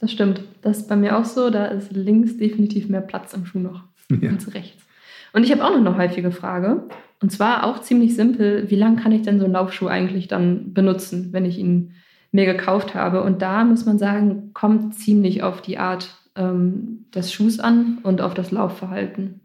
Das 0.00 0.12
stimmt. 0.12 0.42
Das 0.62 0.78
ist 0.78 0.88
bei 0.88 0.96
mir 0.96 1.18
auch 1.18 1.24
so. 1.24 1.50
Da 1.50 1.66
ist 1.66 1.92
links 1.92 2.36
definitiv 2.36 2.88
mehr 2.88 3.00
Platz 3.00 3.34
im 3.34 3.46
Schuh 3.46 3.58
noch 3.58 3.84
ja. 4.20 4.30
als 4.30 4.54
rechts. 4.54 4.82
Und 5.32 5.44
ich 5.44 5.52
habe 5.52 5.64
auch 5.64 5.70
noch 5.70 5.94
eine 5.94 5.96
häufige 5.96 6.30
Frage. 6.30 6.88
Und 7.20 7.30
zwar 7.30 7.64
auch 7.64 7.80
ziemlich 7.80 8.14
simpel. 8.14 8.70
Wie 8.70 8.76
lange 8.76 8.96
kann 8.96 9.12
ich 9.12 9.22
denn 9.22 9.38
so 9.38 9.44
einen 9.44 9.54
Laufschuh 9.54 9.88
eigentlich 9.88 10.28
dann 10.28 10.72
benutzen, 10.72 11.32
wenn 11.32 11.44
ich 11.44 11.58
ihn 11.58 11.92
mir 12.30 12.46
gekauft 12.46 12.94
habe? 12.94 13.22
Und 13.22 13.42
da 13.42 13.64
muss 13.64 13.84
man 13.84 13.98
sagen, 13.98 14.52
kommt 14.54 14.94
ziemlich 14.94 15.42
auf 15.42 15.60
die 15.60 15.78
Art 15.78 16.14
ähm, 16.36 17.06
des 17.14 17.32
Schuhs 17.32 17.58
an 17.58 17.98
und 18.02 18.20
auf 18.20 18.34
das 18.34 18.50
Laufverhalten. 18.50 19.40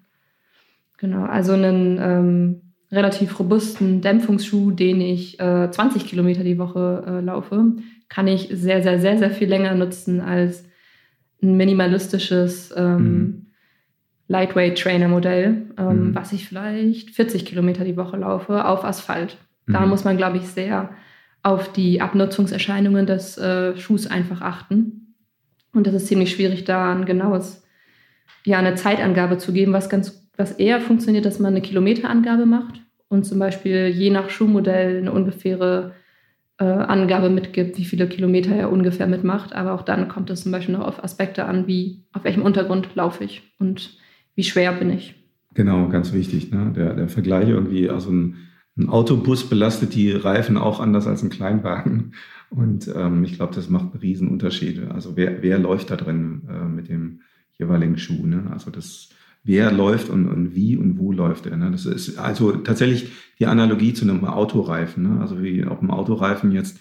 Genau, 1.04 1.26
also 1.26 1.52
einen 1.52 2.00
ähm, 2.02 2.62
relativ 2.90 3.38
robusten 3.38 4.00
Dämpfungsschuh, 4.00 4.72
den 4.72 5.02
ich 5.02 5.38
äh, 5.38 5.70
20 5.70 6.06
Kilometer 6.06 6.46
die 6.46 6.58
Woche 6.58 7.04
äh, 7.06 7.20
laufe, 7.20 7.74
kann 8.08 8.26
ich 8.30 8.48
sehr, 8.54 8.82
sehr, 8.82 9.02
sehr, 9.02 9.18
sehr 9.18 9.30
viel 9.30 9.50
länger 9.50 9.76
nutzen 9.76 10.22
als 10.22 10.64
ein 11.42 11.58
minimalistisches 11.58 12.74
ähm, 12.78 13.04
mhm. 13.04 13.46
Lightweight-Trainer-Modell, 14.30 15.74
ähm, 15.78 16.08
mhm. 16.08 16.16
was 16.16 16.32
ich 16.32 16.48
vielleicht 16.48 17.10
40 17.10 17.46
Kilometer 17.46 17.84
die 17.84 17.98
Woche 17.98 18.16
laufe 18.16 18.64
auf 18.64 18.86
Asphalt. 18.86 19.36
Da 19.68 19.82
mhm. 19.82 19.90
muss 19.90 20.06
man, 20.06 20.16
glaube 20.16 20.38
ich, 20.38 20.48
sehr 20.48 20.92
auf 21.42 21.70
die 21.74 22.00
Abnutzungserscheinungen 22.00 23.08
des 23.08 23.38
äh, 23.38 23.76
Schuhs 23.76 24.08
einfach 24.08 24.40
achten. 24.40 25.16
Und 25.74 25.86
das 25.86 25.96
ist 25.96 26.08
ziemlich 26.08 26.32
schwierig, 26.32 26.64
da 26.64 26.94
ein 26.94 27.04
genaues, 27.04 27.62
ja, 28.46 28.58
eine 28.58 28.76
Zeitangabe 28.76 29.38
zu 29.38 29.52
geben, 29.52 29.74
was 29.74 29.90
ganz 29.90 30.23
was 30.38 30.52
eher 30.52 30.82
funktioniert, 30.82 31.26
dass 31.26 31.40
man 31.40 31.54
eine 31.54 31.62
Kilometerangabe 31.62 32.46
macht 32.46 32.82
und 33.08 33.26
zum 33.26 33.40
Beispiel 33.40 33.88
je 33.88 34.10
nach 34.10 34.30
Schuhmodell 34.30 34.98
eine 34.98 35.12
ungefähre 35.12 35.94
äh, 36.58 36.66
Angabe 36.66 37.30
mitgibt, 37.30 37.78
wie 37.78 37.86
viele 37.86 38.08
Kilometer 38.08 38.56
er 38.56 38.72
ungefähr 38.72 39.08
mitmacht. 39.08 39.54
Aber 39.54 39.74
auch 39.74 39.84
dann 39.84 40.08
kommt 40.08 40.30
es 40.30 40.44
zum 40.44 40.52
Beispiel 40.52 40.76
noch 40.76 40.86
auf 40.88 41.04
Aspekte 41.04 41.46
an, 41.46 41.68
wie 41.68 42.04
auf 42.14 42.24
welchem 42.24 42.42
Untergrund 42.42 42.96
laufe 42.96 43.24
ich 43.24 43.42
und 43.60 43.98
wie 44.36 44.44
schwer 44.44 44.74
bin 44.74 44.90
ich. 44.90 45.16
Genau, 45.54 45.88
ganz 45.90 46.14
wichtig. 46.14 46.52
Ne? 46.52 46.74
Der, 46.76 46.96
der 46.96 47.08
Vergleich 47.08 47.50
irgendwie, 47.50 47.90
also 47.90 48.12
ein, 48.12 48.38
ein, 48.78 48.90
Autobus 48.90 49.48
belastet 49.48 49.94
die 49.94 50.12
Reifen 50.12 50.58
auch 50.58 50.80
anders 50.80 51.06
als 51.06 51.22
ein 51.22 51.30
Kleinwagen. 51.30 52.14
Und 52.50 52.88
ähm, 52.96 53.24
ich 53.24 53.36
glaube, 53.36 53.54
das 53.54 53.70
macht 53.70 53.92
einen 53.92 54.02
riesen 54.02 54.30
Unterschied. 54.30 54.82
Also 54.90 55.16
wer, 55.16 55.44
wer 55.44 55.60
läuft 55.60 55.92
da 55.92 55.96
drin 55.96 56.44
äh, 56.50 56.66
mit 56.66 56.90
dem 56.90 57.22
jeweiligen 57.58 57.98
Schuh? 57.98 58.26
Ne? 58.26 58.48
Also 58.52 58.72
das 58.72 59.10
wer 59.44 59.72
läuft 59.72 60.10
und, 60.10 60.28
und 60.28 60.56
wie 60.56 60.78
und 60.78 60.98
wo 60.98 61.12
läuft 61.12 61.46
er. 61.46 61.58
Ne? 61.58 61.72
Das 61.72 61.86
ist 61.86 62.18
also 62.18 62.52
tatsächlich 62.54 63.12
die 63.40 63.46
Analogie 63.46 63.94
zu 63.94 64.06
einem 64.06 64.26
Autoreifen. 64.26 65.04
Ne? 65.04 65.22
Also 65.22 65.42
wie 65.44 65.66
auf 65.66 65.80
dem 65.80 65.92
Autoreifen 65.92 66.52
jetzt, 66.52 66.80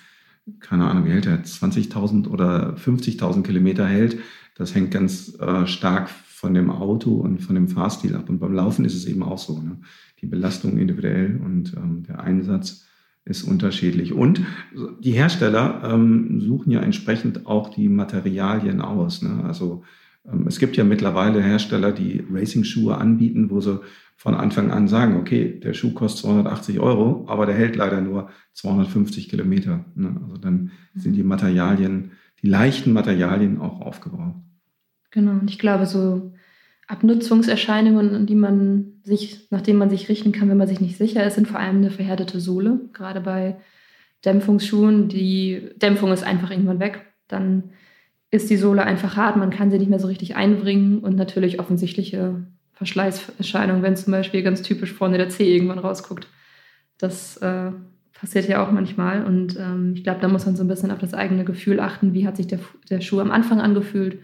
keine 0.60 0.88
Ahnung, 0.88 1.04
wie 1.04 1.10
hält 1.10 1.26
er, 1.26 1.42
20.000 1.42 2.28
oder 2.28 2.74
50.000 2.74 3.42
Kilometer 3.42 3.86
hält. 3.86 4.18
Das 4.56 4.74
hängt 4.74 4.92
ganz 4.92 5.36
äh, 5.40 5.66
stark 5.66 6.08
von 6.08 6.54
dem 6.54 6.70
Auto 6.70 7.14
und 7.14 7.40
von 7.40 7.54
dem 7.54 7.68
Fahrstil 7.68 8.14
ab. 8.16 8.28
Und 8.28 8.38
beim 8.38 8.52
Laufen 8.52 8.84
ist 8.84 8.94
es 8.94 9.06
eben 9.06 9.22
auch 9.22 9.38
so. 9.38 9.58
Ne? 9.60 9.78
Die 10.20 10.26
Belastung 10.26 10.78
individuell 10.78 11.40
und 11.44 11.74
ähm, 11.76 12.04
der 12.04 12.20
Einsatz 12.20 12.86
ist 13.24 13.44
unterschiedlich. 13.44 14.12
Und 14.12 14.42
die 15.00 15.12
Hersteller 15.12 15.82
ähm, 15.84 16.40
suchen 16.40 16.72
ja 16.72 16.80
entsprechend 16.80 17.46
auch 17.46 17.70
die 17.70 17.88
Materialien 17.88 18.80
aus. 18.80 19.22
Ne? 19.22 19.44
Also 19.44 19.84
es 20.46 20.58
gibt 20.58 20.76
ja 20.76 20.84
mittlerweile 20.84 21.42
Hersteller, 21.42 21.92
die 21.92 22.24
Racing-Schuhe 22.30 22.96
anbieten, 22.96 23.50
wo 23.50 23.60
sie 23.60 23.80
von 24.16 24.34
Anfang 24.34 24.70
an 24.70 24.86
sagen, 24.86 25.16
okay, 25.16 25.58
der 25.58 25.74
Schuh 25.74 25.94
kostet 25.94 26.22
280 26.22 26.78
Euro, 26.78 27.24
aber 27.28 27.46
der 27.46 27.56
hält 27.56 27.74
leider 27.74 28.00
nur 28.00 28.28
250 28.52 29.28
Kilometer. 29.28 29.84
Ne? 29.96 30.16
Also 30.22 30.36
dann 30.36 30.70
sind 30.94 31.14
die 31.14 31.24
Materialien, 31.24 32.12
die 32.40 32.46
leichten 32.46 32.92
Materialien 32.92 33.60
auch 33.60 33.80
aufgebraucht. 33.80 34.36
Genau, 35.10 35.32
und 35.32 35.50
ich 35.50 35.58
glaube, 35.58 35.86
so 35.86 36.32
Abnutzungserscheinungen, 36.86 38.26
die 38.26 38.34
man 38.34 39.00
sich, 39.02 39.48
nach 39.50 39.60
denen 39.60 39.78
man 39.78 39.90
sich 39.90 40.08
richten 40.08 40.30
kann, 40.30 40.48
wenn 40.48 40.56
man 40.56 40.68
sich 40.68 40.80
nicht 40.80 40.98
sicher 40.98 41.26
ist, 41.26 41.34
sind 41.34 41.48
vor 41.48 41.58
allem 41.58 41.78
eine 41.78 41.90
verhärtete 41.90 42.38
Sohle. 42.38 42.80
Gerade 42.92 43.20
bei 43.20 43.56
Dämpfungsschuhen, 44.24 45.08
die 45.08 45.70
Dämpfung 45.76 46.12
ist 46.12 46.22
einfach 46.22 46.50
irgendwann 46.50 46.80
weg. 46.80 47.06
Dann 47.28 47.70
ist 48.33 48.49
die 48.51 48.57
Sohle 48.57 48.83
einfach 48.83 49.16
hart, 49.16 49.37
man 49.37 49.51
kann 49.51 49.70
sie 49.70 49.78
nicht 49.78 49.91
mehr 49.91 50.01
so 50.01 50.09
richtig 50.09 50.35
einbringen 50.35 50.99
und 50.99 51.14
natürlich 51.16 51.61
offensichtliche 51.61 52.43
Verschleißerscheinungen, 52.72 53.83
wenn 53.83 53.95
zum 53.95 54.11
Beispiel 54.11 54.43
ganz 54.43 54.62
typisch 54.62 54.93
vorne 54.93 55.18
der 55.18 55.28
Zeh 55.28 55.55
irgendwann 55.55 55.78
rausguckt. 55.78 56.26
Das 56.97 57.37
äh, 57.37 57.70
passiert 58.14 58.49
ja 58.49 58.66
auch 58.66 58.72
manchmal 58.72 59.24
und 59.26 59.59
ähm, 59.61 59.93
ich 59.95 60.03
glaube, 60.03 60.20
da 60.20 60.28
muss 60.28 60.47
man 60.47 60.57
so 60.57 60.64
ein 60.64 60.68
bisschen 60.68 60.91
auf 60.91 60.99
das 60.99 61.12
eigene 61.12 61.45
Gefühl 61.45 61.78
achten, 61.78 62.14
wie 62.14 62.26
hat 62.26 62.39
sich 62.39 62.47
der, 62.47 62.59
der 62.89 63.03
Schuh 63.03 63.20
am 63.20 63.30
Anfang 63.30 63.61
angefühlt 63.61 64.18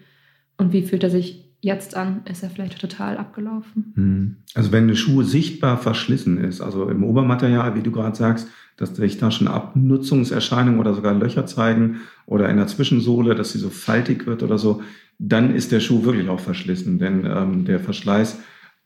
und 0.57 0.73
wie 0.73 0.83
fühlt 0.83 1.05
er 1.05 1.11
sich 1.11 1.45
jetzt 1.61 1.95
an? 1.95 2.23
Ist 2.31 2.43
er 2.43 2.49
vielleicht 2.49 2.81
total 2.81 3.19
abgelaufen? 3.19 3.93
Hm. 3.95 4.37
Also 4.55 4.73
wenn 4.73 4.85
eine 4.85 4.97
Schuh 4.97 5.23
sichtbar 5.23 5.77
verschlissen 5.77 6.39
ist, 6.39 6.63
also 6.63 6.89
im 6.89 7.05
Obermaterial, 7.05 7.75
wie 7.75 7.83
du 7.83 7.91
gerade 7.91 8.17
sagst, 8.17 8.49
dass 8.79 8.95
sich 8.97 9.18
da 9.18 9.31
schon 9.31 9.49
Abnutzungserscheinungen 9.49 10.81
oder 10.81 10.95
sogar 10.95 11.12
Löcher 11.12 11.47
zeigen 11.47 12.01
oder 12.26 12.49
in 12.49 12.57
der 12.57 12.68
Zwischensohle, 12.68 13.35
dass 13.35 13.53
sie 13.53 13.59
so 13.59 13.70
faltig 13.70 14.26
wird 14.26 14.43
oder 14.43 14.57
so, 14.57 14.83
dann 15.18 15.55
ist 15.55 15.72
der 15.72 15.81
Schuh 15.81 16.05
wirklich 16.05 16.29
auch 16.29 16.41
verschlissen. 16.41 16.99
Denn 16.99 17.26
ähm, 17.26 17.64
der 17.64 17.81
Verschleiß, 17.81 18.35
äh, 18.35 18.39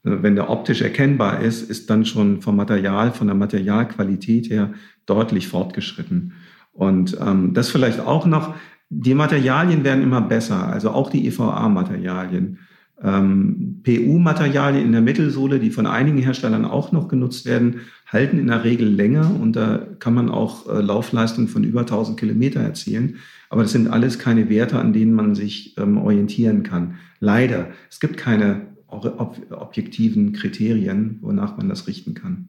wenn 0.02 0.34
der 0.34 0.48
optisch 0.48 0.80
erkennbar 0.80 1.42
ist, 1.42 1.70
ist 1.70 1.90
dann 1.90 2.06
schon 2.06 2.40
vom 2.40 2.56
Material, 2.56 3.12
von 3.12 3.26
der 3.26 3.36
Materialqualität 3.36 4.48
her 4.48 4.72
deutlich 5.04 5.46
fortgeschritten. 5.46 6.32
Und 6.72 7.18
ähm, 7.20 7.52
das 7.52 7.68
vielleicht 7.68 8.00
auch 8.00 8.24
noch, 8.24 8.54
die 8.88 9.14
Materialien 9.14 9.84
werden 9.84 10.02
immer 10.02 10.22
besser, 10.22 10.68
also 10.68 10.90
auch 10.90 11.10
die 11.10 11.26
EVA-Materialien. 11.26 12.58
Ähm, 13.02 13.80
PU-Materialien 13.82 14.84
in 14.84 14.92
der 14.92 15.00
Mittelsohle, 15.00 15.58
die 15.58 15.70
von 15.70 15.86
einigen 15.86 16.18
Herstellern 16.18 16.64
auch 16.64 16.92
noch 16.92 17.08
genutzt 17.08 17.46
werden, 17.46 17.80
halten 18.06 18.38
in 18.38 18.46
der 18.46 18.64
Regel 18.64 18.88
länger 18.88 19.34
und 19.40 19.56
da 19.56 19.78
kann 19.98 20.14
man 20.14 20.28
auch 20.28 20.68
äh, 20.68 20.80
Laufleistungen 20.80 21.48
von 21.48 21.64
über 21.64 21.80
1000 21.80 22.18
Kilometer 22.18 22.60
erzielen. 22.60 23.16
Aber 23.50 23.62
das 23.62 23.72
sind 23.72 23.88
alles 23.88 24.18
keine 24.18 24.48
Werte, 24.48 24.78
an 24.78 24.92
denen 24.92 25.14
man 25.14 25.34
sich 25.34 25.76
ähm, 25.78 25.98
orientieren 25.98 26.62
kann. 26.62 26.96
Leider. 27.20 27.68
Es 27.90 28.00
gibt 28.00 28.16
keine 28.16 28.72
ob 28.92 29.40
objektiven 29.50 30.32
Kriterien, 30.32 31.18
wonach 31.22 31.56
man 31.56 31.68
das 31.68 31.86
richten 31.86 32.14
kann. 32.14 32.48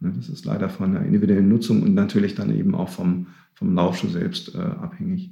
Ne, 0.00 0.12
das 0.16 0.28
ist 0.28 0.44
leider 0.44 0.68
von 0.68 0.92
der 0.92 1.02
individuellen 1.02 1.48
Nutzung 1.48 1.82
und 1.82 1.94
natürlich 1.94 2.34
dann 2.34 2.54
eben 2.54 2.74
auch 2.74 2.88
vom, 2.88 3.28
vom 3.54 3.74
Laufschuh 3.74 4.08
selbst 4.08 4.54
äh, 4.54 4.58
abhängig. 4.58 5.30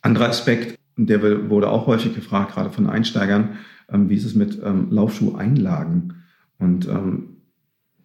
Anderer 0.00 0.28
Aspekt, 0.28 0.78
der 0.96 1.50
wurde 1.50 1.68
auch 1.68 1.86
häufig 1.86 2.14
gefragt, 2.14 2.54
gerade 2.54 2.70
von 2.70 2.86
Einsteigern, 2.86 3.58
ähm, 3.92 4.08
wie 4.08 4.14
ist 4.14 4.24
es 4.24 4.34
mit 4.34 4.60
ähm, 4.64 4.88
Laufschuheinlagen? 4.90 6.14
Und 6.58 6.88
ähm, 6.88 7.36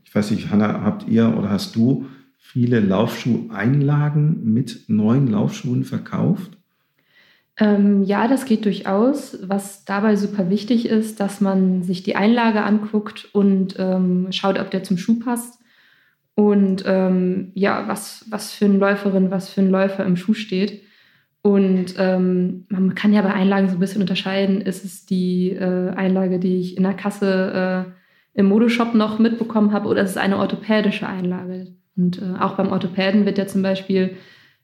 ich 0.04 0.14
weiß 0.14 0.32
nicht, 0.32 0.50
Hanna, 0.50 0.82
habt 0.82 1.08
ihr 1.08 1.36
oder 1.38 1.50
hast 1.50 1.76
du 1.76 2.06
viele 2.38 2.80
Laufschuheinlagen 2.80 4.54
mit 4.54 4.86
neuen 4.88 5.28
Laufschuhen 5.28 5.84
verkauft? 5.84 6.58
Ähm, 7.60 8.04
ja, 8.04 8.28
das 8.28 8.46
geht 8.46 8.66
durchaus. 8.66 9.38
Was 9.48 9.84
dabei 9.84 10.16
super 10.16 10.50
wichtig 10.50 10.88
ist, 10.88 11.20
dass 11.20 11.42
man 11.42 11.84
sich 11.84 12.04
die 12.04 12.16
Einlage 12.16 12.64
anguckt 12.64 13.30
und 13.34 13.76
ähm, 13.80 14.28
schaut, 14.32 14.60
ob 14.60 14.72
der 14.72 14.84
zum 14.84 14.98
Schuh 14.98 15.20
passt. 15.20 15.60
Und 16.36 16.84
ähm, 16.86 17.52
ja, 17.56 17.88
was, 17.88 18.26
was 18.30 18.54
für 18.54 18.66
eine 18.66 18.78
Läuferin, 18.78 19.32
was 19.32 19.50
für 19.50 19.62
ein 19.62 19.72
Läufer 19.72 20.06
im 20.06 20.18
Schuh 20.18 20.36
steht. 20.36 20.84
Und 21.48 21.96
ähm, 21.98 22.66
man 22.68 22.94
kann 22.94 23.14
ja 23.14 23.22
bei 23.22 23.34
Einlagen 23.34 23.70
so 23.70 23.78
ein 23.78 23.80
bisschen 23.80 24.02
unterscheiden, 24.02 24.60
ist 24.60 24.84
es 24.84 25.06
die 25.06 25.52
äh, 25.52 25.92
Einlage, 25.92 26.40
die 26.40 26.60
ich 26.60 26.76
in 26.76 26.84
der 26.84 26.94
Kasse 26.94 27.86
äh, 28.36 28.38
im 28.38 28.48
Modeshop 28.48 28.94
noch 28.94 29.18
mitbekommen 29.18 29.72
habe, 29.72 29.88
oder 29.88 30.02
ist 30.02 30.10
es 30.10 30.18
eine 30.18 30.40
orthopädische 30.40 31.08
Einlage? 31.08 31.68
Und 31.96 32.22
äh, 32.22 32.38
auch 32.38 32.56
beim 32.56 32.70
Orthopäden 32.70 33.26
wird 33.26 33.38
ja 33.38 33.48
zum 33.48 33.62
Beispiel 33.62 34.18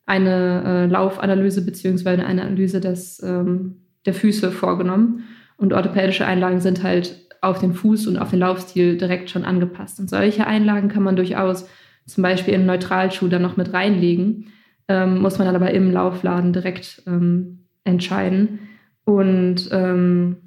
eine 0.05 0.63
äh, 0.65 0.85
Laufanalyse 0.91 1.63
beziehungsweise 1.63 2.25
eine 2.25 2.41
Analyse 2.41 2.81
des, 2.81 3.23
ähm, 3.23 3.77
der 4.05 4.13
Füße 4.13 4.51
vorgenommen. 4.51 5.23
Und 5.55 5.71
orthopädische 5.71 6.25
Einlagen 6.25 6.59
sind 6.59 6.83
halt 6.83 7.29
auf 7.39 7.59
den 7.59 7.73
Fuß 7.73 8.07
und 8.07 8.17
auf 8.17 8.31
den 8.31 8.39
Laufstil 8.39 8.97
direkt 8.97 9.29
schon 9.29 9.45
angepasst. 9.45 10.01
Und 10.01 10.09
solche 10.09 10.47
Einlagen 10.47 10.89
kann 10.89 11.03
man 11.03 11.15
durchaus 11.15 11.65
zum 12.05 12.23
Beispiel 12.23 12.55
in 12.55 12.65
Neutralschuh 12.65 13.29
dann 13.29 13.41
noch 13.41 13.55
mit 13.55 13.71
reinlegen. 13.71 14.47
Ähm, 14.87 15.19
muss 15.21 15.37
man 15.37 15.47
dann 15.47 15.55
aber 15.55 15.71
im 15.71 15.91
Laufladen 15.91 16.53
direkt 16.53 17.03
ähm, 17.07 17.59
entscheiden. 17.83 18.59
Und 19.05 19.69
ähm, 19.71 20.37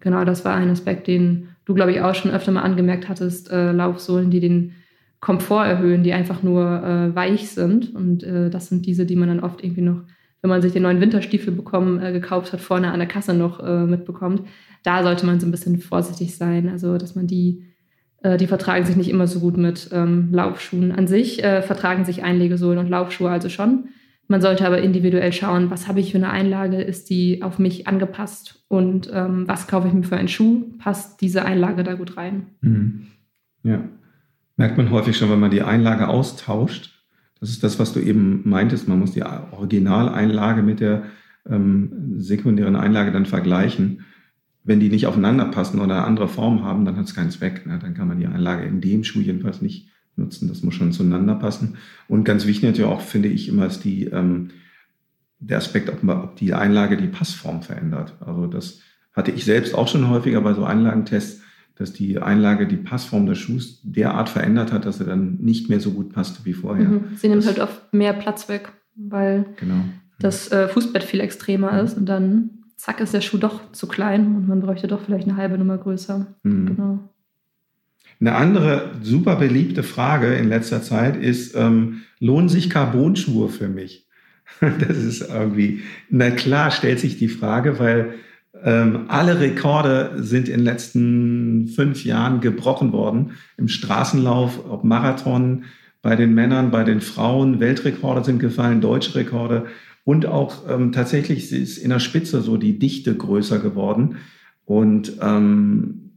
genau, 0.00 0.24
das 0.24 0.44
war 0.44 0.54
ein 0.54 0.70
Aspekt, 0.70 1.06
den 1.06 1.48
du, 1.64 1.74
glaube 1.74 1.92
ich, 1.92 2.00
auch 2.00 2.14
schon 2.14 2.30
öfter 2.30 2.52
mal 2.52 2.62
angemerkt 2.62 3.08
hattest, 3.08 3.50
äh, 3.50 3.72
Laufsohlen, 3.72 4.30
die 4.30 4.40
den 4.40 4.72
Komfort 5.20 5.66
erhöhen, 5.66 6.02
die 6.02 6.12
einfach 6.12 6.42
nur 6.42 6.82
äh, 6.82 7.14
weich 7.14 7.50
sind. 7.50 7.94
Und 7.94 8.22
äh, 8.22 8.50
das 8.50 8.68
sind 8.68 8.86
diese, 8.86 9.04
die 9.04 9.16
man 9.16 9.28
dann 9.28 9.40
oft 9.40 9.62
irgendwie 9.62 9.82
noch, 9.82 10.02
wenn 10.40 10.50
man 10.50 10.62
sich 10.62 10.72
den 10.72 10.82
neuen 10.82 11.00
Winterstiefel 11.00 11.52
bekommen, 11.52 12.00
äh, 12.00 12.12
gekauft 12.12 12.52
hat, 12.52 12.60
vorne 12.60 12.92
an 12.92 13.00
der 13.00 13.08
Kasse 13.08 13.34
noch 13.34 13.60
äh, 13.60 13.84
mitbekommt. 13.84 14.42
Da 14.84 15.02
sollte 15.02 15.26
man 15.26 15.40
so 15.40 15.46
ein 15.46 15.50
bisschen 15.50 15.78
vorsichtig 15.78 16.36
sein. 16.36 16.68
Also, 16.68 16.96
dass 16.98 17.14
man 17.14 17.26
die, 17.26 17.64
die 18.24 18.46
vertragen 18.48 18.84
sich 18.84 18.96
nicht 18.96 19.10
immer 19.10 19.26
so 19.28 19.38
gut 19.38 19.56
mit 19.56 19.90
ähm, 19.92 20.30
Laufschuhen. 20.32 20.92
An 20.92 21.06
sich 21.06 21.40
vertragen 21.40 22.04
sich 22.04 22.24
Einlegesohlen 22.24 22.78
und 22.78 22.88
Laufschuhe 22.88 23.30
also 23.30 23.48
schon. 23.48 23.90
Man 24.30 24.42
sollte 24.42 24.66
aber 24.66 24.82
individuell 24.82 25.32
schauen, 25.32 25.70
was 25.70 25.88
habe 25.88 26.00
ich 26.00 26.12
für 26.12 26.18
eine 26.18 26.28
Einlage, 26.30 26.82
ist 26.82 27.08
die 27.08 27.42
auf 27.42 27.58
mich 27.58 27.86
angepasst 27.88 28.62
und 28.68 29.10
ähm, 29.10 29.48
was 29.48 29.66
kaufe 29.66 29.88
ich 29.88 29.94
mir 29.94 30.02
für 30.02 30.18
einen 30.18 30.28
Schuh, 30.28 30.66
passt 30.78 31.22
diese 31.22 31.46
Einlage 31.46 31.82
da 31.82 31.94
gut 31.94 32.18
rein. 32.18 32.48
Mhm. 32.60 33.06
Ja, 33.62 33.82
merkt 34.58 34.76
man 34.76 34.90
häufig 34.90 35.16
schon, 35.16 35.30
wenn 35.30 35.40
man 35.40 35.50
die 35.50 35.62
Einlage 35.62 36.08
austauscht. 36.08 36.90
Das 37.40 37.48
ist 37.48 37.64
das, 37.64 37.78
was 37.78 37.94
du 37.94 38.00
eben 38.00 38.42
meintest. 38.44 38.86
Man 38.86 38.98
muss 38.98 39.12
die 39.12 39.22
Originaleinlage 39.22 40.62
mit 40.62 40.80
der 40.80 41.04
ähm, 41.48 42.16
sekundären 42.18 42.76
Einlage 42.76 43.12
dann 43.12 43.24
vergleichen. 43.24 44.04
Wenn 44.64 44.80
die 44.80 44.90
nicht 44.90 45.06
aufeinander 45.06 45.46
passen 45.46 45.80
oder 45.80 45.96
eine 45.96 46.04
andere 46.04 46.28
Form 46.28 46.64
haben, 46.64 46.84
dann 46.84 46.96
hat 46.96 47.06
es 47.06 47.14
keinen 47.14 47.30
Zweck. 47.30 47.66
Ne? 47.66 47.78
Dann 47.80 47.94
kann 47.94 48.08
man 48.08 48.18
die 48.18 48.26
Einlage 48.26 48.66
in 48.66 48.80
dem 48.80 49.04
Schuh 49.04 49.20
jedenfalls 49.20 49.62
nicht 49.62 49.88
nutzen. 50.16 50.48
Das 50.48 50.62
muss 50.62 50.74
schon 50.74 50.92
zueinander 50.92 51.36
passen. 51.36 51.76
Und 52.08 52.24
ganz 52.24 52.46
wichtig 52.46 52.64
natürlich 52.64 52.90
auch, 52.90 53.00
finde 53.00 53.28
ich, 53.28 53.48
immer 53.48 53.66
ist 53.66 53.84
die, 53.84 54.04
ähm, 54.04 54.50
der 55.38 55.58
Aspekt, 55.58 55.88
ob, 55.88 56.06
ob 56.06 56.36
die 56.36 56.52
Einlage 56.52 56.96
die 56.96 57.06
Passform 57.06 57.62
verändert. 57.62 58.14
Also 58.20 58.46
das 58.46 58.80
hatte 59.12 59.30
ich 59.30 59.44
selbst 59.44 59.74
auch 59.74 59.88
schon 59.88 60.08
häufiger 60.08 60.40
bei 60.40 60.54
so 60.54 60.64
Einlagentests, 60.64 61.42
dass 61.76 61.92
die 61.92 62.18
Einlage 62.18 62.66
die 62.66 62.76
Passform 62.76 63.26
des 63.26 63.38
Schuhs 63.38 63.80
derart 63.84 64.28
verändert 64.28 64.72
hat, 64.72 64.84
dass 64.84 64.98
er 65.00 65.06
dann 65.06 65.38
nicht 65.40 65.68
mehr 65.68 65.80
so 65.80 65.92
gut 65.92 66.12
passte 66.12 66.44
wie 66.44 66.52
vorher. 66.52 66.88
Mhm. 66.88 67.04
Sie 67.16 67.28
nimmt 67.28 67.42
das, 67.42 67.48
halt 67.48 67.60
oft 67.60 67.94
mehr 67.94 68.12
Platz 68.12 68.48
weg, 68.48 68.72
weil 68.96 69.46
genau. 69.56 69.84
das 70.18 70.50
äh, 70.50 70.66
Fußbett 70.68 71.04
viel 71.04 71.20
extremer 71.20 71.72
mhm. 71.72 71.78
ist 71.78 71.96
und 71.96 72.06
dann 72.06 72.57
zack 72.78 73.00
ist 73.00 73.12
der 73.12 73.20
Schuh 73.20 73.38
doch 73.38 73.72
zu 73.72 73.86
klein 73.86 74.36
und 74.36 74.48
man 74.48 74.60
bräuchte 74.60 74.86
doch 74.86 75.02
vielleicht 75.04 75.28
eine 75.28 75.36
halbe 75.36 75.58
Nummer 75.58 75.76
größer. 75.76 76.26
Mhm. 76.44 76.66
Genau. 76.66 76.98
Eine 78.20 78.34
andere 78.34 78.92
super 79.02 79.36
beliebte 79.36 79.82
Frage 79.82 80.34
in 80.34 80.48
letzter 80.48 80.82
Zeit 80.82 81.16
ist, 81.16 81.54
ähm, 81.54 82.02
lohnen 82.18 82.48
sich 82.48 82.70
Carbonschuhe 82.70 83.50
für 83.50 83.68
mich? 83.68 84.06
Das 84.60 84.96
ist 84.96 85.28
irgendwie, 85.28 85.82
na 86.08 86.30
klar 86.30 86.70
stellt 86.70 86.98
sich 86.98 87.18
die 87.18 87.28
Frage, 87.28 87.78
weil 87.78 88.14
ähm, 88.64 89.04
alle 89.08 89.38
Rekorde 89.38 90.14
sind 90.16 90.48
in 90.48 90.60
den 90.60 90.64
letzten 90.64 91.68
fünf 91.68 92.04
Jahren 92.04 92.40
gebrochen 92.40 92.92
worden. 92.92 93.32
Im 93.56 93.68
Straßenlauf, 93.68 94.64
ob 94.68 94.84
Marathon, 94.84 95.64
bei 96.00 96.16
den 96.16 96.32
Männern, 96.32 96.70
bei 96.70 96.82
den 96.82 97.00
Frauen, 97.00 97.60
Weltrekorde 97.60 98.24
sind 98.24 98.38
gefallen, 98.38 98.80
deutsche 98.80 99.16
Rekorde. 99.16 99.66
Und 100.08 100.24
auch 100.24 100.66
ähm, 100.66 100.92
tatsächlich 100.92 101.52
ist 101.52 101.76
in 101.76 101.90
der 101.90 101.98
Spitze 101.98 102.40
so 102.40 102.56
die 102.56 102.78
Dichte 102.78 103.14
größer 103.14 103.58
geworden. 103.58 104.16
Und 104.64 105.18
ähm, 105.20 106.12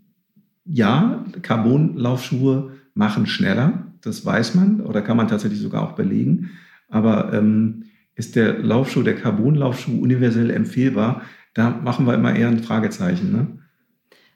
ja, 0.63 1.25
Carbonlaufschuhe 1.41 2.71
machen 2.93 3.25
schneller, 3.25 3.87
das 4.01 4.25
weiß 4.25 4.55
man 4.55 4.79
oder 4.79 5.01
kann 5.01 5.17
man 5.17 5.27
tatsächlich 5.27 5.59
sogar 5.59 5.83
auch 5.83 5.91
belegen. 5.97 6.51
Aber 6.87 7.33
ähm, 7.33 7.83
ist 8.15 8.37
der 8.37 8.59
Laufschuh, 8.59 9.03
der 9.03 9.17
Carbonlaufschuh 9.17 9.99
universell 9.99 10.51
empfehlbar? 10.51 11.23
Da 11.53 11.71
machen 11.71 12.07
wir 12.07 12.13
immer 12.13 12.33
eher 12.33 12.47
ein 12.47 12.63
Fragezeichen. 12.63 13.33
Ne? 13.33 13.59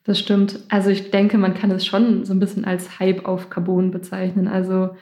Das 0.04 0.20
stimmt. 0.20 0.66
Also 0.68 0.90
ich 0.90 1.12
denke, 1.12 1.38
man 1.38 1.54
kann 1.54 1.72
es 1.72 1.86
schon 1.86 2.26
so 2.26 2.34
ein 2.34 2.42
bisschen 2.42 2.66
als 2.66 3.00
Hype 3.00 3.24
auf 3.24 3.50
Carbon 3.50 3.92
bezeichnen. 3.92 4.50
Also 4.50 4.98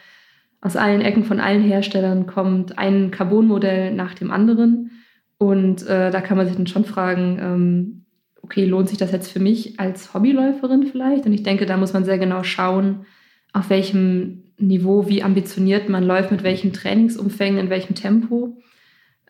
aus 0.64 0.78
allen 0.78 1.02
Ecken 1.02 1.26
von 1.26 1.42
allen 1.42 1.62
Herstellern 1.62 2.26
kommt 2.26 2.80
ein 2.80 3.12
Carbon-Modell 3.12 3.94
nach 3.94 4.14
dem 4.14 4.32
anderen. 4.32 4.92
Und 5.38 5.86
äh, 5.88 6.10
da 6.10 6.22
kann 6.22 6.38
man 6.38 6.48
sich 6.48 6.56
dann 6.56 6.68
schon 6.68 6.86
fragen, 6.86 7.38
ähm, 7.42 8.06
okay, 8.42 8.64
lohnt 8.64 8.88
sich 8.88 8.98
das 8.98 9.12
jetzt 9.12 9.30
für 9.30 9.42
mich 9.42 9.78
als 9.78 10.14
Hobbyläuferin 10.14 10.84
vielleicht? 10.84 11.26
Und 11.26 11.34
ich 11.34 11.44
denke, 11.44 11.66
da 11.66 11.76
muss 11.76 11.92
man 11.92 12.06
sehr 12.06 12.18
genau 12.18 12.44
schauen, 12.44 13.06
auf 13.52 13.70
welchem 13.70 14.44
Niveau, 14.58 15.10
wie 15.10 15.22
ambitioniert 15.22 15.90
man 15.90 16.06
läuft, 16.06 16.32
mit 16.32 16.44
welchen 16.44 16.72
Trainingsumfängen, 16.72 17.60
in 17.60 17.70
welchem 17.70 17.96
Tempo. 17.96 18.56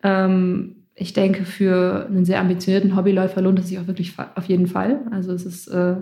Ähm, 0.04 0.84
ich 0.94 1.14
denke, 1.14 1.44
für 1.46 2.06
einen 2.08 2.24
sehr 2.24 2.38
ambitionierten 2.38 2.94
Hobbyläufer 2.94 3.42
lohnt 3.42 3.58
es 3.58 3.66
sich 3.66 3.80
auch 3.80 3.88
wirklich 3.88 4.14
auf 4.36 4.44
jeden 4.44 4.68
Fall. 4.68 5.00
Also 5.10 5.32
es 5.32 5.44
ist 5.44 5.66
äh, 5.66 5.96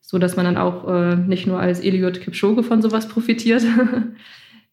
so, 0.00 0.18
dass 0.18 0.36
man 0.36 0.44
dann 0.44 0.56
auch 0.56 0.86
äh, 0.86 1.16
nicht 1.16 1.48
nur 1.48 1.58
als 1.58 1.80
Eliot 1.80 2.20
Kipchoge 2.20 2.62
von 2.62 2.80
sowas 2.80 3.08
profitiert. 3.08 3.64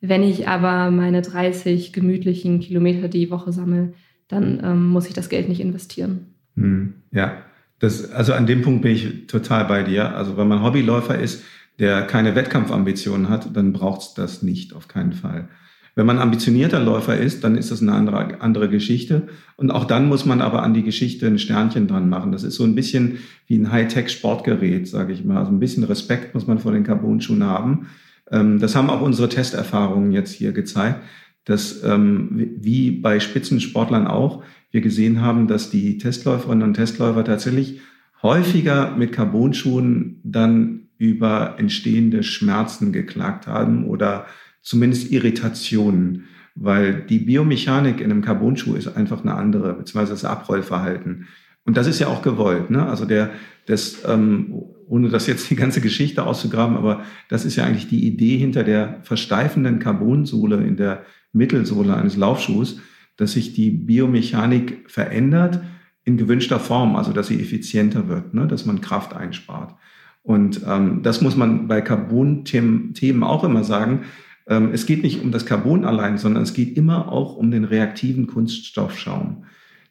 Wenn 0.01 0.23
ich 0.23 0.47
aber 0.47 0.91
meine 0.91 1.21
30 1.21 1.93
gemütlichen 1.93 2.59
Kilometer 2.59 3.07
die 3.07 3.29
Woche 3.31 3.51
sammle, 3.51 3.93
dann 4.27 4.61
ähm, 4.63 4.87
muss 4.87 5.07
ich 5.07 5.13
das 5.13 5.29
Geld 5.29 5.49
nicht 5.49 5.61
investieren. 5.61 6.27
Hm, 6.55 6.95
ja, 7.11 7.37
das, 7.79 8.11
also 8.11 8.33
an 8.33 8.47
dem 8.47 8.61
Punkt 8.61 8.81
bin 8.81 8.91
ich 8.91 9.27
total 9.27 9.65
bei 9.65 9.83
dir. 9.83 10.15
Also 10.15 10.37
wenn 10.37 10.47
man 10.47 10.63
Hobbyläufer 10.63 11.17
ist, 11.17 11.43
der 11.79 12.03
keine 12.03 12.35
Wettkampfambitionen 12.35 13.29
hat, 13.29 13.55
dann 13.55 13.73
braucht 13.73 14.01
es 14.01 14.13
das 14.13 14.41
nicht, 14.41 14.73
auf 14.73 14.87
keinen 14.87 15.13
Fall. 15.13 15.49
Wenn 15.97 16.05
man 16.05 16.19
ambitionierter 16.19 16.81
Läufer 16.81 17.15
ist, 17.17 17.45
dann 17.45 17.55
ist 17.55 17.71
das 17.71 17.81
eine 17.81 17.93
andere, 17.93 18.41
andere 18.41 18.69
Geschichte. 18.69 19.27
Und 19.55 19.71
auch 19.71 19.85
dann 19.85 20.09
muss 20.09 20.25
man 20.25 20.41
aber 20.41 20.61
an 20.61 20.73
die 20.73 20.83
Geschichte 20.83 21.25
ein 21.25 21.39
Sternchen 21.39 21.87
dran 21.87 22.09
machen. 22.09 22.33
Das 22.33 22.43
ist 22.43 22.55
so 22.55 22.65
ein 22.65 22.75
bisschen 22.75 23.19
wie 23.47 23.57
ein 23.57 23.71
Hightech-Sportgerät, 23.71 24.89
sage 24.89 25.13
ich 25.13 25.23
mal. 25.23 25.37
Also 25.37 25.51
ein 25.51 25.59
bisschen 25.59 25.85
Respekt 25.85 26.33
muss 26.33 26.47
man 26.47 26.59
vor 26.59 26.73
den 26.73 26.83
Carbon-Schuhen 26.83 27.45
haben. 27.45 27.87
Ähm, 28.31 28.59
das 28.59 28.75
haben 28.75 28.89
auch 28.89 29.01
unsere 29.01 29.29
Testerfahrungen 29.29 30.11
jetzt 30.11 30.33
hier 30.33 30.51
gezeigt, 30.51 31.01
dass 31.45 31.83
ähm, 31.83 32.29
wie 32.57 32.91
bei 32.91 33.19
Spitzensportlern 33.19 34.07
auch, 34.07 34.43
wir 34.71 34.81
gesehen 34.81 35.21
haben, 35.21 35.47
dass 35.47 35.69
die 35.69 35.97
Testläuferinnen 35.97 36.67
und 36.67 36.73
Testläufer 36.73 37.23
tatsächlich 37.23 37.79
häufiger 38.21 38.95
mit 38.95 39.11
Carbonschuhen 39.11 40.19
dann 40.23 40.87
über 40.97 41.55
entstehende 41.57 42.23
Schmerzen 42.23 42.91
geklagt 42.91 43.47
haben 43.47 43.85
oder 43.85 44.25
zumindest 44.61 45.11
Irritationen, 45.11 46.25
weil 46.55 47.03
die 47.03 47.19
Biomechanik 47.19 47.99
in 47.99 48.11
einem 48.11 48.21
Carbonschuh 48.21 48.75
ist 48.75 48.87
einfach 48.87 49.21
eine 49.21 49.35
andere, 49.35 49.73
beziehungsweise 49.73 50.13
das 50.13 50.25
Abrollverhalten. 50.25 51.27
Und 51.65 51.77
das 51.77 51.87
ist 51.87 51.99
ja 51.99 52.07
auch 52.07 52.21
gewollt. 52.21 52.69
Ne? 52.69 52.85
Also 52.85 53.05
der, 53.05 53.31
das, 53.65 54.03
ähm, 54.07 54.53
ohne 54.87 55.09
das 55.09 55.27
jetzt 55.27 55.49
die 55.49 55.55
ganze 55.55 55.81
Geschichte 55.81 56.25
auszugraben, 56.25 56.77
aber 56.77 57.03
das 57.27 57.43
ist 57.43 57.55
ja 57.55 57.65
eigentlich 57.65 57.87
die 57.87 58.05
Idee 58.07 58.37
hinter 58.37 58.63
der 58.63 58.99
versteifenden 59.03 59.79
Carbonsohle 59.79 60.57
in 60.57 60.77
der 60.77 61.03
Mittelsohle 61.33 61.95
eines 61.95 62.15
Laufschuhs, 62.15 62.79
dass 63.17 63.33
sich 63.33 63.53
die 63.53 63.71
Biomechanik 63.71 64.85
verändert 64.87 65.61
in 66.03 66.17
gewünschter 66.17 66.59
Form, 66.59 66.95
also 66.95 67.11
dass 67.11 67.27
sie 67.27 67.41
effizienter 67.41 68.07
wird, 68.07 68.33
ne, 68.33 68.47
dass 68.47 68.65
man 68.65 68.81
Kraft 68.81 69.15
einspart. 69.15 69.73
Und 70.21 70.61
ähm, 70.67 71.01
das 71.01 71.21
muss 71.21 71.35
man 71.35 71.67
bei 71.67 71.81
Carbon-Themen 71.81 73.23
auch 73.23 73.43
immer 73.43 73.63
sagen. 73.63 74.01
Ähm, 74.47 74.69
es 74.71 74.85
geht 74.85 75.03
nicht 75.03 75.23
um 75.23 75.31
das 75.31 75.45
Carbon 75.45 75.85
allein, 75.85 76.17
sondern 76.17 76.43
es 76.43 76.53
geht 76.53 76.77
immer 76.77 77.11
auch 77.11 77.35
um 77.35 77.51
den 77.51 77.63
reaktiven 77.63 78.27
Kunststoffschaum. 78.27 79.45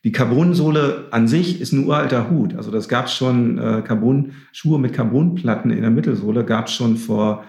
Die 0.04 0.12
Carbonsohle 0.12 1.08
an 1.10 1.26
sich 1.28 1.62
ist 1.62 1.72
ein 1.72 1.86
uralter 1.86 2.30
Hut. 2.30 2.54
Also 2.54 2.70
das 2.70 2.88
gab 2.88 3.06
es 3.06 3.14
schon, 3.14 3.56
äh, 3.58 3.82
Carbon-Schuhe 3.82 4.78
mit 4.78 4.92
Carbonplatten 4.92 5.70
in 5.70 5.80
der 5.80 5.90
Mittelsohle 5.90 6.44
gab 6.44 6.66
es 6.66 6.74
schon 6.74 6.98
vor 6.98 7.44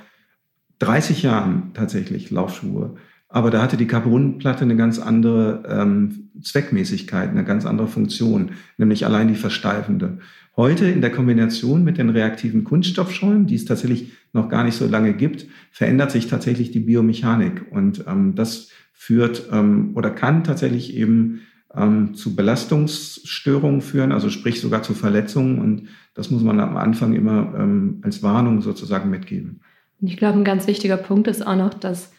30 0.80 1.24
Jahren 1.24 1.72
tatsächlich 1.74 2.32
Laufschuhe. 2.32 2.96
Aber 3.28 3.52
da 3.52 3.62
hatte 3.62 3.76
die 3.76 3.88
Carbonplatte 3.88 4.64
eine 4.64 4.78
ganz 4.78 5.00
andere 5.00 5.64
ähm, 5.68 6.30
Zweckmäßigkeit, 6.42 7.30
eine 7.30 7.44
ganz 7.44 7.66
andere 7.66 7.88
Funktion, 7.88 8.52
nämlich 8.78 9.06
allein 9.06 9.28
die 9.28 9.36
versteifende. 9.36 10.20
Heute 10.56 10.86
in 10.86 11.02
der 11.02 11.12
Kombination 11.12 11.84
mit 11.84 11.98
den 11.98 12.10
reaktiven 12.10 12.64
Kunststoffschäumen, 12.64 13.48
die 13.48 13.56
es 13.56 13.66
tatsächlich 13.66 14.14
noch 14.32 14.48
gar 14.48 14.64
nicht 14.64 14.76
so 14.78 14.88
lange 14.88 15.14
gibt, 15.14 15.48
verändert 15.72 16.12
sich 16.12 16.28
tatsächlich 16.28 16.72
die 16.72 16.80
Biomechanik. 16.80 17.66
Und 17.72 18.06
ähm, 18.08 18.36
das 18.36 18.70
führt 18.94 19.50
ähm, 19.52 19.92
oder 19.96 20.12
kann 20.12 20.46
tatsächlich 20.46 20.96
eben 20.96 21.42
ähm, 21.78 22.14
zu 22.14 22.36
Belastungsstörungen 22.36 23.82
führen, 23.82 24.12
also 24.12 24.30
sprich 24.30 24.62
sogar 24.62 24.84
zu 24.84 24.94
Verletzungen. 24.94 25.60
Und 25.60 25.88
das 26.14 26.32
muss 26.32 26.44
man 26.44 26.60
am 26.60 26.78
Anfang 26.78 27.14
immer 27.14 27.54
ähm, 27.58 28.02
als 28.04 28.24
Warnung 28.24 28.62
sozusagen 28.62 29.10
mitgeben. 29.10 29.62
Ich 30.02 30.18
glaube, 30.18 30.38
ein 30.38 30.44
ganz 30.44 30.68
wichtiger 30.68 30.98
Punkt 30.98 31.28
ist 31.28 31.46
auch 31.46 31.56
noch, 31.56 31.74
dass 31.74 32.12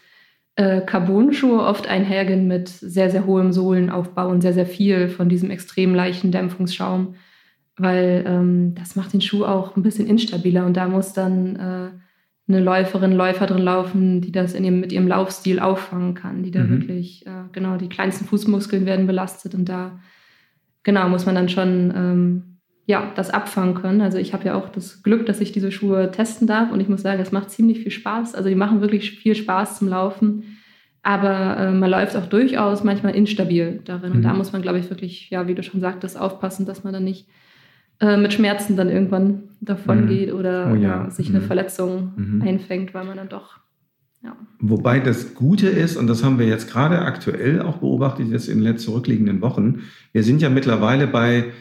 äh, 0.56 0.80
Carbon-Schuhe 0.80 1.60
oft 1.60 1.86
einhergehen 1.86 2.48
mit 2.48 2.68
sehr, 2.68 3.10
sehr 3.10 3.26
hohem 3.26 3.52
Sohlenaufbau 3.52 4.28
und 4.28 4.40
sehr, 4.40 4.54
sehr 4.54 4.66
viel 4.66 5.08
von 5.08 5.28
diesem 5.28 5.50
extrem 5.50 5.94
leichten 5.94 6.32
Dämpfungsschaum, 6.32 7.14
weil 7.76 8.24
ähm, 8.26 8.74
das 8.74 8.96
macht 8.96 9.12
den 9.12 9.20
Schuh 9.20 9.44
auch 9.44 9.76
ein 9.76 9.82
bisschen 9.82 10.06
instabiler 10.06 10.64
und 10.64 10.76
da 10.76 10.88
muss 10.88 11.12
dann 11.12 11.56
äh, 11.56 12.05
eine 12.48 12.60
Läuferin, 12.60 13.12
Läufer 13.12 13.46
drin 13.46 13.62
laufen, 13.62 14.20
die 14.20 14.30
das 14.30 14.54
in 14.54 14.64
ihrem, 14.64 14.80
mit 14.80 14.92
ihrem 14.92 15.08
Laufstil 15.08 15.58
auffangen 15.58 16.14
kann, 16.14 16.42
die 16.42 16.52
da 16.52 16.60
mhm. 16.60 16.70
wirklich, 16.70 17.26
äh, 17.26 17.30
genau, 17.52 17.76
die 17.76 17.88
kleinsten 17.88 18.24
Fußmuskeln 18.24 18.86
werden 18.86 19.06
belastet 19.06 19.54
und 19.54 19.68
da, 19.68 19.98
genau, 20.84 21.08
muss 21.08 21.26
man 21.26 21.34
dann 21.34 21.48
schon, 21.48 21.92
ähm, 21.96 22.42
ja, 22.88 23.10
das 23.16 23.30
abfangen 23.30 23.74
können. 23.74 24.00
Also 24.00 24.18
ich 24.18 24.32
habe 24.32 24.44
ja 24.44 24.54
auch 24.54 24.68
das 24.68 25.02
Glück, 25.02 25.26
dass 25.26 25.40
ich 25.40 25.50
diese 25.50 25.72
Schuhe 25.72 26.12
testen 26.12 26.46
darf 26.46 26.70
und 26.70 26.78
ich 26.78 26.88
muss 26.88 27.02
sagen, 27.02 27.20
es 27.20 27.32
macht 27.32 27.50
ziemlich 27.50 27.80
viel 27.80 27.90
Spaß. 27.90 28.36
Also 28.36 28.48
die 28.48 28.54
machen 28.54 28.80
wirklich 28.80 29.10
viel 29.18 29.34
Spaß 29.34 29.78
zum 29.80 29.88
Laufen, 29.88 30.58
aber 31.02 31.56
äh, 31.56 31.72
man 31.72 31.90
läuft 31.90 32.14
auch 32.16 32.26
durchaus 32.26 32.84
manchmal 32.84 33.16
instabil 33.16 33.80
darin 33.84 34.10
mhm. 34.10 34.16
und 34.16 34.22
da 34.22 34.32
mhm. 34.32 34.38
muss 34.38 34.52
man, 34.52 34.62
glaube 34.62 34.78
ich, 34.78 34.88
wirklich, 34.88 35.30
ja, 35.30 35.48
wie 35.48 35.56
du 35.56 35.64
schon 35.64 35.80
sagtest, 35.80 36.18
aufpassen, 36.18 36.64
dass 36.64 36.84
man 36.84 36.92
dann 36.92 37.04
nicht 37.04 37.26
äh, 38.00 38.16
mit 38.16 38.32
Schmerzen 38.32 38.76
dann 38.76 38.88
irgendwann 38.88 39.44
davon 39.60 40.04
mhm. 40.04 40.08
geht 40.08 40.32
oder 40.32 40.70
oh 40.72 40.74
ja. 40.74 41.10
sich 41.10 41.28
eine 41.28 41.40
mhm. 41.40 41.44
Verletzung 41.44 42.12
mhm. 42.16 42.42
einfängt, 42.42 42.94
weil 42.94 43.04
man 43.04 43.16
dann 43.16 43.28
doch. 43.28 43.58
Ja. 44.22 44.36
Wobei 44.58 45.00
das 45.00 45.34
Gute 45.34 45.68
ist, 45.68 45.96
und 45.96 46.06
das 46.06 46.24
haben 46.24 46.38
wir 46.38 46.46
jetzt 46.46 46.70
gerade 46.70 47.02
aktuell 47.02 47.62
auch 47.62 47.78
beobachtet, 47.78 48.28
jetzt 48.28 48.48
in 48.48 48.62
den 48.62 48.78
zurückliegenden 48.78 49.40
Wochen, 49.40 49.82
wir 50.12 50.24
sind 50.24 50.42
ja 50.42 50.50
mittlerweile 50.50 51.06
bei, 51.06 51.52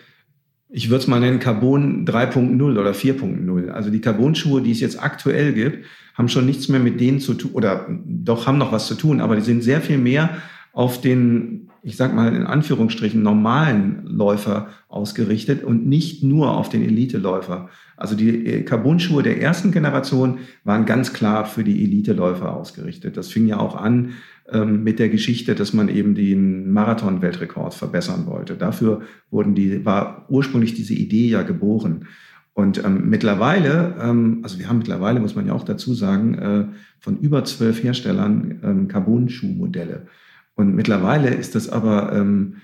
ich 0.69 0.89
würde 0.89 1.03
es 1.03 1.07
mal 1.07 1.19
nennen, 1.19 1.39
Carbon 1.39 2.05
3.0 2.05 2.79
oder 2.79 2.91
4.0. 2.91 3.69
Also 3.69 3.89
die 3.89 4.01
Carbon-Schuhe, 4.01 4.61
die 4.61 4.71
es 4.71 4.79
jetzt 4.79 5.01
aktuell 5.01 5.53
gibt, 5.53 5.85
haben 6.15 6.29
schon 6.29 6.45
nichts 6.45 6.69
mehr 6.69 6.79
mit 6.79 6.99
denen 6.99 7.19
zu 7.19 7.35
tun, 7.35 7.51
oder 7.51 7.87
doch 8.05 8.47
haben 8.47 8.57
noch 8.57 8.71
was 8.71 8.87
zu 8.87 8.95
tun, 8.95 9.21
aber 9.21 9.35
die 9.35 9.41
sind 9.41 9.61
sehr 9.61 9.81
viel 9.81 9.97
mehr 9.97 10.37
auf 10.73 10.99
den 10.99 11.69
ich 11.85 11.97
sag 11.97 12.15
mal 12.15 12.35
in 12.35 12.47
Anführungsstrichen, 12.47 13.21
normalen 13.21 14.01
Läufer 14.05 14.69
ausgerichtet 14.87 15.63
und 15.63 15.85
nicht 15.85 16.23
nur 16.23 16.57
auf 16.57 16.67
den 16.67 16.81
Elite-Läufer. 16.81 17.69
Also 17.95 18.15
die 18.15 18.47
äh, 18.47 18.63
Carbon-Schuhe 18.63 19.21
der 19.21 19.39
ersten 19.39 19.71
Generation 19.71 20.39
waren 20.63 20.85
ganz 20.85 21.13
klar 21.13 21.45
für 21.45 21.63
die 21.63 21.83
Elite-Läufer 21.83 22.55
ausgerichtet. 22.55 23.17
Das 23.17 23.31
fing 23.31 23.45
ja 23.45 23.59
auch 23.59 23.75
an 23.75 24.13
ähm, 24.51 24.83
mit 24.83 24.97
der 24.97 25.09
Geschichte, 25.09 25.53
dass 25.53 25.73
man 25.73 25.87
eben 25.87 26.15
den 26.15 26.71
Marathon-Weltrekord 26.71 27.75
verbessern 27.75 28.25
wollte. 28.25 28.55
Dafür 28.55 29.03
wurden 29.29 29.53
die, 29.53 29.85
war 29.85 30.25
ursprünglich 30.27 30.73
diese 30.73 30.95
Idee 30.95 31.27
ja 31.27 31.43
geboren. 31.43 32.07
Und 32.55 32.83
ähm, 32.83 33.11
mittlerweile, 33.11 33.95
ähm, 34.01 34.39
also 34.41 34.57
wir 34.57 34.69
haben 34.69 34.79
mittlerweile, 34.79 35.19
muss 35.19 35.35
man 35.35 35.45
ja 35.45 35.53
auch 35.53 35.65
dazu 35.65 35.93
sagen, 35.93 36.33
äh, 36.33 36.65
von 36.99 37.19
über 37.19 37.45
zwölf 37.45 37.83
Herstellern 37.83 38.59
ähm, 38.63 38.87
Carbon-Schuhmodelle. 38.87 40.07
Und 40.55 40.73
mittlerweile 40.75 41.33
ist 41.33 41.55
das 41.55 41.69
aber, 41.69 42.13
ähm, 42.13 42.57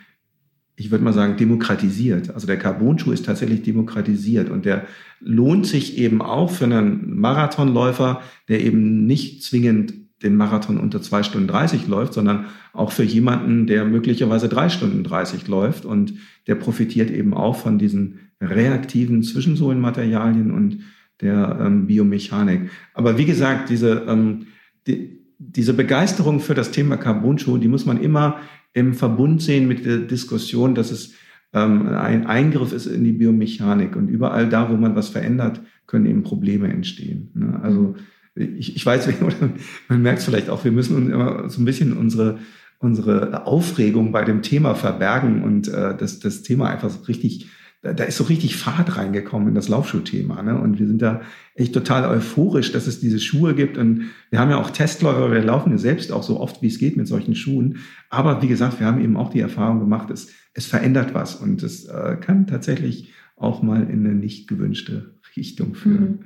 ich 0.76 0.90
würde 0.92 1.04
mal 1.04 1.14
sagen, 1.14 1.38
demokratisiert. 1.38 2.34
Also 2.34 2.48
der 2.48 2.58
Carbon-Schuh 2.58 3.12
ist 3.12 3.26
tatsächlich 3.26 3.62
demokratisiert 3.62 4.50
und 4.50 4.66
der 4.66 4.86
lohnt 5.20 5.68
sich 5.68 5.98
eben 5.98 6.22
auch 6.22 6.50
für 6.50 6.66
einen 6.66 7.20
Marathonläufer, 7.20 8.22
der 8.48 8.62
eben 8.62 9.06
nicht 9.06 9.44
zwingend 9.44 9.94
den 10.24 10.36
Marathon 10.36 10.78
unter 10.78 11.02
zwei 11.02 11.24
Stunden 11.24 11.48
30 11.48 11.88
läuft, 11.88 12.14
sondern 12.14 12.46
auch 12.74 12.92
für 12.92 13.04
jemanden, 13.04 13.68
der 13.68 13.86
möglicherweise 13.86 14.50
drei 14.50 14.70
Stunden 14.70 15.04
30 15.04 15.48
läuft 15.48 15.86
und 15.86 16.14
der 16.48 16.56
profitiert 16.56 17.10
eben 17.12 17.34
auch 17.34 17.56
von 17.56 17.80
diesen 17.80 18.20
reaktiven 18.40 19.24
Zwischensohlenmaterialien 19.24 20.52
und 20.52 20.80
der 21.22 21.60
ähm, 21.62 21.88
Biomechanik. 21.88 22.70
Aber 22.94 23.18
wie 23.18 23.26
gesagt, 23.26 23.70
diese, 23.70 24.06
ähm, 24.08 24.48
die, 24.88 25.21
diese 25.50 25.74
Begeisterung 25.74 26.40
für 26.40 26.54
das 26.54 26.72
Thema 26.72 26.98
Carbonschuhe, 26.98 27.60
die 27.60 27.68
muss 27.68 27.86
man 27.86 28.00
immer 28.00 28.40
im 28.74 28.94
Verbund 28.94 29.42
sehen 29.42 29.68
mit 29.68 29.86
der 29.86 29.98
Diskussion, 30.00 30.76
dass 30.76 30.92
es 30.92 31.14
ähm, 31.54 31.88
ein 31.90 32.28
Eingriff 32.28 32.72
ist 32.72 32.86
in 32.86 33.04
die 33.04 33.12
Biomechanik 33.12 33.96
und 33.96 34.08
überall 34.08 34.48
da, 34.48 34.70
wo 34.70 34.76
man 34.76 34.96
was 34.96 35.10
verändert, 35.10 35.62
können 35.88 36.06
eben 36.06 36.24
Probleme 36.24 36.72
entstehen. 36.72 37.32
Ne? 37.34 37.60
Also 37.62 37.96
ich, 38.36 38.76
ich 38.76 38.86
weiß, 38.86 39.10
man 39.90 40.02
merkt 40.02 40.20
es 40.20 40.26
vielleicht 40.26 40.50
auch, 40.50 40.64
wir 40.64 40.72
müssen 40.72 40.96
uns 40.96 41.10
immer 41.10 41.50
so 41.50 41.62
ein 41.62 41.66
bisschen 41.66 41.98
unsere 41.98 42.40
unsere 42.82 43.46
Aufregung 43.46 44.12
bei 44.12 44.24
dem 44.24 44.42
Thema 44.42 44.74
verbergen 44.74 45.44
und 45.44 45.68
äh, 45.68 45.96
das, 45.96 46.20
das 46.20 46.42
Thema 46.42 46.70
einfach 46.70 46.90
so 46.90 47.04
richtig 47.04 47.48
da, 47.82 47.94
da 47.94 48.04
ist 48.04 48.18
so 48.18 48.26
richtig 48.26 48.56
Fahrt 48.56 48.98
reingekommen 48.98 49.50
in 49.50 49.56
das 49.56 49.68
Laufschuhthema. 49.68 50.42
Ne? 50.44 50.60
Und 50.60 50.80
wir 50.80 50.88
sind 50.88 51.02
da 51.02 51.22
echt 51.56 51.74
total 51.74 52.06
euphorisch, 52.06 52.72
dass 52.72 52.88
es 52.88 53.00
diese 53.00 53.20
Schuhe 53.20 53.56
gibt. 53.56 53.78
Und 53.78 54.12
wir 54.30 54.40
haben 54.40 54.52
ja 54.52 54.58
auch 54.58 54.70
Testläufer, 54.70 55.32
wir 55.32 55.44
laufen 55.44 55.72
ja 55.72 55.78
selbst 55.78 56.12
auch 56.12 56.24
so 56.24 56.40
oft, 56.40 56.62
wie 56.62 56.68
es 56.68 56.78
geht 56.78 56.98
mit 56.98 57.08
solchen 57.08 57.36
Schuhen. 57.36 57.80
Aber 58.10 58.42
wie 58.42 58.48
gesagt, 58.48 58.80
wir 58.80 58.88
haben 58.88 59.02
eben 59.02 59.18
auch 59.18 59.32
die 59.32 59.40
Erfahrung 59.40 59.80
gemacht, 59.80 60.12
es, 60.12 60.30
es 60.54 60.68
verändert 60.68 61.14
was 61.14 61.36
und 61.36 61.64
es 61.64 61.86
äh, 61.86 62.18
kann 62.22 62.46
tatsächlich 62.46 63.12
auch 63.36 63.64
mal 63.64 63.90
in 63.90 64.06
eine 64.06 64.14
nicht 64.14 64.48
gewünschte 64.48 65.16
Richtung 65.36 65.74
führen. 65.74 66.04
Mhm. 66.04 66.20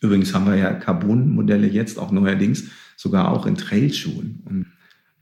Übrigens 0.00 0.32
haben 0.32 0.46
wir 0.46 0.54
ja 0.54 0.72
Carbon-Modelle 0.74 1.66
jetzt 1.66 1.98
auch 1.98 2.12
neuerdings 2.12 2.70
sogar 2.96 3.32
auch 3.32 3.46
in 3.46 3.56
Trailschuhen. 3.56 4.42
Und 4.44 4.66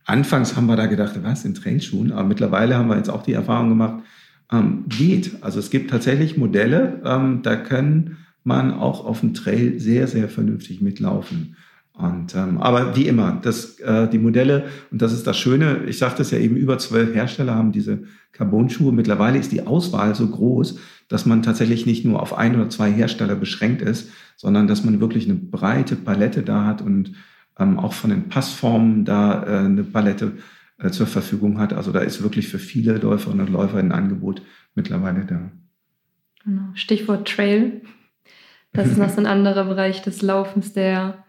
anfangs 0.05 0.55
haben 0.55 0.67
wir 0.67 0.77
da 0.77 0.85
gedacht, 0.85 1.19
was 1.23 1.47
in 1.47 1.55
Trailschuhen? 1.55 2.13
Aber 2.13 2.29
mittlerweile 2.29 2.77
haben 2.77 2.89
wir 2.89 2.99
jetzt 2.99 3.09
auch 3.09 3.23
die 3.23 3.33
Erfahrung 3.33 3.71
gemacht, 3.71 4.03
ähm, 4.53 4.85
geht. 4.89 5.43
Also 5.43 5.59
es 5.59 5.71
gibt 5.71 5.91
tatsächlich 5.91 6.37
Modelle, 6.37 7.01
ähm, 7.05 7.41
da 7.43 7.57
kann 7.57 8.19
man 8.45 8.73
auch 8.73 9.05
auf 9.05 9.21
dem 9.21 9.35
Trail 9.35 9.81
sehr, 9.81 10.07
sehr 10.07 10.29
vernünftig 10.29 10.81
mitlaufen. 10.81 11.57
Und, 11.93 12.35
ähm, 12.35 12.59
aber 12.59 12.95
wie 12.95 13.09
immer, 13.09 13.39
das, 13.43 13.81
äh, 13.81 14.09
die 14.09 14.19
Modelle, 14.19 14.67
und 14.91 15.01
das 15.01 15.15
ist 15.15 15.27
das 15.27 15.39
Schöne, 15.39 15.85
ich 15.87 15.99
sagte 15.99 16.23
es 16.23 16.31
ja 16.31 16.39
eben, 16.39 16.55
über 16.55 16.79
zwölf 16.79 17.15
Hersteller 17.15 17.55
haben 17.55 17.73
diese 17.73 18.01
Carbon-Schuhe. 18.33 18.93
Mittlerweile 18.93 19.39
ist 19.39 19.51
die 19.51 19.67
Auswahl 19.67 20.15
so 20.15 20.29
groß, 20.29 20.79
dass 21.09 21.25
man 21.25 21.43
tatsächlich 21.43 21.87
nicht 21.87 22.05
nur 22.05 22.21
auf 22.21 22.37
ein 22.37 22.55
oder 22.55 22.69
zwei 22.69 22.93
Hersteller 22.93 23.35
beschränkt 23.35 23.81
ist, 23.81 24.11
sondern 24.37 24.67
dass 24.69 24.85
man 24.85 25.01
wirklich 25.01 25.25
eine 25.25 25.37
breite 25.37 25.97
Palette 25.97 26.43
da 26.43 26.67
hat 26.67 26.83
und 26.83 27.13
ähm, 27.59 27.79
auch 27.79 27.95
von 27.95 28.11
den 28.11 28.29
Passformen 28.29 29.07
da 29.07 29.43
äh, 29.45 29.59
eine 29.65 29.85
Palette 29.85 30.33
äh, 30.79 30.91
zur 30.91 31.07
Verfügung 31.07 31.59
hat. 31.59 31.73
Also 31.73 31.93
da 31.93 32.01
ist 32.01 32.23
wirklich 32.23 32.49
für 32.49 32.59
viele 32.59 32.99
Läuferinnen 32.99 33.47
und 33.47 33.53
Läufer 33.53 33.79
ein 33.79 33.93
Angebot 33.93 34.43
mittlerweile 34.75 35.25
da. 35.25 35.51
Genau. 36.45 36.69
Stichwort 36.75 37.29
Trail. 37.29 37.83
Das 38.73 38.89
ist 38.89 38.99
noch 38.99 39.09
so 39.09 39.19
ein 39.19 39.27
anderer 39.27 39.65
Bereich 39.65 40.03
des 40.03 40.23
Laufens, 40.23 40.73
der 40.73 41.25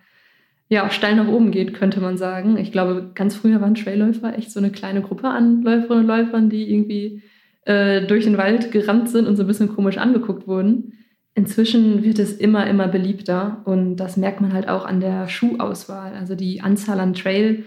ja 0.69 0.85
auch 0.85 0.91
steil 0.91 1.15
nach 1.15 1.27
oben 1.27 1.51
geht, 1.51 1.73
könnte 1.73 2.01
man 2.01 2.17
sagen. 2.17 2.57
Ich 2.57 2.73
glaube, 2.73 3.11
ganz 3.15 3.35
früher 3.35 3.61
waren 3.61 3.75
Trailläufer 3.75 4.37
echt 4.37 4.51
so 4.51 4.59
eine 4.59 4.69
kleine 4.69 5.01
Gruppe 5.01 5.29
an 5.29 5.61
Läuferinnen 5.61 6.03
und 6.03 6.07
Läufern, 6.07 6.49
die 6.49 6.69
irgendwie 6.69 7.23
äh, 7.63 8.05
durch 8.05 8.25
den 8.25 8.37
Wald 8.37 8.71
gerannt 8.71 9.09
sind 9.09 9.27
und 9.27 9.37
so 9.37 9.43
ein 9.43 9.47
bisschen 9.47 9.69
komisch 9.69 9.97
angeguckt 9.97 10.45
wurden. 10.45 10.93
Inzwischen 11.35 12.03
wird 12.03 12.19
es 12.19 12.33
immer, 12.33 12.67
immer 12.67 12.89
beliebter 12.89 13.61
und 13.63 13.95
das 13.95 14.17
merkt 14.17 14.41
man 14.41 14.51
halt 14.51 14.67
auch 14.67 14.85
an 14.85 14.99
der 14.99 15.29
Schuhauswahl. 15.29 16.13
Also 16.15 16.35
die 16.35 16.61
Anzahl 16.61 16.99
an 16.99 17.13
Trail- 17.13 17.63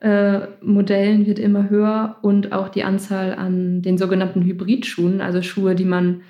äh, 0.00 0.46
Modellen 0.62 1.26
wird 1.26 1.38
immer 1.38 1.68
höher 1.68 2.16
und 2.22 2.52
auch 2.52 2.70
die 2.70 2.84
Anzahl 2.84 3.34
an 3.34 3.82
den 3.82 3.98
sogenannten 3.98 4.42
Hybridschuhen, 4.42 5.20
also 5.20 5.42
Schuhe, 5.42 5.74
die 5.74 5.84
man 5.84 6.22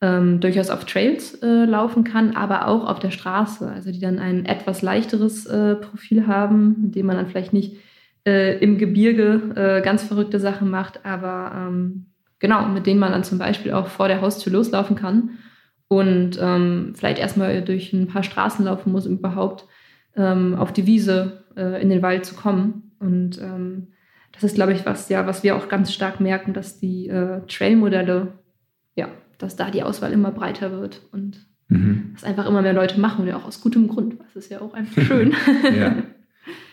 ähm, 0.00 0.40
durchaus 0.40 0.70
auf 0.70 0.84
Trails 0.84 1.34
äh, 1.42 1.64
laufen 1.64 2.04
kann, 2.04 2.36
aber 2.36 2.68
auch 2.68 2.86
auf 2.86 3.00
der 3.00 3.10
Straße, 3.10 3.68
also 3.68 3.90
die 3.90 4.00
dann 4.00 4.18
ein 4.18 4.44
etwas 4.44 4.82
leichteres 4.82 5.46
äh, 5.46 5.74
Profil 5.74 6.26
haben, 6.26 6.76
mit 6.82 6.94
dem 6.94 7.06
man 7.06 7.16
dann 7.16 7.26
vielleicht 7.26 7.52
nicht 7.52 7.76
äh, 8.26 8.58
im 8.58 8.78
Gebirge 8.78 9.54
äh, 9.56 9.82
ganz 9.82 10.04
verrückte 10.04 10.38
Sachen 10.38 10.70
macht, 10.70 11.04
aber 11.04 11.52
ähm, 11.56 12.06
genau, 12.38 12.68
mit 12.68 12.86
denen 12.86 13.00
man 13.00 13.12
dann 13.12 13.24
zum 13.24 13.38
Beispiel 13.38 13.72
auch 13.72 13.88
vor 13.88 14.08
der 14.08 14.20
Haustür 14.20 14.52
loslaufen 14.52 14.96
kann 14.96 15.30
und 15.88 16.38
ähm, 16.40 16.92
vielleicht 16.94 17.18
erstmal 17.18 17.62
durch 17.62 17.92
ein 17.92 18.06
paar 18.06 18.22
Straßen 18.22 18.64
laufen 18.64 18.92
muss, 18.92 19.06
um 19.06 19.18
überhaupt 19.18 19.64
ähm, 20.14 20.54
auf 20.56 20.72
die 20.72 20.86
Wiese 20.86 21.44
in 21.80 21.88
den 21.88 22.02
Wald 22.02 22.26
zu 22.26 22.34
kommen. 22.34 22.85
Und 22.98 23.40
ähm, 23.40 23.88
das 24.32 24.44
ist, 24.44 24.54
glaube 24.54 24.72
ich, 24.72 24.84
was, 24.84 25.08
ja, 25.08 25.26
was 25.26 25.42
wir 25.42 25.56
auch 25.56 25.68
ganz 25.68 25.92
stark 25.92 26.20
merken, 26.20 26.52
dass 26.52 26.78
die 26.78 27.08
äh, 27.08 27.40
Trail-Modelle, 27.46 28.34
ja, 28.94 29.08
dass 29.38 29.56
da 29.56 29.70
die 29.70 29.82
Auswahl 29.82 30.12
immer 30.12 30.30
breiter 30.30 30.70
wird 30.70 31.02
und 31.12 31.46
mhm. 31.68 32.10
dass 32.14 32.24
einfach 32.24 32.46
immer 32.46 32.62
mehr 32.62 32.72
Leute 32.72 33.00
machen 33.00 33.22
und 33.22 33.28
ja 33.28 33.36
auch 33.36 33.44
aus 33.44 33.60
gutem 33.60 33.88
Grund. 33.88 34.16
Das 34.20 34.36
ist 34.36 34.50
ja 34.50 34.60
auch 34.60 34.74
einfach 34.74 35.02
schön. 35.02 35.34
ja. 35.76 35.96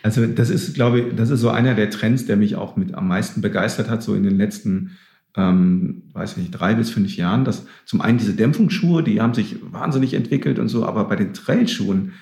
Also 0.04 0.24
das 0.26 0.50
ist, 0.50 0.74
glaube 0.74 1.00
ich, 1.00 1.16
das 1.16 1.30
ist 1.30 1.40
so 1.40 1.50
einer 1.50 1.74
der 1.74 1.90
Trends, 1.90 2.26
der 2.26 2.36
mich 2.36 2.54
auch 2.54 2.76
mit 2.76 2.94
am 2.94 3.08
meisten 3.08 3.40
begeistert 3.40 3.88
hat, 3.88 4.02
so 4.02 4.14
in 4.14 4.22
den 4.22 4.36
letzten, 4.36 4.92
ähm, 5.36 6.04
weiß 6.12 6.32
ich 6.32 6.36
nicht, 6.36 6.50
drei 6.52 6.74
bis 6.74 6.90
fünf 6.90 7.16
Jahren. 7.16 7.44
Dass 7.44 7.66
zum 7.84 8.00
einen 8.00 8.18
diese 8.18 8.34
Dämpfungsschuhe, 8.34 9.02
die 9.02 9.20
haben 9.20 9.34
sich 9.34 9.56
wahnsinnig 9.62 10.14
entwickelt 10.14 10.58
und 10.60 10.68
so, 10.68 10.86
aber 10.86 11.08
bei 11.08 11.16
den 11.16 11.32
Trailschuhen, 11.32 12.12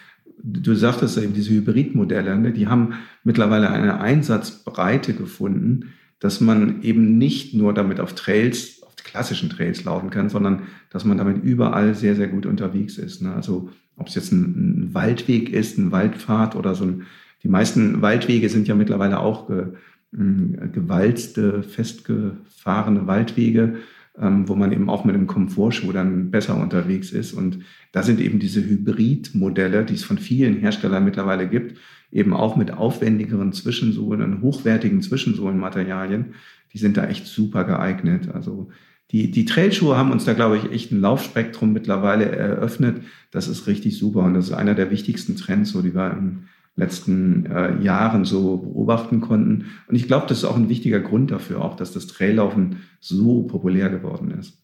du 0.42 0.74
sagtest 0.74 1.18
eben 1.18 1.34
diese 1.34 1.50
Hybridmodelle, 1.50 2.38
ne, 2.38 2.52
die 2.52 2.68
haben 2.68 2.94
mittlerweile 3.24 3.70
eine 3.70 4.00
Einsatzbreite 4.00 5.14
gefunden, 5.14 5.92
dass 6.18 6.40
man 6.40 6.82
eben 6.82 7.18
nicht 7.18 7.54
nur 7.54 7.74
damit 7.74 8.00
auf 8.00 8.14
Trails, 8.14 8.82
auf 8.82 8.94
klassischen 8.96 9.50
Trails 9.50 9.84
laufen 9.84 10.10
kann, 10.10 10.28
sondern 10.28 10.62
dass 10.90 11.04
man 11.04 11.18
damit 11.18 11.42
überall 11.42 11.94
sehr, 11.94 12.14
sehr 12.14 12.28
gut 12.28 12.46
unterwegs 12.46 12.98
ist. 12.98 13.22
Ne? 13.22 13.34
Also 13.34 13.70
ob 13.96 14.08
es 14.08 14.14
jetzt 14.14 14.32
ein, 14.32 14.42
ein, 14.42 14.94
Waldweg 14.94 15.52
ist, 15.52 15.78
ein 15.78 15.92
Waldpfad 15.92 16.56
oder 16.56 16.74
so 16.74 16.84
ein 16.84 17.02
die 17.42 17.48
meisten 17.48 18.02
Waldwege 18.02 18.48
sind 18.48 18.68
ja 18.68 18.74
mittlerweile 18.74 19.18
auch 19.18 19.48
ge, 19.48 19.66
gewalzte, 20.12 21.62
festgefahrene 21.62 23.06
Waldwege, 23.06 23.76
ähm, 24.18 24.48
wo 24.48 24.54
man 24.54 24.72
eben 24.72 24.90
auch 24.90 25.04
mit 25.04 25.14
einem 25.14 25.26
Komfortschuh 25.26 25.92
dann 25.92 26.30
besser 26.30 26.56
unterwegs 26.56 27.10
ist. 27.10 27.32
Und 27.32 27.60
da 27.92 28.02
sind 28.02 28.20
eben 28.20 28.38
diese 28.38 28.62
Hybridmodelle, 28.62 29.84
die 29.84 29.94
es 29.94 30.04
von 30.04 30.18
vielen 30.18 30.56
Herstellern 30.56 31.04
mittlerweile 31.04 31.48
gibt, 31.48 31.78
eben 32.10 32.34
auch 32.34 32.56
mit 32.56 32.72
aufwendigeren 32.72 33.52
Zwischensohlen 33.52 34.42
hochwertigen 34.42 35.00
Zwischensohlenmaterialien, 35.00 36.34
die 36.72 36.78
sind 36.78 36.96
da 36.96 37.06
echt 37.06 37.26
super 37.26 37.64
geeignet. 37.64 38.28
Also 38.32 38.70
die, 39.10 39.30
die 39.30 39.44
Trailschuhe 39.44 39.96
haben 39.96 40.10
uns 40.10 40.24
da, 40.24 40.32
glaube 40.32 40.56
ich, 40.56 40.70
echt 40.70 40.92
ein 40.92 41.00
Laufspektrum 41.00 41.72
mittlerweile 41.72 42.26
eröffnet. 42.26 43.02
Das 43.30 43.48
ist 43.48 43.66
richtig 43.66 43.98
super 43.98 44.20
und 44.20 44.34
das 44.34 44.46
ist 44.46 44.52
einer 44.52 44.74
der 44.74 44.90
wichtigsten 44.90 45.36
Trends, 45.36 45.70
so 45.70 45.82
die 45.82 45.94
wir 45.94 46.12
in 46.12 46.48
letzten 46.74 47.46
äh, 47.46 47.82
Jahren 47.82 48.24
so 48.24 48.56
beobachten 48.56 49.20
konnten. 49.20 49.66
Und 49.88 49.94
ich 49.94 50.06
glaube, 50.06 50.26
das 50.28 50.38
ist 50.38 50.44
auch 50.44 50.56
ein 50.56 50.68
wichtiger 50.68 51.00
Grund 51.00 51.30
dafür, 51.30 51.62
auch 51.62 51.76
dass 51.76 51.92
das 51.92 52.06
Traillaufen 52.06 52.78
so 53.00 53.42
populär 53.42 53.90
geworden 53.90 54.30
ist. 54.30 54.58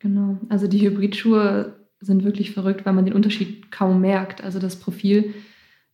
Genau, 0.00 0.38
also 0.48 0.66
die 0.66 0.80
Hybridschuhe 0.80 1.76
sind 2.00 2.24
wirklich 2.24 2.52
verrückt, 2.52 2.86
weil 2.86 2.94
man 2.94 3.04
den 3.04 3.14
Unterschied 3.14 3.70
kaum 3.70 4.00
merkt. 4.00 4.42
Also 4.42 4.58
das 4.58 4.76
Profil 4.76 5.34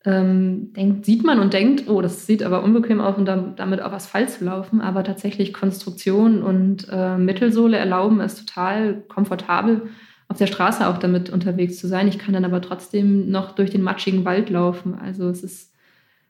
ähm, 0.04 0.72
denkt, 0.72 1.04
sieht 1.04 1.24
man 1.24 1.40
und 1.40 1.52
denkt, 1.52 1.88
oh, 1.88 2.00
das 2.00 2.26
sieht 2.26 2.44
aber 2.44 2.62
unbequem 2.62 3.00
aus 3.00 3.16
und 3.16 3.26
damit 3.26 3.82
auf 3.82 3.92
Asphalt 3.92 4.30
zu 4.30 4.44
laufen. 4.44 4.80
Aber 4.80 5.02
tatsächlich 5.02 5.52
Konstruktion 5.52 6.42
und 6.42 6.86
äh, 6.90 7.18
Mittelsohle 7.18 7.76
erlauben 7.76 8.20
es 8.20 8.36
total 8.36 9.02
komfortabel 9.08 9.88
auf 10.28 10.38
der 10.38 10.46
Straße 10.46 10.86
auch 10.86 10.98
damit 10.98 11.30
unterwegs 11.30 11.78
zu 11.78 11.86
sein. 11.86 12.08
Ich 12.08 12.18
kann 12.18 12.34
dann 12.34 12.44
aber 12.44 12.60
trotzdem 12.60 13.30
noch 13.30 13.52
durch 13.54 13.70
den 13.70 13.82
matschigen 13.82 14.24
Wald 14.24 14.50
laufen. 14.50 14.94
Also 14.94 15.28
es 15.28 15.42
ist 15.42 15.72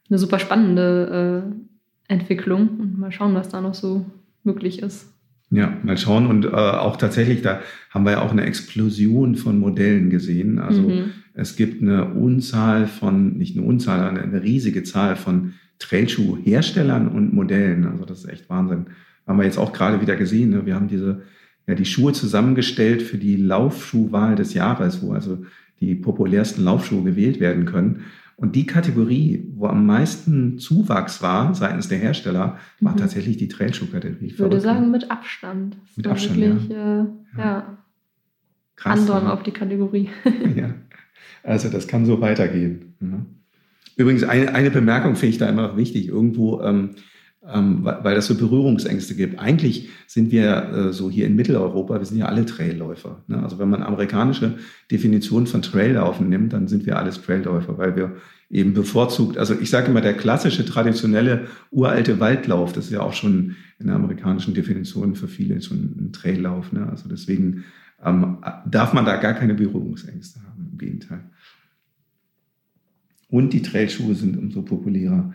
eine 0.08 0.18
super 0.18 0.38
spannende 0.38 1.44
äh, 2.08 2.12
Entwicklung 2.12 2.68
und 2.78 2.98
mal 2.98 3.12
schauen, 3.12 3.34
was 3.34 3.48
da 3.48 3.60
noch 3.60 3.74
so 3.74 4.06
möglich 4.44 4.82
ist. 4.82 5.12
Ja, 5.50 5.76
mal 5.82 5.96
schauen. 5.96 6.26
Und 6.26 6.44
äh, 6.44 6.48
auch 6.48 6.96
tatsächlich, 6.96 7.42
da 7.42 7.60
haben 7.90 8.04
wir 8.04 8.12
ja 8.12 8.22
auch 8.22 8.32
eine 8.32 8.44
Explosion 8.44 9.36
von 9.36 9.58
Modellen 9.58 10.10
gesehen. 10.10 10.58
Also 10.58 10.82
mhm. 10.82 11.12
es 11.34 11.56
gibt 11.56 11.82
eine 11.82 12.12
Unzahl 12.14 12.86
von, 12.86 13.36
nicht 13.38 13.56
eine 13.56 13.66
Unzahl, 13.66 14.08
eine, 14.08 14.22
eine 14.22 14.42
riesige 14.42 14.82
Zahl 14.82 15.16
von 15.16 15.54
Trailschuhherstellern 15.78 17.08
und 17.08 17.32
Modellen. 17.32 17.86
Also 17.86 18.04
das 18.04 18.24
ist 18.24 18.30
echt 18.30 18.50
Wahnsinn. 18.50 18.86
Haben 19.26 19.38
wir 19.38 19.44
jetzt 19.44 19.58
auch 19.58 19.72
gerade 19.72 20.00
wieder 20.00 20.16
gesehen. 20.16 20.50
Ne? 20.50 20.66
Wir 20.66 20.74
haben 20.74 20.88
diese 20.88 21.22
ja, 21.66 21.74
die 21.74 21.84
Schuhe 21.84 22.12
zusammengestellt 22.12 23.02
für 23.02 23.18
die 23.18 23.36
Laufschuhwahl 23.36 24.36
des 24.36 24.54
Jahres, 24.54 25.02
wo 25.02 25.12
also 25.12 25.44
die 25.80 25.94
populärsten 25.94 26.64
Laufschuhe 26.64 27.02
gewählt 27.02 27.40
werden 27.40 27.64
können. 27.64 28.04
Und 28.36 28.54
die 28.54 28.66
Kategorie, 28.66 29.50
wo 29.56 29.66
am 29.66 29.86
meisten 29.86 30.58
Zuwachs 30.58 31.22
war 31.22 31.54
seitens 31.54 31.88
der 31.88 31.98
Hersteller, 31.98 32.58
war 32.80 32.92
mhm. 32.92 32.98
tatsächlich 32.98 33.38
die 33.38 33.48
Trailschuh-Kategorie. 33.48 34.26
Ich 34.26 34.38
würde 34.38 34.60
sagen, 34.60 34.90
mit 34.90 35.10
Abstand. 35.10 35.76
Das 35.88 35.96
mit 35.96 36.06
Abstand, 36.06 36.40
wirklich, 36.40 36.68
ja. 36.68 37.02
Äh, 37.02 37.06
ja. 37.38 37.78
Krass. 38.76 39.00
Andern 39.00 39.24
ja. 39.24 39.32
auf 39.32 39.42
die 39.42 39.52
Kategorie. 39.52 40.10
ja. 40.56 40.74
Also 41.42 41.70
das 41.70 41.88
kann 41.88 42.04
so 42.04 42.20
weitergehen. 42.20 42.94
Ne? 43.00 43.24
Übrigens, 43.96 44.24
eine, 44.24 44.54
eine 44.54 44.70
Bemerkung 44.70 45.16
finde 45.16 45.30
ich 45.30 45.38
da 45.38 45.48
immer 45.48 45.78
wichtig. 45.78 46.08
Irgendwo 46.08 46.60
ähm, 46.60 46.90
ähm, 47.52 47.84
weil 47.84 48.14
das 48.14 48.26
so 48.26 48.34
Berührungsängste 48.34 49.14
gibt. 49.14 49.38
Eigentlich 49.38 49.88
sind 50.06 50.32
wir 50.32 50.72
äh, 50.72 50.92
so 50.92 51.10
hier 51.10 51.26
in 51.26 51.36
Mitteleuropa, 51.36 51.98
wir 51.98 52.04
sind 52.04 52.18
ja 52.18 52.26
alle 52.26 52.44
Trailläufer. 52.44 53.22
Ne? 53.28 53.42
Also 53.42 53.58
wenn 53.58 53.68
man 53.68 53.82
amerikanische 53.82 54.58
Definition 54.90 55.46
von 55.46 55.62
Traillaufen 55.62 56.28
nimmt, 56.28 56.52
dann 56.52 56.66
sind 56.68 56.86
wir 56.86 56.98
alles 56.98 57.22
Trailläufer, 57.22 57.78
weil 57.78 57.96
wir 57.96 58.16
eben 58.50 58.74
bevorzugt, 58.74 59.38
also 59.38 59.54
ich 59.58 59.70
sage 59.70 59.88
immer, 59.90 60.00
der 60.00 60.14
klassische, 60.14 60.64
traditionelle, 60.64 61.46
uralte 61.70 62.20
Waldlauf, 62.20 62.72
das 62.72 62.86
ist 62.86 62.92
ja 62.92 63.00
auch 63.00 63.12
schon 63.12 63.56
in 63.78 63.86
der 63.86 63.96
amerikanischen 63.96 64.54
Definition 64.54 65.14
für 65.14 65.28
viele 65.28 65.60
schon 65.60 65.94
ein 65.98 66.12
Traillauf. 66.12 66.72
Ne? 66.72 66.88
Also 66.88 67.08
deswegen 67.08 67.64
ähm, 68.04 68.38
darf 68.68 68.92
man 68.92 69.04
da 69.04 69.16
gar 69.16 69.34
keine 69.34 69.54
Berührungsängste 69.54 70.40
haben, 70.42 70.70
im 70.72 70.78
Gegenteil. 70.78 71.24
Und 73.28 73.52
die 73.52 73.62
Trailschuhe 73.62 74.14
sind 74.14 74.36
umso 74.36 74.62
populärer. 74.62 75.32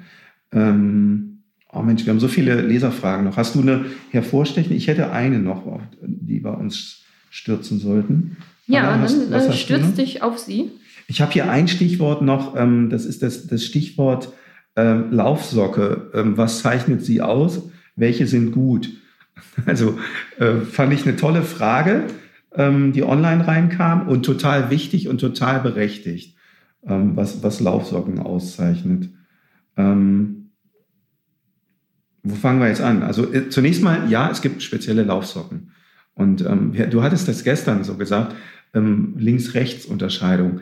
Ähm, 0.53 1.30
Oh 1.73 1.81
Mensch, 1.81 2.05
wir 2.05 2.11
haben 2.11 2.19
so 2.19 2.27
viele 2.27 2.61
Leserfragen 2.61 3.25
noch. 3.25 3.37
Hast 3.37 3.55
du 3.55 3.61
eine 3.61 3.85
hervorstechende? 4.09 4.75
Ich 4.75 4.87
hätte 4.87 5.11
eine 5.11 5.39
noch, 5.39 5.79
die 6.01 6.39
bei 6.39 6.51
uns 6.51 7.03
stürzen 7.29 7.79
sollten. 7.79 8.37
Ja, 8.67 8.99
hast, 8.99 9.31
dann 9.31 9.49
äh, 9.49 9.53
stürzt 9.53 9.97
dich 9.97 10.21
auf 10.21 10.37
sie. 10.37 10.71
Ich 11.07 11.21
habe 11.21 11.31
hier 11.31 11.49
ein 11.49 11.67
Stichwort 11.67 12.21
noch, 12.21 12.55
ähm, 12.55 12.89
das 12.89 13.05
ist 13.05 13.23
das, 13.23 13.47
das 13.47 13.63
Stichwort 13.63 14.33
ähm, 14.75 15.11
Laufsocke. 15.11 16.11
Ähm, 16.13 16.37
was 16.37 16.61
zeichnet 16.61 17.03
sie 17.03 17.21
aus? 17.21 17.69
Welche 17.95 18.27
sind 18.27 18.51
gut? 18.51 18.89
Also 19.65 19.97
äh, 20.39 20.61
fand 20.61 20.93
ich 20.93 21.05
eine 21.05 21.15
tolle 21.15 21.41
Frage, 21.41 22.05
die 22.53 23.03
online 23.03 23.47
reinkam 23.47 24.07
und 24.09 24.23
total 24.23 24.69
wichtig 24.69 25.07
und 25.07 25.19
total 25.19 25.61
berechtigt, 25.61 26.35
was, 26.81 27.41
was 27.43 27.61
Laufsocken 27.61 28.19
auszeichnet. 28.19 29.09
Ähm, 29.77 30.40
wo 32.23 32.35
fangen 32.35 32.59
wir 32.59 32.67
jetzt 32.67 32.81
an? 32.81 33.03
Also 33.03 33.31
äh, 33.33 33.49
zunächst 33.49 33.81
mal, 33.81 34.09
ja, 34.09 34.29
es 34.29 34.41
gibt 34.41 34.61
spezielle 34.61 35.03
Laufsocken. 35.03 35.71
Und 36.13 36.45
ähm, 36.45 36.73
du 36.89 37.03
hattest 37.03 37.27
das 37.27 37.43
gestern 37.43 37.83
so 37.83 37.95
gesagt, 37.95 38.35
ähm, 38.73 39.15
Links-Rechts-Unterscheidung. 39.17 40.59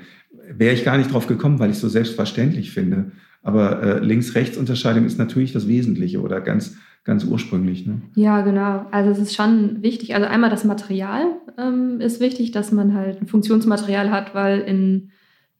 Wäre 0.51 0.74
ich 0.74 0.86
gar 0.86 0.97
nicht 0.97 1.12
drauf 1.12 1.28
gekommen, 1.28 1.60
weil 1.60 1.70
ich 1.70 1.76
es 1.76 1.82
so 1.82 1.89
selbstverständlich 1.89 2.72
finde. 2.72 3.12
Aber 3.41 3.82
äh, 3.82 3.99
Links-Rechts-Unterscheidung 3.99 5.05
ist 5.05 5.18
natürlich 5.18 5.53
das 5.53 5.68
Wesentliche 5.68 6.22
oder 6.22 6.41
ganz, 6.41 6.78
ganz 7.03 7.24
ursprünglich. 7.24 7.86
Ne? 7.86 8.01
Ja, 8.16 8.41
genau. 8.41 8.86
Also 8.91 9.12
es 9.12 9.20
ist 9.20 9.36
schon 9.36 9.82
wichtig. 9.82 10.16
Also 10.16 10.28
einmal 10.28 10.49
das 10.49 10.66
Material 10.66 11.24
ähm, 11.57 11.99
ist 11.99 12.20
wichtig, 12.20 12.51
dass 12.51 12.72
man 12.72 12.93
halt 12.93 13.22
ein 13.22 13.28
Funktionsmaterial 13.28 14.12
hat, 14.12 14.36
weil 14.36 14.60
in 14.60 15.12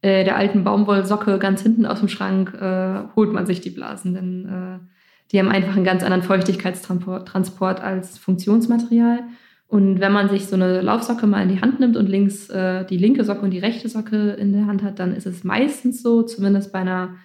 äh, 0.02 0.24
der 0.24 0.38
alten 0.38 0.64
Baumwollsocke 0.64 1.40
ganz 1.40 1.62
hinten 1.62 1.86
aus 1.86 2.00
dem 2.00 2.10
Schrank 2.10 2.54
äh, 2.54 3.04
holt 3.16 3.34
man 3.34 3.46
sich 3.46 3.62
die 3.62 3.72
Blasen. 3.72 4.14
Denn 4.14 4.46
äh, 4.46 4.80
die 5.32 5.40
haben 5.40 5.50
einfach 5.50 5.76
einen 5.76 5.86
ganz 5.86 6.04
anderen 6.04 6.24
Feuchtigkeitstransport 6.24 7.82
als 7.82 8.18
Funktionsmaterial. 8.18 9.24
Und 9.68 10.00
wenn 10.00 10.12
man 10.12 10.30
sich 10.30 10.48
so 10.48 10.56
eine 10.56 10.82
Laufsocke 10.82 11.28
mal 11.28 11.44
in 11.44 11.50
die 11.50 11.62
Hand 11.62 11.80
nimmt 11.80 11.96
und 11.96 12.10
links 12.10 12.50
äh, 12.50 12.86
die 12.86 12.98
linke 12.98 13.24
Socke 13.24 13.42
und 13.42 13.52
die 13.52 13.60
rechte 13.60 13.88
Socke 13.88 14.32
in 14.32 14.52
der 14.52 14.66
Hand 14.66 14.82
hat, 14.82 14.98
dann 14.98 15.16
ist 15.16 15.28
es 15.28 15.44
meistens 15.44 16.02
so, 16.02 16.24
zumindest 16.24 16.74
bei 16.74 16.80
einer 16.80 17.16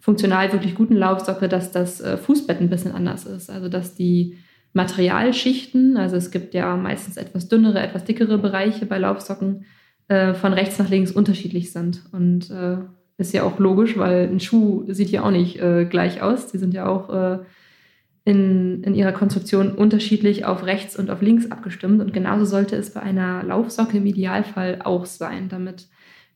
funktional 0.00 0.52
wirklich 0.52 0.74
guten 0.74 0.96
Laufsocke, 0.96 1.48
dass 1.48 1.70
das 1.70 2.00
äh, 2.00 2.16
Fußbett 2.16 2.60
ein 2.60 2.70
bisschen 2.70 2.92
anders 2.92 3.26
ist. 3.26 3.50
Also 3.50 3.68
dass 3.68 3.94
die 3.94 4.38
Materialschichten, 4.72 5.98
also 5.98 6.16
es 6.16 6.30
gibt 6.30 6.54
ja 6.54 6.76
meistens 6.76 7.18
etwas 7.18 7.48
dünnere, 7.48 7.80
etwas 7.80 8.04
dickere 8.04 8.38
Bereiche 8.38 8.86
bei 8.86 8.96
Laufsocken, 8.96 9.66
äh, 10.08 10.32
von 10.32 10.54
rechts 10.54 10.78
nach 10.78 10.88
links 10.88 11.12
unterschiedlich 11.12 11.72
sind. 11.72 12.04
Und 12.12 12.50
äh, 12.50 12.78
ist 13.18 13.32
ja 13.32 13.42
auch 13.42 13.58
logisch, 13.58 13.96
weil 13.96 14.28
ein 14.28 14.40
Schuh 14.40 14.84
sieht 14.88 15.10
ja 15.10 15.22
auch 15.22 15.30
nicht 15.30 15.60
äh, 15.60 15.84
gleich 15.84 16.22
aus. 16.22 16.50
Die 16.50 16.58
sind 16.58 16.74
ja 16.74 16.86
auch 16.86 17.10
äh, 17.10 17.38
in, 18.24 18.82
in 18.84 18.94
ihrer 18.94 19.12
Konstruktion 19.12 19.72
unterschiedlich 19.72 20.44
auf 20.44 20.64
rechts 20.64 20.96
und 20.96 21.10
auf 21.10 21.22
links 21.22 21.50
abgestimmt. 21.50 22.00
Und 22.00 22.12
genauso 22.12 22.44
sollte 22.44 22.76
es 22.76 22.90
bei 22.90 23.00
einer 23.00 23.42
Laufsocke 23.42 23.96
im 23.96 24.06
Idealfall 24.06 24.80
auch 24.82 25.06
sein, 25.06 25.48
damit 25.48 25.88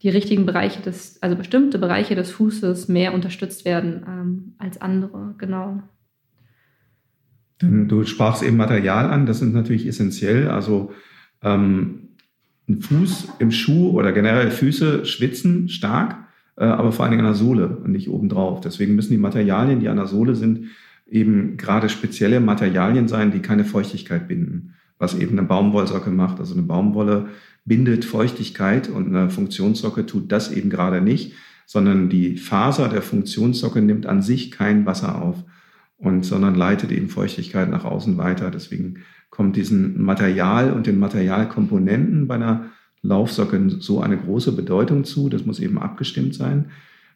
die 0.03 0.09
richtigen 0.09 0.47
Bereiche 0.47 0.83
des, 0.83 1.23
also 1.23 1.37
bestimmte 1.37 1.79
Bereiche 1.79 2.15
des 2.15 2.31
Fußes 2.31 2.89
mehr 2.89 3.15
unterstützt 3.15 3.65
werden 3.65 4.05
ähm, 4.07 4.55
als 4.59 4.81
andere. 4.81 5.35
Genau. 5.39 5.83
Du 7.59 8.05
sprachst 8.05 8.43
eben 8.43 8.59
Material 8.59 9.11
an, 9.11 9.25
das 9.25 9.41
ist 9.41 9.55
natürlich 9.55 9.87
essentiell. 9.87 10.49
Also 10.49 10.93
ähm, 11.43 12.11
ein 12.69 12.83
Fuß 12.83 13.29
im 13.39 13.51
Schuh 13.51 13.91
oder 13.93 14.13
generell 14.13 14.51
Füße 14.51 15.07
schwitzen 15.07 15.69
stark 15.69 16.26
aber 16.57 16.93
vor 16.93 17.05
allen 17.05 17.13
Dingen 17.13 17.27
an 17.27 17.33
der 17.33 17.39
Sohle 17.39 17.69
und 17.69 17.93
nicht 17.93 18.09
obendrauf. 18.09 18.61
Deswegen 18.61 18.95
müssen 18.95 19.13
die 19.13 19.19
Materialien, 19.19 19.81
die 19.81 19.89
an 19.89 19.97
der 19.97 20.07
Sohle 20.07 20.35
sind, 20.35 20.69
eben 21.07 21.57
gerade 21.57 21.89
spezielle 21.89 22.41
Materialien 22.41 23.09
sein, 23.09 23.31
die 23.31 23.41
keine 23.41 23.65
Feuchtigkeit 23.65 24.27
binden, 24.27 24.75
was 24.99 25.15
eben 25.15 25.39
eine 25.39 25.47
Baumwollsocke 25.47 26.11
macht. 26.11 26.41
Also 26.41 26.55
eine 26.55 26.63
Baumwolle 26.63 27.27
bindet 27.65 28.05
Feuchtigkeit 28.05 28.89
und 28.89 29.15
eine 29.15 29.31
Funktionssocke 29.31 30.07
tut 30.07 30.33
das 30.33 30.51
eben 30.51 30.71
gerade 30.71 31.01
nicht, 31.01 31.35
sondern 31.67 32.09
die 32.09 32.37
Faser 32.37 32.89
der 32.89 33.03
Funktionssocke 33.03 33.83
nimmt 33.83 34.07
an 34.07 34.23
sich 34.23 34.51
kein 34.51 34.87
Wasser 34.87 35.21
auf 35.21 35.45
und 35.99 36.25
sondern 36.25 36.55
leitet 36.55 36.93
eben 36.93 37.09
Feuchtigkeit 37.09 37.71
nach 37.71 37.85
außen 37.85 38.19
weiter. 38.19 38.51
Deswegen 38.51 38.99
kommt 39.31 39.57
diesen 39.57 40.01
Material 40.03 40.73
und 40.73 40.87
den 40.87 40.99
Materialkomponenten 40.99 42.27
bei 42.29 42.37
einer 42.37 42.67
Laufsocken 43.07 43.81
so 43.81 44.01
eine 44.01 44.17
große 44.17 44.53
Bedeutung 44.53 45.05
zu. 45.05 45.29
Das 45.29 45.47
muss 45.47 45.61
eben 45.61 45.79
abgestimmt 45.79 46.35
sein. 46.35 46.67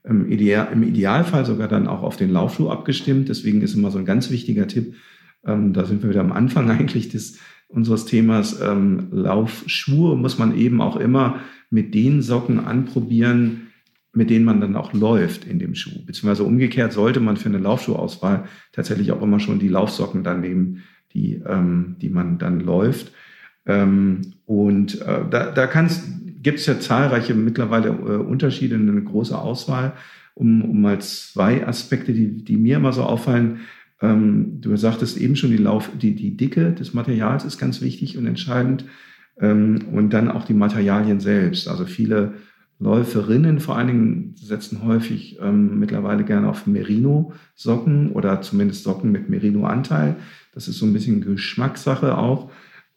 Im, 0.04 0.30
Ideal, 0.30 0.68
Im 0.72 0.82
Idealfall 0.82 1.44
sogar 1.44 1.68
dann 1.68 1.86
auch 1.86 2.02
auf 2.02 2.16
den 2.16 2.30
Laufschuh 2.30 2.70
abgestimmt. 2.70 3.28
Deswegen 3.28 3.60
ist 3.62 3.74
immer 3.74 3.90
so 3.90 3.98
ein 3.98 4.06
ganz 4.06 4.30
wichtiger 4.30 4.66
Tipp, 4.66 4.94
ähm, 5.44 5.72
da 5.72 5.84
sind 5.84 6.02
wir 6.02 6.10
wieder 6.10 6.20
am 6.20 6.32
Anfang 6.32 6.70
eigentlich 6.70 7.08
des, 7.08 7.38
unseres 7.68 8.04
Themas, 8.04 8.60
ähm, 8.60 9.08
Laufschuhe 9.10 10.16
muss 10.16 10.38
man 10.38 10.56
eben 10.56 10.80
auch 10.80 10.96
immer 10.96 11.40
mit 11.70 11.94
den 11.94 12.20
Socken 12.22 12.60
anprobieren, 12.60 13.68
mit 14.12 14.28
denen 14.28 14.44
man 14.44 14.60
dann 14.60 14.74
auch 14.74 14.92
läuft 14.92 15.44
in 15.44 15.60
dem 15.60 15.76
Schuh. 15.76 16.04
Beziehungsweise 16.04 16.42
umgekehrt 16.42 16.92
sollte 16.92 17.20
man 17.20 17.36
für 17.36 17.48
eine 17.48 17.58
Laufschuhauswahl 17.58 18.44
tatsächlich 18.72 19.12
auch 19.12 19.22
immer 19.22 19.38
schon 19.38 19.60
die 19.60 19.68
Laufsocken 19.68 20.24
dann 20.24 20.40
nehmen, 20.40 20.82
die, 21.14 21.40
ähm, 21.46 21.96
die 22.00 22.10
man 22.10 22.38
dann 22.38 22.60
läuft. 22.60 23.12
Ähm, 23.66 24.32
und 24.46 25.00
äh, 25.02 25.24
da, 25.30 25.50
da 25.50 25.66
gibt 26.42 26.58
es 26.58 26.66
ja 26.66 26.80
zahlreiche 26.80 27.34
mittlerweile 27.34 27.88
äh, 27.88 28.16
Unterschiede, 28.16 28.76
eine 28.76 29.02
große 29.02 29.36
Auswahl. 29.36 29.92
Um, 30.34 30.62
um 30.62 30.80
mal 30.80 31.00
zwei 31.00 31.66
Aspekte, 31.66 32.12
die, 32.14 32.44
die 32.44 32.56
mir 32.56 32.76
immer 32.76 32.92
so 32.92 33.02
auffallen. 33.02 33.60
Ähm, 34.00 34.60
du 34.60 34.74
sagtest 34.76 35.18
eben 35.18 35.36
schon, 35.36 35.50
die, 35.50 35.58
Lauf, 35.58 35.90
die, 36.00 36.14
die 36.14 36.36
Dicke 36.36 36.72
des 36.72 36.94
Materials 36.94 37.44
ist 37.44 37.58
ganz 37.58 37.82
wichtig 37.82 38.16
und 38.16 38.26
entscheidend. 38.26 38.86
Ähm, 39.38 39.80
und 39.92 40.10
dann 40.10 40.30
auch 40.30 40.44
die 40.44 40.54
Materialien 40.54 41.20
selbst. 41.20 41.68
Also 41.68 41.84
viele 41.84 42.34
Läuferinnen 42.78 43.60
vor 43.60 43.76
allen 43.76 43.88
Dingen 43.88 44.34
setzen 44.36 44.82
häufig 44.82 45.38
ähm, 45.42 45.78
mittlerweile 45.78 46.24
gerne 46.24 46.48
auf 46.48 46.66
Merino-Socken 46.66 48.12
oder 48.12 48.40
zumindest 48.40 48.84
Socken 48.84 49.12
mit 49.12 49.28
Merino-Anteil. 49.28 50.16
Das 50.54 50.66
ist 50.66 50.78
so 50.78 50.86
ein 50.86 50.94
bisschen 50.94 51.20
Geschmackssache 51.20 52.16
auch. 52.16 52.50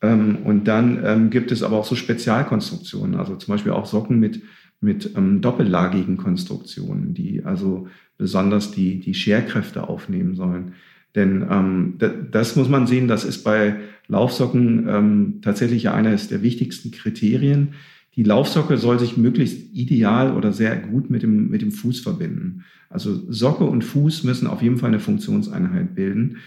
Ähm, 0.04 0.40
und 0.44 0.66
dann 0.68 1.02
ähm, 1.04 1.30
gibt 1.30 1.52
es 1.52 1.64
aber 1.64 1.78
auch 1.78 1.86
so 1.86 1.96
Spezialkonstruktionen, 1.96 3.16
also 3.16 3.38
zum 3.38 3.54
Beispiel 3.54 3.72
auch 3.72 3.86
Socken 3.86 4.20
mit, 4.20 4.44
mit 4.82 5.16
ähm, 5.16 5.42
doppellagigen 5.42 6.18
Konstruktionen, 6.18 7.14
die 7.14 7.44
also 7.46 7.88
besonders 8.18 8.72
die, 8.72 9.00
die 9.00 9.14
Scherkräfte 9.14 9.88
aufnehmen 9.88 10.36
sollen. 10.36 10.74
Denn 11.16 11.46
ähm, 11.50 11.96
das 12.32 12.56
muss 12.56 12.68
man 12.68 12.86
sehen, 12.86 13.08
das 13.08 13.24
ist 13.24 13.44
bei 13.44 13.78
Laufsocken 14.08 14.88
ähm, 14.90 15.40
tatsächlich 15.42 15.90
eines 15.90 16.28
der 16.28 16.44
wichtigsten 16.44 16.92
Kriterien. 16.92 17.70
Die 18.16 18.24
Laufsocke 18.24 18.78
soll 18.78 19.00
sich 19.00 19.16
möglichst 19.16 19.74
ideal 19.74 20.36
oder 20.36 20.52
sehr 20.52 20.76
gut 20.76 21.10
mit 21.10 21.24
dem, 21.24 21.50
mit 21.50 21.62
dem 21.62 21.72
Fuß 21.72 22.02
verbinden. 22.02 22.66
Also 22.90 23.32
Socke 23.32 23.64
und 23.64 23.84
Fuß 23.84 24.24
müssen 24.24 24.48
auf 24.48 24.62
jeden 24.62 24.78
Fall 24.78 24.90
eine 24.90 25.00
Funktionseinheit 25.00 25.96
bilden 25.96 26.40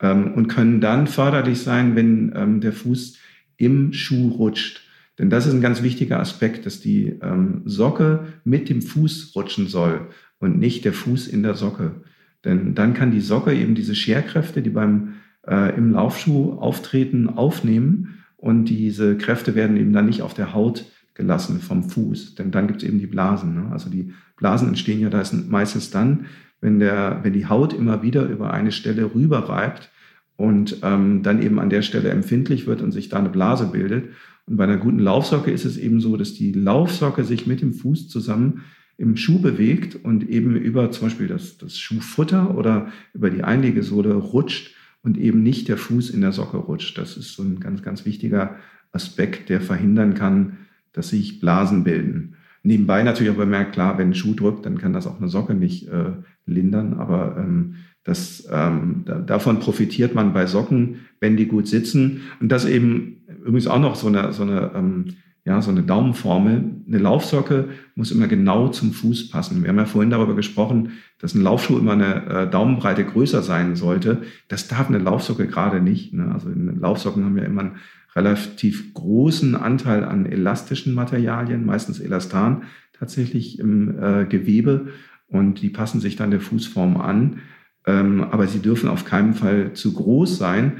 und 0.00 0.48
können 0.48 0.80
dann 0.80 1.06
förderlich 1.06 1.60
sein, 1.60 1.96
wenn 1.96 2.32
ähm, 2.34 2.60
der 2.60 2.72
Fuß 2.72 3.18
im 3.56 3.92
Schuh 3.92 4.28
rutscht. 4.28 4.82
Denn 5.18 5.30
das 5.30 5.46
ist 5.46 5.54
ein 5.54 5.60
ganz 5.60 5.82
wichtiger 5.82 6.18
Aspekt, 6.18 6.66
dass 6.66 6.80
die 6.80 7.18
ähm, 7.22 7.62
Socke 7.64 8.26
mit 8.44 8.68
dem 8.68 8.82
Fuß 8.82 9.32
rutschen 9.36 9.68
soll 9.68 10.08
und 10.40 10.58
nicht 10.58 10.84
der 10.84 10.92
Fuß 10.92 11.28
in 11.28 11.42
der 11.42 11.54
Socke. 11.54 12.02
Denn 12.44 12.74
dann 12.74 12.94
kann 12.94 13.12
die 13.12 13.20
Socke 13.20 13.54
eben 13.54 13.74
diese 13.74 13.94
Scherkräfte, 13.94 14.60
die 14.60 14.70
beim 14.70 15.14
äh, 15.46 15.76
im 15.76 15.92
Laufschuh 15.92 16.54
auftreten, 16.54 17.28
aufnehmen 17.28 18.24
und 18.36 18.66
diese 18.66 19.16
Kräfte 19.16 19.54
werden 19.54 19.76
eben 19.76 19.92
dann 19.92 20.06
nicht 20.06 20.22
auf 20.22 20.34
der 20.34 20.52
Haut 20.52 20.84
gelassen 21.14 21.60
vom 21.60 21.88
Fuß, 21.88 22.34
denn 22.34 22.50
dann 22.50 22.66
gibt 22.66 22.82
es 22.82 22.88
eben 22.88 22.98
die 22.98 23.06
Blasen. 23.06 23.54
Ne? 23.54 23.70
Also 23.70 23.88
die 23.88 24.12
Blasen 24.36 24.68
entstehen 24.68 25.00
ja 25.00 25.10
da 25.10 25.22
meistens 25.48 25.90
dann, 25.90 26.26
wenn, 26.64 26.80
der, 26.80 27.20
wenn 27.22 27.34
die 27.34 27.46
Haut 27.46 27.74
immer 27.74 28.02
wieder 28.02 28.26
über 28.26 28.54
eine 28.54 28.72
Stelle 28.72 29.14
rüber 29.14 29.50
reibt 29.50 29.90
und 30.36 30.78
ähm, 30.82 31.22
dann 31.22 31.42
eben 31.42 31.60
an 31.60 31.68
der 31.68 31.82
Stelle 31.82 32.08
empfindlich 32.08 32.66
wird 32.66 32.80
und 32.80 32.90
sich 32.90 33.10
da 33.10 33.18
eine 33.18 33.28
Blase 33.28 33.66
bildet. 33.66 34.08
Und 34.46 34.56
bei 34.56 34.64
einer 34.64 34.78
guten 34.78 34.98
Laufsocke 34.98 35.50
ist 35.50 35.66
es 35.66 35.76
eben 35.76 36.00
so, 36.00 36.16
dass 36.16 36.32
die 36.32 36.52
Laufsocke 36.52 37.22
sich 37.24 37.46
mit 37.46 37.60
dem 37.60 37.74
Fuß 37.74 38.08
zusammen 38.08 38.62
im 38.96 39.18
Schuh 39.18 39.40
bewegt 39.40 39.94
und 39.94 40.26
eben 40.30 40.56
über 40.56 40.90
zum 40.90 41.08
Beispiel 41.08 41.26
das, 41.26 41.58
das 41.58 41.78
Schuhfutter 41.78 42.56
oder 42.56 42.88
über 43.12 43.28
die 43.28 43.44
Einlegesohle 43.44 44.14
rutscht 44.14 44.74
und 45.02 45.18
eben 45.18 45.42
nicht 45.42 45.68
der 45.68 45.76
Fuß 45.76 46.08
in 46.08 46.22
der 46.22 46.32
Socke 46.32 46.56
rutscht. 46.56 46.96
Das 46.96 47.18
ist 47.18 47.34
so 47.34 47.42
ein 47.42 47.60
ganz, 47.60 47.82
ganz 47.82 48.06
wichtiger 48.06 48.56
Aspekt, 48.90 49.50
der 49.50 49.60
verhindern 49.60 50.14
kann, 50.14 50.56
dass 50.94 51.10
sich 51.10 51.40
Blasen 51.40 51.84
bilden. 51.84 52.36
Nebenbei 52.62 53.02
natürlich 53.02 53.30
auch 53.30 53.36
bemerkt, 53.36 53.74
klar, 53.74 53.98
wenn 53.98 54.10
ein 54.10 54.14
Schuh 54.14 54.32
drückt, 54.32 54.64
dann 54.64 54.78
kann 54.78 54.94
das 54.94 55.06
auch 55.06 55.18
eine 55.18 55.28
Socke 55.28 55.52
nicht 55.52 55.88
äh, 55.88 56.12
lindern, 56.46 56.94
aber 56.94 57.36
ähm, 57.38 57.76
das, 58.04 58.46
ähm, 58.52 59.02
da, 59.06 59.18
davon 59.18 59.60
profitiert 59.60 60.14
man 60.14 60.32
bei 60.32 60.46
Socken, 60.46 61.06
wenn 61.20 61.36
die 61.36 61.46
gut 61.46 61.66
sitzen. 61.66 62.22
Und 62.40 62.52
das 62.52 62.66
eben 62.66 63.22
übrigens 63.40 63.66
auch 63.66 63.80
noch 63.80 63.94
so 63.94 64.08
eine, 64.08 64.32
so 64.32 64.42
eine 64.42 64.72
ähm, 64.74 65.06
ja, 65.46 65.60
so 65.60 65.70
eine 65.70 65.82
Daumenformel. 65.82 66.64
Eine 66.88 66.98
Laufsocke 66.98 67.68
muss 67.94 68.10
immer 68.10 68.28
genau 68.28 68.68
zum 68.68 68.92
Fuß 68.92 69.28
passen. 69.28 69.62
Wir 69.62 69.68
haben 69.68 69.76
ja 69.76 69.84
vorhin 69.84 70.10
darüber 70.10 70.34
gesprochen, 70.34 70.92
dass 71.18 71.34
ein 71.34 71.42
Laufschuh 71.42 71.78
immer 71.78 71.92
eine 71.92 72.26
äh, 72.26 72.50
Daumenbreite 72.50 73.04
größer 73.04 73.42
sein 73.42 73.76
sollte. 73.76 74.22
Das 74.48 74.68
darf 74.68 74.88
eine 74.88 74.98
Laufsocke 74.98 75.46
gerade 75.46 75.80
nicht. 75.82 76.14
Ne? 76.14 76.30
Also 76.32 76.48
Laufsocken 76.48 77.24
haben 77.24 77.36
ja 77.36 77.44
immer 77.44 77.60
einen 77.60 77.76
relativ 78.16 78.94
großen 78.94 79.54
Anteil 79.54 80.04
an 80.04 80.24
elastischen 80.24 80.94
Materialien, 80.94 81.66
meistens 81.66 82.00
Elastan 82.00 82.62
tatsächlich 82.98 83.58
im 83.58 83.98
äh, 84.00 84.24
Gewebe 84.24 84.88
und 85.28 85.60
die 85.62 85.70
passen 85.70 86.00
sich 86.00 86.16
dann 86.16 86.30
der 86.30 86.40
Fußform 86.40 86.96
an. 86.96 87.40
Ähm, 87.86 88.24
aber 88.24 88.46
sie 88.46 88.60
dürfen 88.60 88.88
auf 88.88 89.04
keinen 89.04 89.34
Fall 89.34 89.74
zu 89.74 89.92
groß 89.92 90.38
sein, 90.38 90.78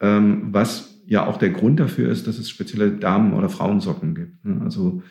ähm, 0.00 0.48
was 0.52 1.02
ja 1.06 1.26
auch 1.26 1.36
der 1.36 1.50
Grund 1.50 1.78
dafür 1.80 2.10
ist, 2.10 2.26
dass 2.26 2.38
es 2.38 2.48
spezielle 2.48 2.92
Damen- 2.92 3.34
oder 3.34 3.48
Frauensocken 3.48 4.14
gibt. 4.14 4.44
Ne? 4.44 4.60
Also 4.64 5.02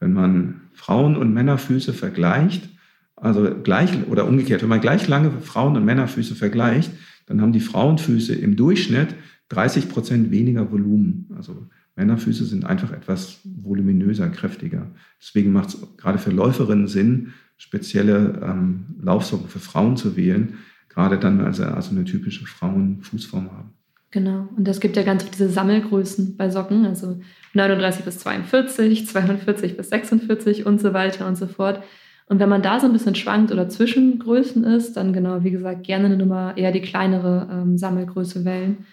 wenn 0.00 0.12
man 0.12 0.62
Frauen- 0.72 1.16
und 1.16 1.32
Männerfüße 1.32 1.92
vergleicht, 1.92 2.68
also 3.16 3.54
gleich 3.62 3.90
oder 4.08 4.26
umgekehrt, 4.26 4.62
wenn 4.62 4.68
man 4.68 4.80
gleich 4.80 5.06
lange 5.06 5.30
Frauen- 5.30 5.76
und 5.76 5.84
Männerfüße 5.84 6.34
vergleicht, 6.34 6.90
dann 7.26 7.40
haben 7.40 7.52
die 7.52 7.60
Frauenfüße 7.60 8.34
im 8.34 8.56
Durchschnitt 8.56 9.14
30 9.50 9.88
Prozent 9.88 10.30
weniger 10.30 10.70
Volumen. 10.72 11.30
Also 11.36 11.68
Männerfüße 11.96 12.44
sind 12.44 12.64
einfach 12.64 12.92
etwas 12.92 13.40
voluminöser, 13.44 14.28
kräftiger. 14.28 14.90
Deswegen 15.20 15.52
macht 15.52 15.68
es 15.68 15.96
gerade 15.96 16.18
für 16.18 16.30
Läuferinnen 16.30 16.88
Sinn, 16.88 17.32
spezielle 17.56 18.40
ähm, 18.42 18.96
Laufsocken 19.00 19.48
für 19.48 19.58
Frauen 19.58 19.96
zu 19.96 20.16
wählen, 20.16 20.58
gerade 20.88 21.18
dann, 21.18 21.44
wenn 21.44 21.52
sie 21.52 21.66
also 21.66 21.90
eine 21.90 22.04
typische 22.04 22.46
Frauenfußform 22.46 23.50
haben. 23.50 23.74
Genau. 24.10 24.48
Und 24.56 24.68
es 24.68 24.78
gibt 24.78 24.96
ja 24.96 25.02
ganz 25.02 25.28
diese 25.28 25.48
Sammelgrößen 25.48 26.36
bei 26.36 26.48
Socken, 26.48 26.86
also 26.86 27.20
39 27.54 28.04
bis 28.04 28.18
42, 28.20 29.08
42 29.08 29.76
bis 29.76 29.88
46 29.88 30.66
und 30.66 30.80
so 30.80 30.94
weiter 30.94 31.26
und 31.26 31.36
so 31.36 31.48
fort. 31.48 31.82
Und 32.26 32.38
wenn 32.38 32.48
man 32.48 32.62
da 32.62 32.78
so 32.78 32.86
ein 32.86 32.92
bisschen 32.92 33.16
schwankt 33.16 33.50
oder 33.50 33.68
Zwischengrößen 33.68 34.62
ist, 34.64 34.96
dann 34.96 35.12
genau, 35.12 35.42
wie 35.42 35.50
gesagt, 35.50 35.84
gerne 35.84 36.06
eine 36.06 36.16
Nummer 36.16 36.56
eher 36.56 36.70
die 36.70 36.80
kleinere 36.80 37.48
ähm, 37.50 37.76
Sammelgröße 37.76 38.44
wählen. 38.44 38.86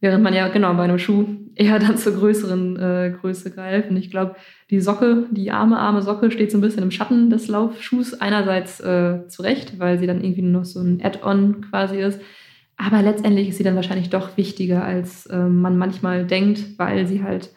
Während 0.00 0.22
man 0.22 0.32
ja 0.32 0.46
genau 0.48 0.74
bei 0.74 0.84
einem 0.84 0.98
Schuh 0.98 1.26
eher 1.56 1.78
dann 1.80 1.96
zur 1.96 2.14
größeren 2.14 2.76
äh, 2.76 3.14
Größe 3.20 3.50
greift. 3.50 3.90
Und 3.90 3.96
ich 3.96 4.10
glaube, 4.10 4.36
die 4.70 4.80
Socke, 4.80 5.26
die 5.32 5.50
arme, 5.50 5.78
arme 5.78 6.02
Socke 6.02 6.30
steht 6.30 6.52
so 6.52 6.58
ein 6.58 6.60
bisschen 6.60 6.84
im 6.84 6.92
Schatten 6.92 7.30
des 7.30 7.48
Laufschuhs. 7.48 8.20
Einerseits 8.20 8.78
äh, 8.80 9.26
zurecht, 9.26 9.78
weil 9.80 9.98
sie 9.98 10.06
dann 10.06 10.22
irgendwie 10.22 10.42
noch 10.42 10.64
so 10.64 10.80
ein 10.80 11.00
Add-on 11.02 11.62
quasi 11.62 11.98
ist. 11.98 12.20
Aber 12.76 13.02
letztendlich 13.02 13.48
ist 13.48 13.58
sie 13.58 13.64
dann 13.64 13.74
wahrscheinlich 13.74 14.08
doch 14.08 14.36
wichtiger, 14.36 14.84
als 14.84 15.26
äh, 15.26 15.36
man 15.36 15.76
manchmal 15.76 16.24
denkt, 16.24 16.78
weil 16.78 17.08
sie 17.08 17.24
halt 17.24 17.50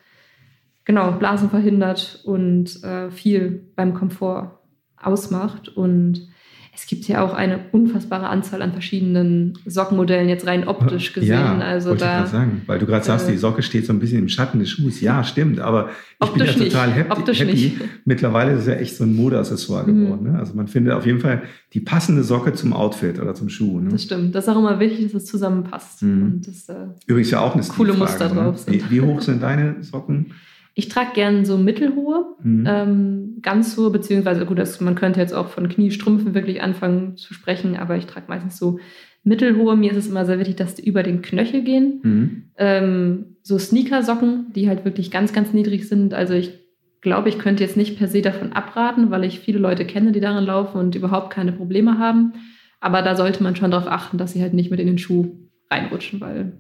genau 0.84 1.12
Blasen 1.12 1.52
verhindert 1.52 2.22
und 2.26 2.84
äh, 2.84 3.12
viel 3.12 3.68
beim 3.76 3.94
Komfort 3.94 4.60
ausmacht. 4.98 5.70
Und 5.70 6.28
es 6.74 6.88
gibt 6.88 7.06
ja 7.08 7.22
auch 7.22 7.34
eine 7.34 7.60
unfassbare 7.74 8.28
Anzahl 8.28 8.62
an 8.62 8.72
verschiedenen 8.72 9.58
Sockenmodellen, 9.66 10.30
jetzt 10.30 10.48
rein 10.48 10.66
optisch 10.66 11.12
gesehen. 11.12 11.32
Ja, 11.32 11.58
also 11.60 11.90
wollte 11.90 12.06
da, 12.06 12.24
ich 12.24 12.30
sagen, 12.30 12.62
weil 12.66 12.80
du 12.80 12.86
gerade 12.86 13.04
sagst, 13.04 13.28
die 13.28 13.34
äh, 13.34 13.38
Socke 13.38 13.62
steht 13.62 13.86
so 13.86 13.92
ein 13.92 14.00
bisschen 14.00 14.20
im 14.20 14.30
Schatten 14.30 14.60
des 14.60 14.70
Schuhs. 14.70 15.02
Ja, 15.02 15.24
stimmt, 15.26 15.60
aber 15.60 15.90
ich 16.24 16.30
bin 16.30 16.46
ja 16.46 16.54
total 16.54 16.92
happy. 16.92 17.34
happy. 17.34 17.52
Nicht. 17.52 17.76
Mittlerweile 18.06 18.54
ist 18.54 18.62
es 18.62 18.68
ja 18.68 18.76
echt 18.76 18.96
so 18.96 19.04
ein 19.04 19.14
Modeaccessoire 19.14 19.86
mhm. 19.86 20.06
geworden. 20.06 20.32
Ne? 20.32 20.40
Also 20.40 20.54
man 20.54 20.70
findet 20.70 20.94
auf 20.94 21.06
jeden 21.06 21.20
Fall 21.20 21.42
die 21.74 21.82
passende 21.82 22.24
Socke 22.24 22.54
zum 22.54 22.72
Outfit 22.72 23.20
oder 23.20 23.36
zum 23.36 23.50
Schuh. 23.50 23.82
Ne? 23.82 23.90
Das 23.90 24.04
stimmt. 24.04 24.34
Das 24.34 24.46
ist 24.46 24.50
auch 24.50 24.58
immer 24.58 24.80
wichtig, 24.80 25.12
dass 25.12 25.24
es 25.24 25.26
zusammenpasst. 25.28 26.04
Mhm. 26.04 26.24
Und 26.24 26.48
das, 26.48 26.70
äh, 26.70 26.88
Übrigens 27.06 27.32
ja 27.32 27.42
auch 27.42 27.54
eine 27.54 27.64
coole 27.66 27.94
Muster 27.94 28.30
ne? 28.30 28.36
drauf 28.36 28.60
sind. 28.60 28.74
Wie, 28.74 28.90
wie 28.90 29.02
hoch 29.02 29.22
sind 29.22 29.44
deine 29.44 29.84
Socken? 29.84 30.34
Ich 30.74 30.88
trage 30.88 31.12
gern 31.14 31.44
so 31.44 31.58
mittelhohe, 31.58 32.36
mhm. 32.42 32.66
ähm, 32.68 33.38
ganz 33.42 33.76
hohe, 33.78 33.90
beziehungsweise 33.90 34.46
gut, 34.46 34.58
das, 34.58 34.80
man 34.80 34.96
könnte 34.96 35.20
jetzt 35.20 35.34
auch 35.34 35.50
von 35.50 35.68
Kniestrümpfen 35.68 36.34
wirklich 36.34 36.62
anfangen 36.62 37.18
zu 37.18 37.34
sprechen, 37.34 37.76
aber 37.76 37.98
ich 37.98 38.06
trage 38.06 38.28
meistens 38.30 38.58
so 38.58 38.80
mittelhohe. 39.24 39.76
Mir 39.76 39.92
ist 39.92 39.98
es 39.98 40.08
immer 40.08 40.26
sehr 40.26 40.40
wichtig, 40.40 40.56
dass 40.56 40.76
die 40.76 40.86
über 40.86 41.04
den 41.04 41.22
Knöchel 41.22 41.64
gehen. 41.64 42.00
Mhm. 42.04 42.44
Ähm, 42.58 43.26
so 43.42 43.58
Sneakersocken, 43.58 44.54
die 44.54 44.70
halt 44.70 44.86
wirklich 44.86 45.12
ganz, 45.12 45.34
ganz 45.34 45.54
niedrig 45.54 45.88
sind. 45.88 46.14
Also 46.14 46.34
ich 46.34 46.60
glaube, 47.02 47.30
ich 47.30 47.40
könnte 47.40 47.64
jetzt 47.64 47.78
nicht 47.78 47.98
per 47.98 48.08
se 48.08 48.22
davon 48.22 48.54
abraten, 48.54 49.12
weil 49.12 49.24
ich 49.24 49.40
viele 49.40 49.60
Leute 49.60 49.86
kenne, 49.86 50.12
die 50.12 50.20
darin 50.20 50.46
laufen 50.46 50.78
und 50.78 50.96
überhaupt 50.96 51.34
keine 51.34 51.52
Probleme 51.52 51.98
haben. 51.98 52.34
Aber 52.80 53.02
da 53.02 53.16
sollte 53.16 53.44
man 53.44 53.56
schon 53.56 53.72
darauf 53.72 53.88
achten, 53.88 54.18
dass 54.18 54.34
sie 54.34 54.42
halt 54.42 54.54
nicht 54.54 54.72
mit 54.72 54.80
in 54.80 54.88
den 54.88 54.98
Schuh 54.98 55.36
reinrutschen, 55.70 56.22
weil 56.22 56.54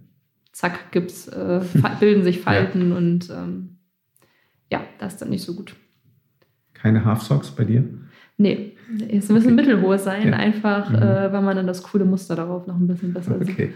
zack, 0.51 0.91
gibt's, 0.91 1.27
äh, 1.27 1.61
bilden 1.99 2.23
sich 2.23 2.41
Falten 2.41 2.91
ja. 2.91 2.97
und 2.97 3.29
ähm, 3.29 3.70
ja, 4.71 4.81
das 4.99 5.13
ist 5.13 5.21
dann 5.21 5.29
nicht 5.29 5.43
so 5.43 5.53
gut. 5.53 5.75
Keine 6.73 7.05
Half 7.05 7.21
Socks 7.21 7.51
bei 7.51 7.63
dir? 7.63 7.83
Nee, 8.37 8.73
es 9.09 9.29
müssen 9.29 9.53
okay. 9.53 9.55
mittelhohe 9.55 9.99
sein, 9.99 10.29
ja. 10.29 10.33
einfach 10.33 10.89
mhm. 10.89 10.95
äh, 10.95 11.31
weil 11.31 11.41
man 11.41 11.55
dann 11.55 11.67
das 11.67 11.83
coole 11.83 12.05
Muster 12.05 12.35
darauf 12.35 12.65
noch 12.65 12.75
ein 12.75 12.87
bisschen 12.87 13.13
besser 13.13 13.35
okay. 13.39 13.73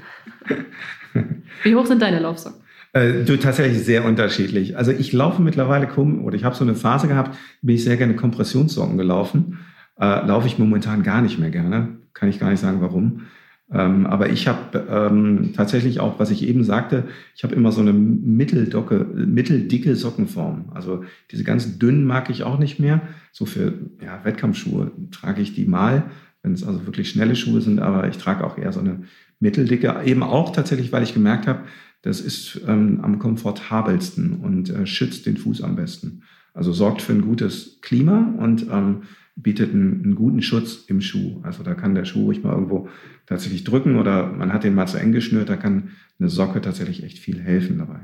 sieht. 0.48 0.66
Wie 1.64 1.76
hoch 1.76 1.86
sind 1.86 2.02
deine 2.02 2.20
Laufsocken? 2.20 2.62
Äh, 2.94 3.24
du 3.26 3.38
tatsächlich 3.38 3.84
sehr 3.84 4.06
unterschiedlich. 4.06 4.78
Also 4.78 4.92
ich 4.92 5.14
laufe 5.14 5.42
mittlerweile 5.42 5.86
kaum, 5.86 6.24
oder 6.26 6.36
ich 6.36 6.44
habe 6.44 6.56
so 6.56 6.64
eine 6.64 6.76
Phase 6.76 7.08
gehabt, 7.08 7.38
bin 7.62 7.76
ich 7.76 7.84
sehr 7.84 7.98
gerne 7.98 8.16
Kompressionssocken 8.16 8.98
gelaufen. 8.98 9.60
äh, 10.00 10.26
laufe 10.26 10.48
ich 10.48 10.58
momentan 10.58 11.04
gar 11.04 11.22
nicht 11.22 11.38
mehr 11.38 11.52
gerne. 11.52 11.98
Kann 12.14 12.30
ich 12.30 12.40
gar 12.40 12.50
nicht 12.50 12.60
sagen, 12.60 12.82
warum. 12.82 13.28
Ähm, 13.72 14.06
aber 14.06 14.30
ich 14.30 14.48
habe 14.48 14.86
ähm, 14.90 15.54
tatsächlich 15.56 16.00
auch, 16.00 16.20
was 16.20 16.30
ich 16.30 16.48
eben 16.48 16.64
sagte, 16.64 17.06
ich 17.36 17.44
habe 17.44 17.56
immer 17.56 17.72
so 17.72 17.82
eine 17.82 17.94
mitteldocke, 17.94 19.06
mitteldicke 19.16 19.96
Sockenform. 19.96 20.70
Also 20.74 21.04
diese 21.32 21.44
ganz 21.44 21.80
dünnen 21.80 22.06
mag 22.06 22.30
ich 22.30 22.44
auch 22.44 22.60
nicht 22.60 22.80
mehr. 22.80 23.02
So 23.32 23.46
für 23.46 23.74
ja, 24.04 24.24
Wettkampfschuhe 24.24 24.92
trage 25.12 25.42
ich 25.42 25.56
die 25.56 25.66
mal, 25.66 26.04
wenn 26.44 26.54
es 26.54 26.64
also 26.64 26.86
wirklich 26.86 27.10
schnelle 27.10 27.36
Schuhe 27.36 27.62
sind, 27.62 27.80
aber 27.80 28.08
ich 28.08 28.18
trage 28.18 28.46
auch 28.46 28.58
eher 28.58 28.72
so 28.72 28.82
eine 28.82 29.04
mitteldicke. 29.40 29.96
Eben 30.06 30.22
auch 30.22 30.52
tatsächlich, 30.52 30.92
weil 30.92 31.04
ich 31.04 31.16
gemerkt 31.16 31.48
habe, 31.48 31.62
das 32.04 32.22
ist 32.22 32.62
ähm, 32.68 33.00
am 33.02 33.18
komfortabelsten 33.18 34.34
und 34.42 34.70
äh, 34.70 34.86
schützt 34.86 35.26
den 35.26 35.38
Fuß 35.38 35.64
am 35.64 35.76
besten. 35.76 36.22
Also 36.54 36.72
sorgt 36.72 37.02
für 37.02 37.14
ein 37.14 37.24
gutes 37.24 37.80
Klima 37.82 38.36
und 38.38 38.68
ähm, 38.72 39.02
bietet 39.36 39.74
einen, 39.74 40.04
einen, 40.04 40.16
guten 40.16 40.42
Schutz 40.42 40.86
im 40.88 41.02
Schuh. 41.02 41.42
Also 41.44 41.64
da 41.64 41.74
kann 41.74 41.96
der 41.96 42.06
Schuh 42.06 42.26
ruhig 42.26 42.44
mal 42.44 42.54
irgendwo 42.54 42.88
tatsächlich 43.26 43.64
drücken 43.64 43.98
oder 43.98 44.28
man 44.28 44.54
hat 44.54 44.64
den 44.64 44.76
mal 44.76 44.88
zu 44.88 44.98
eng 44.98 45.12
geschnürt, 45.12 45.50
da 45.50 45.56
kann 45.56 45.92
eine 46.20 46.30
Socke 46.30 46.62
tatsächlich 46.62 47.04
echt 47.04 47.20
viel 47.20 47.42
helfen 47.42 47.80
dabei. 47.80 48.00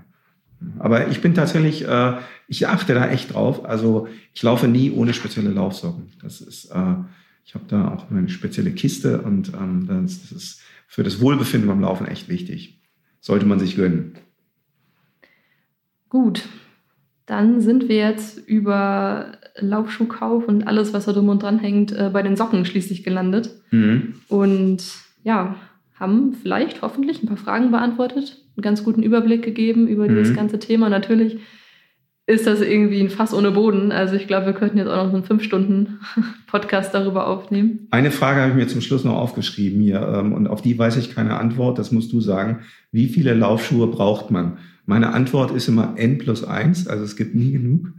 Aber 0.79 1.07
ich 1.07 1.21
bin 1.21 1.33
tatsächlich, 1.33 1.87
äh, 1.87 2.17
ich 2.47 2.67
achte 2.67 2.93
da 2.93 3.09
echt 3.09 3.33
drauf. 3.33 3.65
Also 3.65 4.07
ich 4.33 4.43
laufe 4.43 4.67
nie 4.67 4.91
ohne 4.91 5.13
spezielle 5.13 5.49
Laufsocken. 5.49 6.11
Das 6.21 6.41
ist, 6.41 6.65
äh, 6.65 6.95
ich 7.45 7.55
habe 7.55 7.65
da 7.67 7.89
auch 7.89 8.11
eine 8.11 8.29
spezielle 8.29 8.71
Kiste 8.71 9.21
und 9.21 9.53
ähm, 9.53 9.87
das, 9.87 10.21
das 10.21 10.31
ist 10.31 10.61
für 10.87 11.03
das 11.03 11.19
Wohlbefinden 11.19 11.67
beim 11.67 11.81
Laufen 11.81 12.07
echt 12.07 12.29
wichtig. 12.29 12.79
Sollte 13.21 13.45
man 13.45 13.59
sich 13.59 13.75
gönnen. 13.75 14.15
Gut, 16.09 16.47
dann 17.25 17.61
sind 17.61 17.87
wir 17.87 17.95
jetzt 17.95 18.37
über 18.37 19.37
Laufschuhkauf 19.57 20.47
und 20.47 20.67
alles, 20.67 20.93
was 20.93 21.05
da 21.05 21.13
drum 21.13 21.29
und 21.29 21.41
dran 21.41 21.59
hängt, 21.59 21.91
äh, 21.91 22.09
bei 22.11 22.21
den 22.21 22.35
Socken 22.35 22.65
schließlich 22.65 23.03
gelandet. 23.03 23.49
Mhm. 23.71 24.15
Und 24.27 24.83
ja, 25.23 25.55
haben 25.95 26.33
vielleicht 26.33 26.81
hoffentlich 26.81 27.21
ein 27.21 27.27
paar 27.27 27.37
Fragen 27.37 27.71
beantwortet, 27.71 28.37
einen 28.55 28.63
ganz 28.63 28.83
guten 28.83 29.03
Überblick 29.03 29.43
gegeben 29.43 29.87
über 29.87 30.07
mhm. 30.07 30.15
dieses 30.15 30.35
ganze 30.35 30.59
Thema. 30.59 30.89
Natürlich 30.89 31.37
ist 32.27 32.47
das 32.47 32.61
irgendwie 32.61 33.01
ein 33.01 33.09
Fass 33.09 33.33
ohne 33.33 33.51
Boden. 33.51 33.91
Also 33.91 34.15
ich 34.15 34.27
glaube, 34.27 34.47
wir 34.47 34.53
könnten 34.53 34.77
jetzt 34.77 34.87
auch 34.87 35.03
noch 35.03 35.09
so 35.09 35.17
einen 35.17 35.25
fünf 35.25 35.43
Stunden 35.43 35.99
Podcast 36.47 36.93
darüber 36.93 37.27
aufnehmen. 37.27 37.87
Eine 37.91 38.11
Frage 38.11 38.41
habe 38.41 38.51
ich 38.51 38.57
mir 38.57 38.67
zum 38.67 38.81
Schluss 38.81 39.03
noch 39.03 39.15
aufgeschrieben 39.15 39.81
hier 39.81 40.01
ähm, 40.01 40.33
und 40.33 40.47
auf 40.47 40.61
die 40.61 40.77
weiß 40.77 40.97
ich 40.97 41.13
keine 41.13 41.37
Antwort. 41.37 41.77
Das 41.77 41.91
musst 41.91 42.11
du 42.13 42.21
sagen. 42.21 42.61
Wie 42.91 43.07
viele 43.07 43.33
Laufschuhe 43.33 43.87
braucht 43.87 44.31
man? 44.31 44.57
Meine 44.85 45.13
Antwort 45.13 45.51
ist 45.51 45.67
immer 45.67 45.93
N 45.97 46.17
plus 46.17 46.43
eins, 46.43 46.87
also 46.87 47.03
es 47.03 47.15
gibt 47.15 47.35
nie 47.35 47.51
genug. 47.51 47.93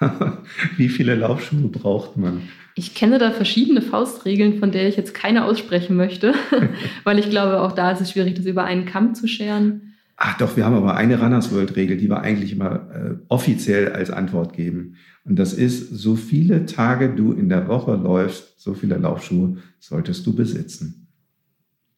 Wie 0.76 0.88
viele 0.88 1.14
Laufschuhe 1.14 1.68
braucht 1.68 2.16
man? 2.16 2.42
Ich 2.74 2.94
kenne 2.94 3.18
da 3.18 3.30
verschiedene 3.30 3.82
Faustregeln, 3.82 4.58
von 4.58 4.72
der 4.72 4.88
ich 4.88 4.96
jetzt 4.96 5.14
keine 5.14 5.44
aussprechen 5.44 5.96
möchte, 5.96 6.34
weil 7.04 7.18
ich 7.18 7.28
glaube, 7.28 7.60
auch 7.60 7.72
da 7.72 7.90
ist 7.90 8.00
es 8.00 8.10
schwierig, 8.10 8.34
das 8.34 8.46
über 8.46 8.64
einen 8.64 8.86
Kamm 8.86 9.14
zu 9.14 9.26
scheren. 9.28 9.94
Ach 10.16 10.38
doch, 10.38 10.56
wir 10.56 10.64
haben 10.64 10.76
aber 10.76 10.96
eine 10.96 11.20
Runners 11.20 11.52
World 11.52 11.76
Regel, 11.76 11.96
die 11.96 12.08
wir 12.08 12.20
eigentlich 12.20 12.52
immer 12.52 12.90
äh, 12.92 13.14
offiziell 13.28 13.92
als 13.92 14.10
Antwort 14.10 14.54
geben. 14.54 14.96
Und 15.24 15.36
das 15.38 15.52
ist, 15.52 15.90
so 15.90 16.16
viele 16.16 16.66
Tage 16.66 17.14
du 17.14 17.32
in 17.32 17.48
der 17.48 17.68
Woche 17.68 17.94
läufst, 17.94 18.60
so 18.60 18.74
viele 18.74 18.96
Laufschuhe 18.96 19.58
solltest 19.78 20.26
du 20.26 20.34
besitzen. 20.34 21.08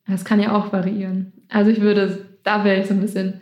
Das 0.06 0.24
kann 0.24 0.40
ja 0.40 0.52
auch 0.52 0.72
variieren. 0.72 1.32
Also 1.48 1.70
ich 1.70 1.80
würde, 1.80 2.26
da 2.42 2.64
wäre 2.64 2.80
ich 2.80 2.86
so 2.86 2.94
ein 2.94 3.00
bisschen 3.00 3.34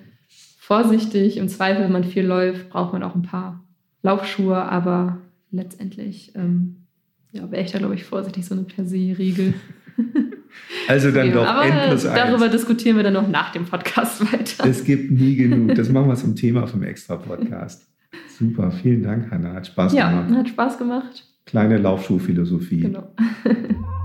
vorsichtig. 0.59 1.37
Im 1.37 1.49
Zweifel, 1.49 1.85
wenn 1.85 1.93
man 1.93 2.05
viel 2.05 2.25
läuft, 2.25 2.71
braucht 2.71 2.93
man 2.93 3.03
auch 3.03 3.15
ein 3.15 3.23
paar 3.23 3.65
Laufschuhe, 4.03 4.57
aber 4.57 5.19
letztendlich 5.51 6.33
ähm, 6.35 6.82
ja, 7.33 7.51
wäre 7.51 7.63
ich 7.63 7.73
da, 7.73 7.79
glaube 7.79 7.95
ich, 7.95 8.05
vorsichtig, 8.05 8.45
so 8.47 8.55
eine 8.55 8.65
per 8.65 8.85
se 8.85 9.15
Regel. 9.19 9.55
Also 10.87 11.11
dann 11.11 11.29
ja, 11.29 11.33
doch 11.33 11.47
aber 11.47 11.65
N 11.65 11.89
plus 11.89 12.03
Darüber 12.03 12.49
diskutieren 12.49 12.97
wir 12.97 13.05
dann 13.05 13.15
noch 13.15 13.27
nach 13.27 13.53
dem 13.53 13.65
Podcast 13.65 14.21
weiter. 14.33 14.67
Es 14.69 14.85
gibt 14.85 15.11
nie 15.11 15.37
genug. 15.37 15.75
Das 15.75 15.89
machen 15.89 16.09
wir 16.09 16.15
zum 16.15 16.37
Thema 16.37 16.67
vom 16.67 16.83
Extra-Podcast. 16.83 17.87
Super, 18.39 18.71
vielen 18.71 19.03
Dank, 19.03 19.31
Hanna. 19.31 19.55
Hat 19.55 19.67
Spaß 19.67 19.95
ja, 19.95 20.11
gemacht. 20.11 20.31
Ja, 20.31 20.37
hat 20.37 20.49
Spaß 20.49 20.79
gemacht. 20.79 21.25
Kleine 21.47 21.79
Laufschuhphilosophie. 21.79 22.81
Genau. 22.81 23.15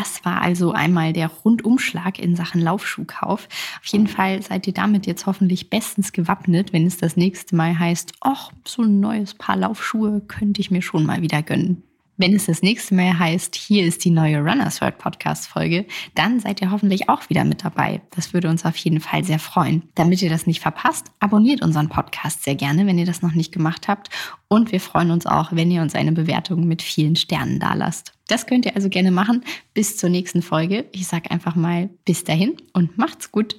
Das 0.00 0.24
war 0.24 0.40
also 0.40 0.72
einmal 0.72 1.12
der 1.12 1.28
Rundumschlag 1.28 2.18
in 2.18 2.34
Sachen 2.34 2.62
Laufschuhkauf. 2.62 3.48
Auf 3.80 3.86
jeden 3.88 4.06
Fall 4.06 4.40
seid 4.40 4.66
ihr 4.66 4.72
damit 4.72 5.06
jetzt 5.06 5.26
hoffentlich 5.26 5.68
bestens 5.68 6.12
gewappnet, 6.12 6.72
wenn 6.72 6.86
es 6.86 6.96
das 6.96 7.18
nächste 7.18 7.54
Mal 7.54 7.78
heißt, 7.78 8.14
ach, 8.22 8.50
so 8.66 8.80
ein 8.80 8.98
neues 8.98 9.34
Paar 9.34 9.56
Laufschuhe 9.56 10.22
könnte 10.22 10.62
ich 10.62 10.70
mir 10.70 10.80
schon 10.80 11.04
mal 11.04 11.20
wieder 11.20 11.42
gönnen. 11.42 11.82
Wenn 12.20 12.34
es 12.34 12.44
das 12.44 12.60
nächste 12.60 12.94
Mal 12.94 13.18
heißt, 13.18 13.54
hier 13.54 13.86
ist 13.86 14.04
die 14.04 14.10
neue 14.10 14.40
Runners 14.40 14.82
World 14.82 14.98
Podcast 14.98 15.46
Folge, 15.46 15.86
dann 16.14 16.38
seid 16.38 16.60
ihr 16.60 16.70
hoffentlich 16.70 17.08
auch 17.08 17.30
wieder 17.30 17.44
mit 17.44 17.64
dabei. 17.64 18.02
Das 18.10 18.34
würde 18.34 18.50
uns 18.50 18.66
auf 18.66 18.76
jeden 18.76 19.00
Fall 19.00 19.24
sehr 19.24 19.38
freuen. 19.38 19.84
Damit 19.94 20.20
ihr 20.20 20.28
das 20.28 20.46
nicht 20.46 20.60
verpasst, 20.60 21.06
abonniert 21.18 21.62
unseren 21.62 21.88
Podcast 21.88 22.44
sehr 22.44 22.56
gerne, 22.56 22.86
wenn 22.86 22.98
ihr 22.98 23.06
das 23.06 23.22
noch 23.22 23.32
nicht 23.32 23.52
gemacht 23.52 23.88
habt. 23.88 24.10
Und 24.48 24.70
wir 24.70 24.80
freuen 24.80 25.12
uns 25.12 25.24
auch, 25.24 25.52
wenn 25.52 25.70
ihr 25.70 25.80
uns 25.80 25.94
eine 25.94 26.12
Bewertung 26.12 26.68
mit 26.68 26.82
vielen 26.82 27.16
Sternen 27.16 27.58
dalasst. 27.58 28.12
Das 28.28 28.46
könnt 28.46 28.66
ihr 28.66 28.76
also 28.76 28.90
gerne 28.90 29.12
machen. 29.12 29.42
Bis 29.72 29.96
zur 29.96 30.10
nächsten 30.10 30.42
Folge. 30.42 30.84
Ich 30.92 31.06
sage 31.06 31.30
einfach 31.30 31.56
mal 31.56 31.88
bis 32.04 32.24
dahin 32.24 32.58
und 32.74 32.98
macht's 32.98 33.32
gut. 33.32 33.56